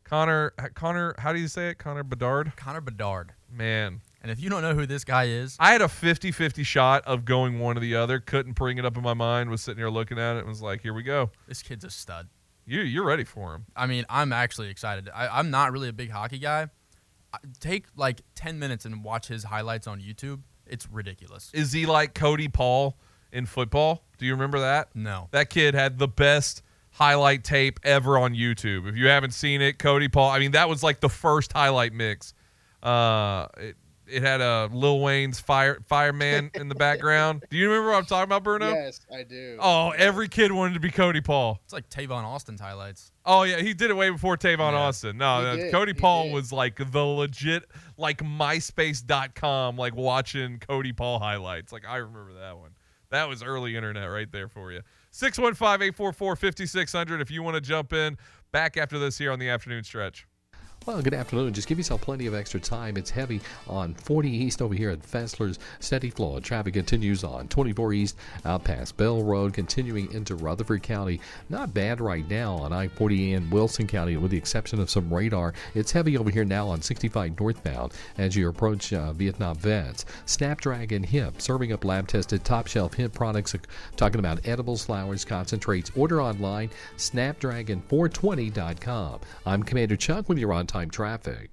[0.05, 1.79] Connor Connor, how do you say it?
[1.79, 2.53] Connor Bedard?
[2.57, 3.33] Connor Bedard.
[3.51, 4.01] Man.
[4.23, 7.27] And if you don't know who this guy is, I had a 50-50 shot of
[7.27, 8.21] going one or the other.
[8.21, 9.51] Couldn't bring it up in my mind.
[9.51, 11.91] Was sitting here looking at it and was like, "Here we go." this kid's a
[11.91, 12.29] stud.
[12.67, 13.67] You you're ready for him.
[13.77, 15.11] I mean, I'm actually excited.
[15.15, 16.69] I, I'm not really a big hockey guy.
[17.33, 20.41] I- Take like 10 minutes and watch his highlights on YouTube.
[20.67, 21.51] It's ridiculous.
[21.53, 22.97] Is he like Cody Paul
[23.33, 24.05] in football?
[24.17, 24.89] Do you remember that?
[24.95, 25.29] No.
[25.33, 26.63] That kid had the best
[26.95, 28.89] highlight tape ever on YouTube.
[28.89, 30.31] If you haven't seen it, Cody Paul.
[30.31, 32.35] I mean, that was like the first highlight mix.
[32.83, 33.77] Uh, it,
[34.07, 37.43] it had a Lil Wayne's fire fireman in the background.
[37.51, 38.71] Do you remember what I'm talking about, Bruno?
[38.71, 39.57] Yes, I do.
[39.59, 41.59] Oh, every kid wanted to be Cody Paul.
[41.65, 43.11] It's like Tavon Austin's highlights.
[43.25, 44.79] Oh yeah, he did it way before Tavon Yeah.
[44.79, 45.17] Austin.
[45.17, 46.35] No, He uh, Cody he Paul did.
[46.35, 47.65] was like the legit
[47.97, 51.73] like MySpace.com, like watching Cody Paul highlights.
[51.73, 52.71] Like I remember that one.
[53.11, 54.81] That was early internet right there for you.
[55.15, 58.19] 615-844-5600 if you want to jump in.
[58.51, 60.27] Back after this here on the afternoon stretch.
[60.87, 61.55] Well, good afternoon.
[61.55, 62.99] Just give yourself plenty of extra time.
[62.99, 65.59] It's heavy on 40 East over here at Fessler's.
[65.81, 66.39] Steady flow.
[66.41, 71.23] Traffic continues on 24 East out past Bell Road, continuing into Rutherford County.
[71.49, 75.11] Not bad right now on I 40 in Wilson County, with the exception of some
[75.11, 75.55] radar.
[75.75, 80.05] It's heavy over here now on 65 northbound as you approach uh, Vietnam Vets.
[80.27, 83.59] Snapdragon Hemp, serving up lab tested top shelf hemp products, uh,
[83.97, 85.91] talking about edibles, flowers, concentrates.
[85.97, 89.21] Order online, snapdragon420.com.
[89.47, 91.53] I'm Commander Chuck with your on time traffic.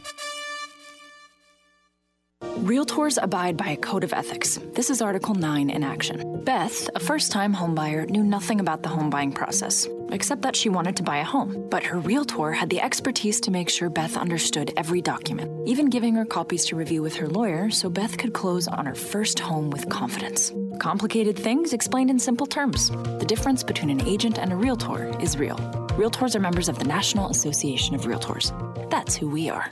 [2.61, 4.59] Realtors abide by a code of ethics.
[4.73, 6.43] This is Article 9 in action.
[6.43, 10.69] Beth, a first time homebuyer, knew nothing about the home buying process, except that she
[10.69, 11.67] wanted to buy a home.
[11.69, 16.13] But her realtor had the expertise to make sure Beth understood every document, even giving
[16.13, 19.71] her copies to review with her lawyer so Beth could close on her first home
[19.71, 20.51] with confidence.
[20.77, 22.89] Complicated things explained in simple terms.
[22.89, 25.57] The difference between an agent and a realtor is real.
[25.97, 28.51] Realtors are members of the National Association of Realtors.
[28.91, 29.71] That's who we are.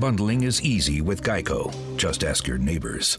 [0.00, 1.70] Bundling is easy with Geico.
[1.98, 3.18] Just ask your neighbors.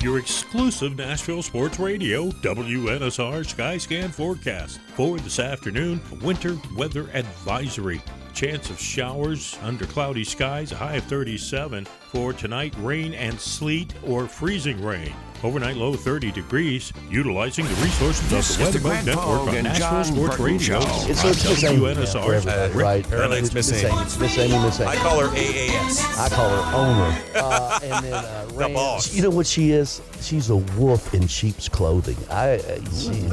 [0.00, 6.00] Your exclusive Nashville Sports Radio WNSR Skyscan forecast for this afternoon.
[6.22, 8.00] Winter weather advisory.
[8.32, 11.84] Chance of showers under cloudy skies, a high of 37.
[11.84, 15.12] For tonight, rain and sleet or freezing rain.
[15.44, 19.48] Overnight low 30 degrees, utilizing the resources This of the is Weather Bug Network Pogue
[19.50, 20.58] on and Nashville Sports Radio.
[20.58, 20.78] Show.
[21.08, 21.78] It's, on it's Miss Amy.
[21.80, 22.72] WNSR.
[22.72, 23.06] for right?
[23.06, 24.02] Her name's Miss Amy.
[24.02, 24.90] It's Miss Amy, Miss Amy.
[24.90, 26.18] I call her AAS.
[26.18, 27.22] I call her owner.
[27.38, 29.14] Uh, and then uh, The Rand- boss.
[29.14, 30.02] You know what she is?
[30.20, 32.16] She's a wolf in sheep's clothing.
[32.30, 32.56] I.
[32.56, 33.28] Uh, she,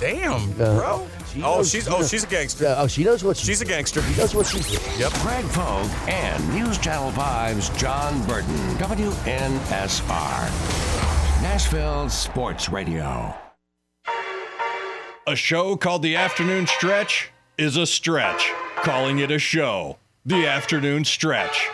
[0.00, 1.08] Damn, Uh, bro.
[1.32, 2.66] she Oh, knows- she's she oh knows- she's a gangster.
[2.66, 4.02] Uh, oh, she knows what she, She's a gangster.
[4.02, 4.82] She knows what she's doing.
[4.98, 5.12] Yep.
[5.22, 10.50] Greg Pogue and News Channel 5's John Burton, WNSR.
[11.54, 13.32] Nashville Sports Radio.
[15.28, 18.50] A show called The Afternoon Stretch is a stretch.
[18.78, 19.96] Calling it a show.
[20.26, 21.68] The Afternoon Stretch.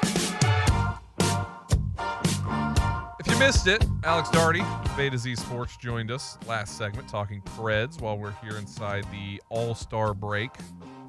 [3.18, 4.62] If you missed it, Alex Darty,
[4.98, 9.74] Beta Z Sports, joined us last segment talking Preds while we're here inside the All
[9.74, 10.50] Star break.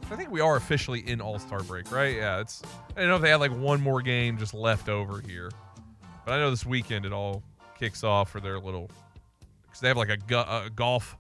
[0.10, 2.16] I think we are officially in All Star break, right?
[2.16, 2.62] Yeah, it's.
[2.96, 5.52] I don't know if they had like one more game just left over here,
[6.26, 7.44] but I know this weekend it all
[7.82, 8.92] kicks off for their little
[9.64, 11.18] because they have like a, gu- a golf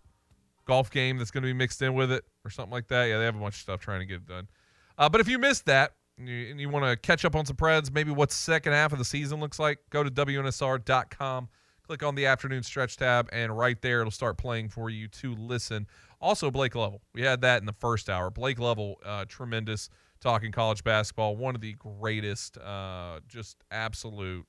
[0.68, 3.06] golf game that's going to be mixed in with it or something like that.
[3.06, 4.48] Yeah, they have a bunch of stuff trying to get it done.
[4.96, 7.56] Uh, but if you missed that and you, you want to catch up on some
[7.56, 11.50] Preds, maybe what second half of the season looks like, go to WNSR.com,
[11.88, 15.34] click on the afternoon stretch tab, and right there it'll start playing for you to
[15.34, 15.88] listen.
[16.22, 17.02] Also, Blake Lovell.
[17.16, 18.30] We had that in the first hour.
[18.30, 19.90] Blake Lovell, uh, tremendous
[20.20, 21.36] talking college basketball.
[21.36, 24.46] One of the greatest, uh, just absolute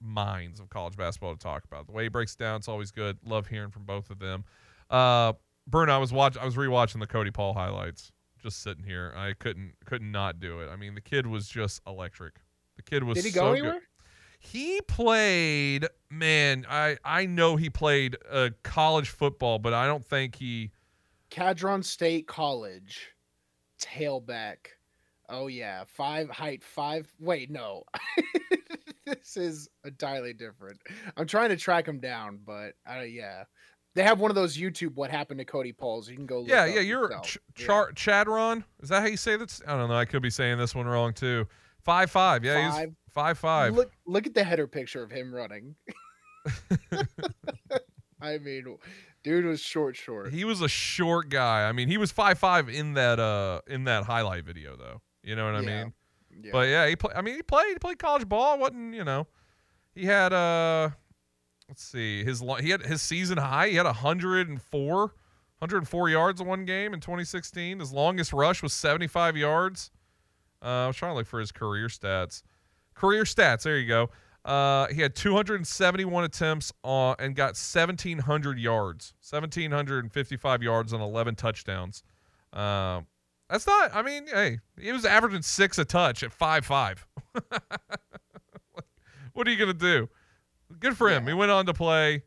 [0.00, 1.86] minds of college basketball to talk about.
[1.86, 3.18] The way he breaks it down, it's always good.
[3.24, 4.44] Love hearing from both of them.
[4.90, 5.32] Uh,
[5.66, 8.12] Bruno, I was watch, I was rewatching the Cody Paul highlights.
[8.42, 9.12] just sitting here.
[9.16, 10.68] I couldn't couldn't not do it.
[10.68, 12.36] I mean, the kid was just electric.
[12.76, 13.58] The kid was Did he so go good.
[13.58, 13.80] anywhere?
[14.40, 16.64] He played, man.
[16.70, 20.70] I I know he played uh, college football, but I don't think he.
[21.30, 23.08] Chadron State College,
[23.82, 24.58] tailback.
[25.28, 27.12] Oh yeah, five height five.
[27.18, 27.82] Wait, no,
[29.08, 30.80] this is entirely different.
[31.16, 33.44] I'm trying to track him down, but uh, yeah,
[33.94, 36.40] they have one of those YouTube "What Happened to Cody Pauls." You can go.
[36.40, 36.80] Look Yeah, yeah.
[36.80, 37.18] You're.
[37.22, 37.86] Ch- Yeah.
[37.94, 38.64] Chadron.
[38.80, 39.60] Is that how you say that?
[39.66, 39.96] I don't know.
[39.96, 41.46] I could be saying this one wrong too.
[41.84, 42.44] Five five.
[42.44, 42.94] Yeah, he's Five.
[43.10, 43.74] five five.
[43.74, 45.74] Look, look at the header picture of him running.
[48.20, 48.76] I mean,
[49.22, 50.32] dude was short, short.
[50.32, 51.68] He was a short guy.
[51.68, 55.00] I mean, he was five five in that uh in that highlight video though.
[55.22, 55.84] You know what I Yeah.
[55.84, 55.92] mean?
[56.40, 56.52] Yeah.
[56.52, 57.16] But yeah, he played.
[57.16, 58.58] I mean, he played he played college ball.
[58.58, 59.26] wasn't you know?
[59.94, 60.90] He had uh,
[61.68, 63.68] let's see, his he had his season high.
[63.68, 67.80] He had 104, 104 yards in one game in 2016.
[67.80, 69.90] His longest rush was 75 yards.
[70.62, 72.42] Uh, I was trying to look for his career stats.
[72.94, 73.62] Career stats.
[73.62, 74.10] There you go.
[74.44, 82.02] Uh, he had 271 attempts on and got 1,700 yards, 1,755 yards on 11 touchdowns.
[82.52, 83.06] Um,
[83.48, 83.94] that's not.
[83.94, 87.06] I mean, hey, he was averaging six a touch at five five.
[89.32, 90.08] what are you gonna do?
[90.78, 91.26] Good for him.
[91.26, 92.22] He went on to play,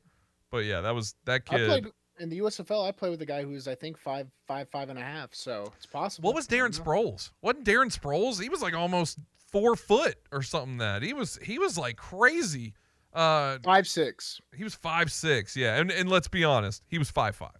[0.49, 1.67] but yeah, that was that I kid.
[1.67, 1.87] played
[2.19, 2.87] in the USFL.
[2.87, 5.33] I played with a guy who's I think five, five, five and a half.
[5.33, 6.27] So it's possible.
[6.27, 7.31] What was Darren Sproles?
[7.41, 8.41] Wasn't Darren Sproles?
[8.41, 9.19] He was like almost
[9.51, 10.77] four foot or something.
[10.77, 12.73] That he was he was like crazy.
[13.13, 14.39] Uh, five six.
[14.55, 15.55] He was five six.
[15.55, 17.51] Yeah, and and let's be honest, he was five five.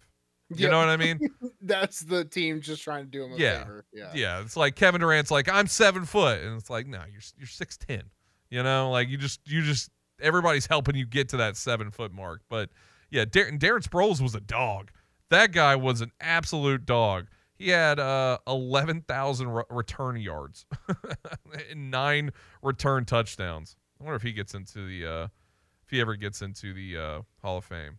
[0.56, 0.70] You Yeah.
[0.70, 1.18] know what I mean?
[1.62, 3.58] That's the team just trying to do him a yeah.
[3.60, 3.84] favor.
[3.92, 4.10] Yeah.
[4.14, 4.40] yeah.
[4.40, 7.76] It's like Kevin Durant's like I'm seven foot, and it's like no, you're you're six
[7.76, 8.02] ten.
[8.50, 12.12] You know, like you just you just everybody's helping you get to that seven foot
[12.12, 12.42] mark.
[12.48, 12.70] But
[13.10, 14.90] yeah, Darren, Darren Sproles was a dog.
[15.30, 17.26] That guy was an absolute dog.
[17.54, 20.66] He had uh, 11,000 re- return yards
[21.70, 22.30] and nine
[22.62, 23.76] return touchdowns.
[24.00, 25.24] I wonder if he gets into the uh,
[25.84, 27.98] if he ever gets into the uh, Hall of Fame.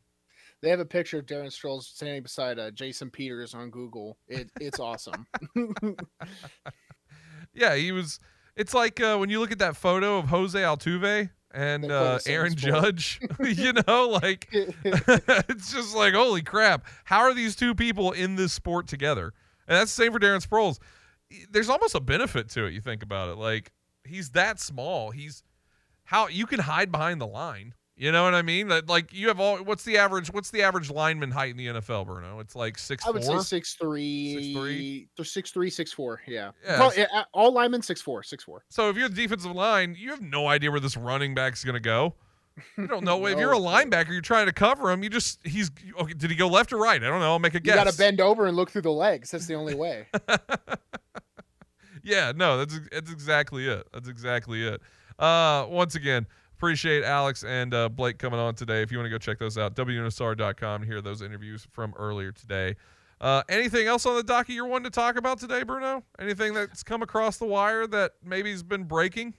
[0.64, 4.18] They have a picture of Darren Sproles standing beside uh, Jason Peters on Google.
[4.28, 5.28] It, it's awesome.
[7.54, 8.20] Yeah, he was.
[8.56, 12.56] It's like uh, when you look at that photo of Jose Altuve and uh, Aaron.
[12.56, 13.20] Judge.
[13.40, 16.86] you know, like it's just like holy crap!
[17.06, 19.34] How are these two people in this sport together?
[19.68, 20.80] And that's the same for Darren Sproles.
[21.50, 22.74] There's almost a benefit to it.
[22.74, 23.72] You think about it, like
[24.04, 25.12] he's that small.
[25.12, 25.44] He's
[26.06, 27.74] how you can hide behind the line.
[27.96, 28.72] You know what I mean?
[28.88, 29.58] Like you have all.
[29.58, 30.34] What's the average?
[30.34, 32.40] What's the average lineman height in the NFL, Bruno?
[32.40, 33.40] It's like six I would four.
[33.42, 36.22] say six three, six six three, six four.
[36.28, 36.52] Yeah.
[36.66, 38.66] Yeah, Pro- s- yeah, uh, all linemen six four, six four.
[38.70, 41.76] So if you're the defensive line, you have no idea where this running back's going
[41.76, 42.16] to go.
[42.78, 43.24] You don't know.
[43.28, 45.04] if you're a linebacker, you're trying to cover him.
[45.04, 46.14] You just he's okay.
[46.14, 47.02] Did he go left or right?
[47.02, 47.32] I don't know.
[47.32, 47.76] I'll make a guess.
[47.76, 49.30] You got to bend over and look through the legs.
[49.30, 50.08] That's the only way.
[52.06, 53.88] Yeah, no, that's that's exactly it.
[53.94, 54.82] That's exactly it.
[55.18, 56.28] Uh, once again,
[56.64, 58.82] appreciate Alex and uh, Blake coming on today.
[58.82, 62.78] If you want to go check those out, WNSR.com hear those interviews from earlier today.
[63.20, 66.06] Uh, anything else on the docket you're wanting to talk about today, Bruno?
[66.20, 69.34] Anything that's come across the wire that maybe has been breaking?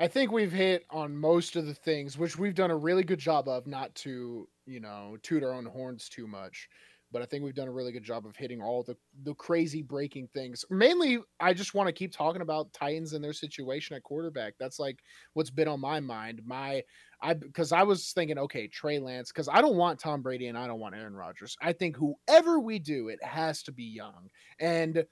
[0.00, 3.18] I think we've hit on most of the things, which we've done a really good
[3.18, 6.68] job of, not to, you know, toot our own horns too much.
[7.10, 9.82] But I think we've done a really good job of hitting all the the crazy
[9.82, 10.64] breaking things.
[10.70, 14.54] Mainly, I just want to keep talking about Titans and their situation at quarterback.
[14.58, 14.98] That's like
[15.32, 16.42] what's been on my mind.
[16.44, 16.82] My
[17.22, 20.58] I because I was thinking, okay, Trey Lance, because I don't want Tom Brady and
[20.58, 21.56] I don't want Aaron Rodgers.
[21.60, 24.28] I think whoever we do, it has to be young.
[24.60, 25.04] And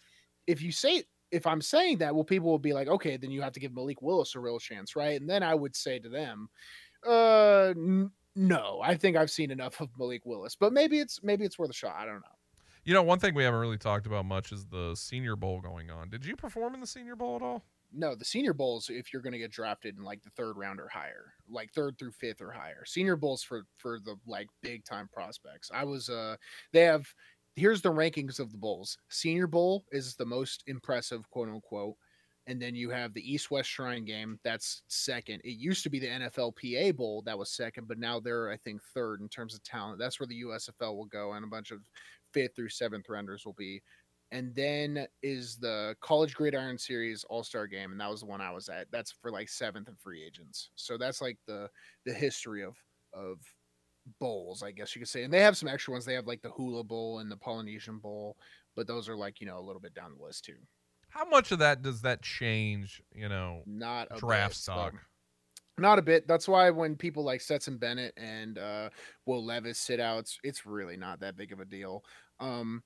[0.46, 3.42] if you say if I'm saying that, well, people will be like, okay, then you
[3.42, 5.20] have to give Malik Willis a real chance, right?
[5.20, 6.48] And then I would say to them,
[7.06, 7.74] uh,
[8.36, 11.70] no, I think I've seen enough of Malik Willis, but maybe it's maybe it's worth
[11.70, 11.96] a shot.
[11.96, 12.36] I don't know.
[12.84, 15.90] You know, one thing we haven't really talked about much is the Senior Bowl going
[15.90, 16.08] on.
[16.08, 17.64] Did you perform in the Senior Bowl at all?
[17.92, 20.78] No, the Senior Bowls if you're going to get drafted in like the third round
[20.78, 22.84] or higher, like third through fifth or higher.
[22.84, 25.70] Senior Bowls for for the like big time prospects.
[25.74, 26.36] I was uh
[26.72, 27.06] they have
[27.54, 28.98] here's the rankings of the bowls.
[29.08, 31.96] Senior Bowl is the most impressive, quote unquote.
[32.46, 34.38] And then you have the East West Shrine game.
[34.44, 35.40] That's second.
[35.44, 38.80] It used to be the NFLPA Bowl that was second, but now they're, I think,
[38.94, 39.98] third in terms of talent.
[39.98, 41.80] That's where the USFL will go, and a bunch of
[42.32, 43.82] fifth through seventh rounders will be.
[44.32, 48.40] And then is the College Gridiron Series All Star Game, and that was the one
[48.40, 48.86] I was at.
[48.90, 50.70] That's for like seventh and free agents.
[50.74, 51.68] So that's like the
[52.04, 52.76] the history of
[53.12, 53.38] of
[54.20, 55.22] bowls, I guess you could say.
[55.24, 56.04] And they have some extra ones.
[56.04, 58.36] They have like the Hula Bowl and the Polynesian Bowl,
[58.74, 60.56] but those are like you know a little bit down the list too.
[61.16, 63.02] How much of that does that change?
[63.14, 64.94] You know, Not a draft bit, stock.
[65.78, 66.28] Not a bit.
[66.28, 68.90] That's why when people like Stetson Bennett and uh,
[69.24, 72.04] Will Levis sit out, it's, it's really not that big of a deal.
[72.38, 72.82] Um,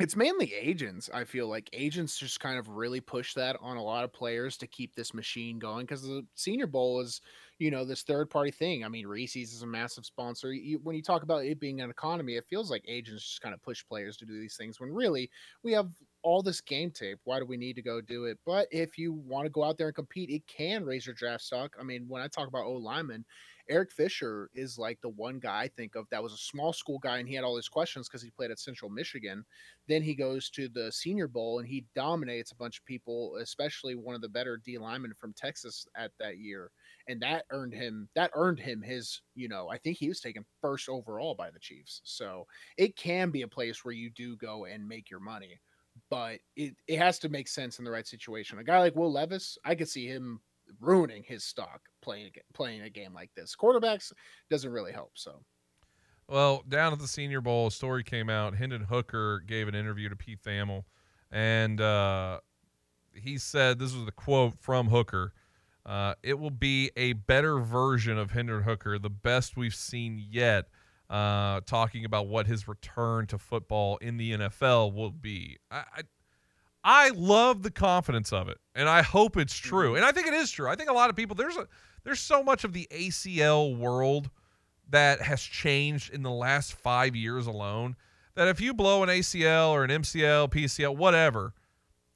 [0.00, 1.08] It's mainly agents.
[1.12, 4.56] I feel like agents just kind of really push that on a lot of players
[4.58, 7.20] to keep this machine going because the Senior Bowl is,
[7.58, 8.84] you know, this third party thing.
[8.84, 10.52] I mean, Reese's is a massive sponsor.
[10.52, 13.54] You, when you talk about it being an economy, it feels like agents just kind
[13.54, 15.30] of push players to do these things when really
[15.62, 15.90] we have
[16.24, 17.20] all this game tape.
[17.24, 18.38] Why do we need to go do it?
[18.46, 21.44] But if you want to go out there and compete, it can raise your draft
[21.44, 21.76] stock.
[21.80, 23.24] I mean, when I talk about O lineman,
[23.70, 26.98] Eric Fisher is like the one guy I think of that was a small school
[26.98, 29.44] guy and he had all these questions because he played at Central Michigan.
[29.88, 33.94] Then he goes to the Senior Bowl and he dominates a bunch of people, especially
[33.94, 36.70] one of the better D linemen from Texas at that year.
[37.08, 40.44] And that earned him that earned him his, you know, I think he was taken
[40.60, 42.00] first overall by the Chiefs.
[42.04, 42.46] So
[42.76, 45.60] it can be a place where you do go and make your money.
[46.10, 48.58] But it, it has to make sense in the right situation.
[48.58, 50.40] A guy like Will Levis, I could see him
[50.80, 53.56] ruining his stock playing playing a game like this.
[53.56, 54.12] Quarterbacks
[54.50, 55.12] doesn't really help.
[55.14, 55.42] So,
[56.28, 58.54] well, down at the Senior Bowl, a story came out.
[58.54, 60.84] Hendon Hooker gave an interview to Pete Thamel,
[61.30, 62.40] and uh,
[63.14, 65.32] he said this was the quote from Hooker.
[65.86, 70.66] Uh, it will be a better version of Hendon Hooker, the best we've seen yet.
[71.10, 75.58] Uh, talking about what his return to football in the NFL will be.
[75.70, 76.02] I, I
[76.86, 79.88] I love the confidence of it, and I hope it's true.
[79.88, 79.96] Mm-hmm.
[79.96, 80.68] And I think it is true.
[80.68, 81.66] I think a lot of people there's a
[82.04, 84.30] there's so much of the ACL world
[84.90, 87.96] that has changed in the last five years alone
[88.34, 91.54] that if you blow an ACL or an MCL, PCL, whatever,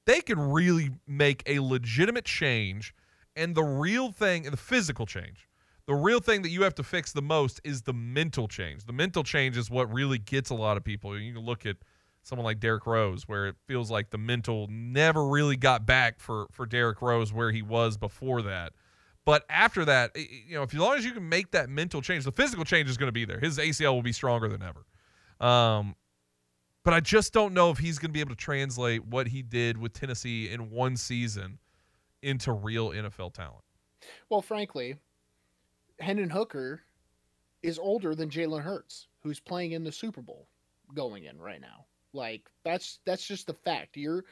[0.05, 2.94] they can really make a legitimate change.
[3.35, 5.48] And the real thing, the physical change,
[5.89, 8.85] the real thing that you have to fix the most is the mental change.
[8.85, 11.19] The mental change is what really gets a lot of people.
[11.19, 11.77] You can look at
[12.23, 16.47] someone like Derrick Rose, where it feels like the mental never really got back for
[16.52, 18.74] for Derrick Rose where he was before that.
[19.24, 22.24] But after that, you know, if as long as you can make that mental change,
[22.24, 23.40] the physical change is going to be there.
[23.40, 24.85] His ACL will be stronger than ever.
[25.40, 25.97] Um,
[26.85, 29.40] but I just don't know if he's going to be able to translate what he
[29.40, 31.59] did with Tennessee in one season
[32.23, 33.65] into real NFL talent.
[34.28, 34.97] Well, frankly,
[36.01, 36.83] Hendon Hooker
[37.62, 40.49] is older than Jalen Hurts, who's playing in the Super Bowl
[40.95, 41.87] going in right now.
[42.12, 43.97] Like that's that's just the fact.
[43.97, 44.25] Your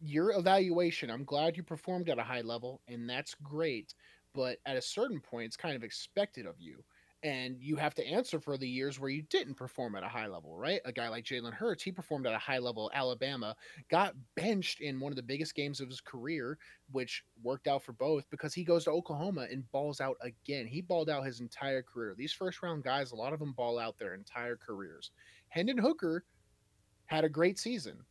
[0.00, 3.94] your evaluation, I'm glad you performed at a high level and that's great,
[4.34, 6.84] but at a certain point it's kind of expected of you.
[7.24, 10.26] And you have to answer for the years where you didn't perform at a high
[10.26, 10.82] level, right?
[10.84, 13.56] A guy like Jalen Hurts, he performed at a high level Alabama,
[13.88, 16.58] got benched in one of the biggest games of his career,
[16.92, 20.66] which worked out for both because he goes to Oklahoma and balls out again.
[20.66, 22.14] He balled out his entire career.
[22.14, 25.10] These first round guys, a lot of them ball out their entire careers.
[25.48, 26.24] Hendon Hooker
[27.06, 28.04] had a great season.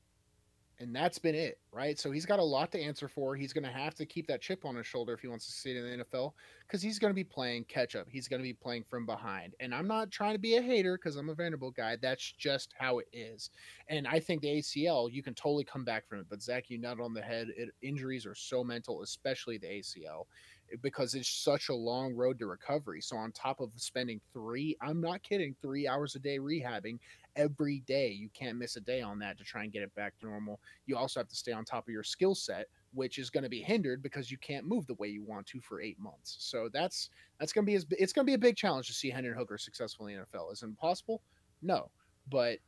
[0.79, 1.99] And that's been it, right?
[1.99, 3.35] So he's got a lot to answer for.
[3.35, 5.51] He's going to have to keep that chip on his shoulder if he wants to
[5.51, 6.33] succeed in the NFL
[6.67, 8.07] because he's going to be playing catch up.
[8.09, 9.53] He's going to be playing from behind.
[9.59, 11.97] And I'm not trying to be a hater because I'm a Vanderbilt guy.
[12.01, 13.51] That's just how it is.
[13.87, 16.25] And I think the ACL, you can totally come back from it.
[16.29, 17.49] But Zach, you nut on the head.
[17.55, 20.25] It, injuries are so mental, especially the ACL
[20.71, 23.01] eh, because it's such a long road to recovery.
[23.01, 26.97] So on top of spending three, I'm not kidding, three hours a day rehabbing
[27.35, 30.17] every day, you can't miss a day on that to try and get it back
[30.19, 30.59] to normal.
[30.85, 33.49] You also have to stay on top of your skill set, which is going to
[33.49, 36.35] be hindered because you can't move the way you want to for eight months.
[36.39, 38.93] So that's that's going to be as it's going to be a big challenge to
[38.93, 40.51] see Hendon Hooker successful in the NFL.
[40.51, 41.21] Is it impossible?
[41.61, 41.89] No,
[42.29, 42.59] but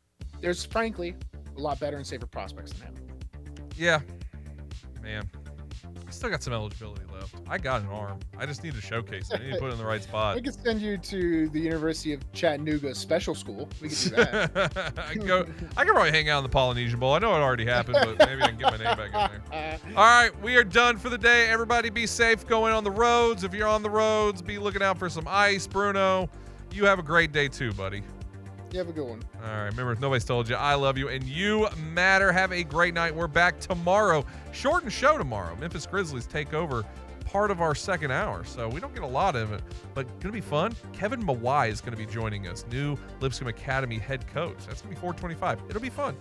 [0.42, 1.16] there's frankly
[1.58, 2.96] a lot better and safer prospects than him.
[3.76, 4.02] Yeah,
[5.02, 5.30] man.
[6.08, 7.36] I still got some eligibility left.
[7.50, 8.20] I got an arm.
[8.38, 9.40] I just need to showcase it.
[9.42, 10.38] I need to put it in the right spot.
[10.38, 13.68] I could send you to the University of Chattanooga Special School.
[13.82, 14.94] We could do that.
[15.10, 15.46] I can go.
[15.76, 17.14] I can probably hang out in the Polynesian Bowl.
[17.14, 19.80] I know it already happened, but maybe I can get my name back in there.
[19.98, 21.48] All right, we are done for the day.
[21.50, 23.44] Everybody, be safe going on the roads.
[23.44, 25.66] If you're on the roads, be looking out for some ice.
[25.66, 26.30] Bruno,
[26.72, 28.04] you have a great day too, buddy.
[28.76, 29.24] You have a good one.
[29.42, 29.68] All right.
[29.68, 32.30] Remember, if nobody's told you, I love you and you matter.
[32.34, 33.16] Have a great night.
[33.16, 34.26] We're back tomorrow.
[34.52, 35.56] Shortened show tomorrow.
[35.56, 36.84] Memphis Grizzlies take over
[37.24, 39.62] part of our second hour, so we don't get a lot of it,
[39.94, 40.76] but to be fun.
[40.92, 44.58] Kevin Mawae is to be joining us, new Lipscomb Academy head coach.
[44.68, 45.62] That's to be 425.
[45.70, 46.18] It'll be fun.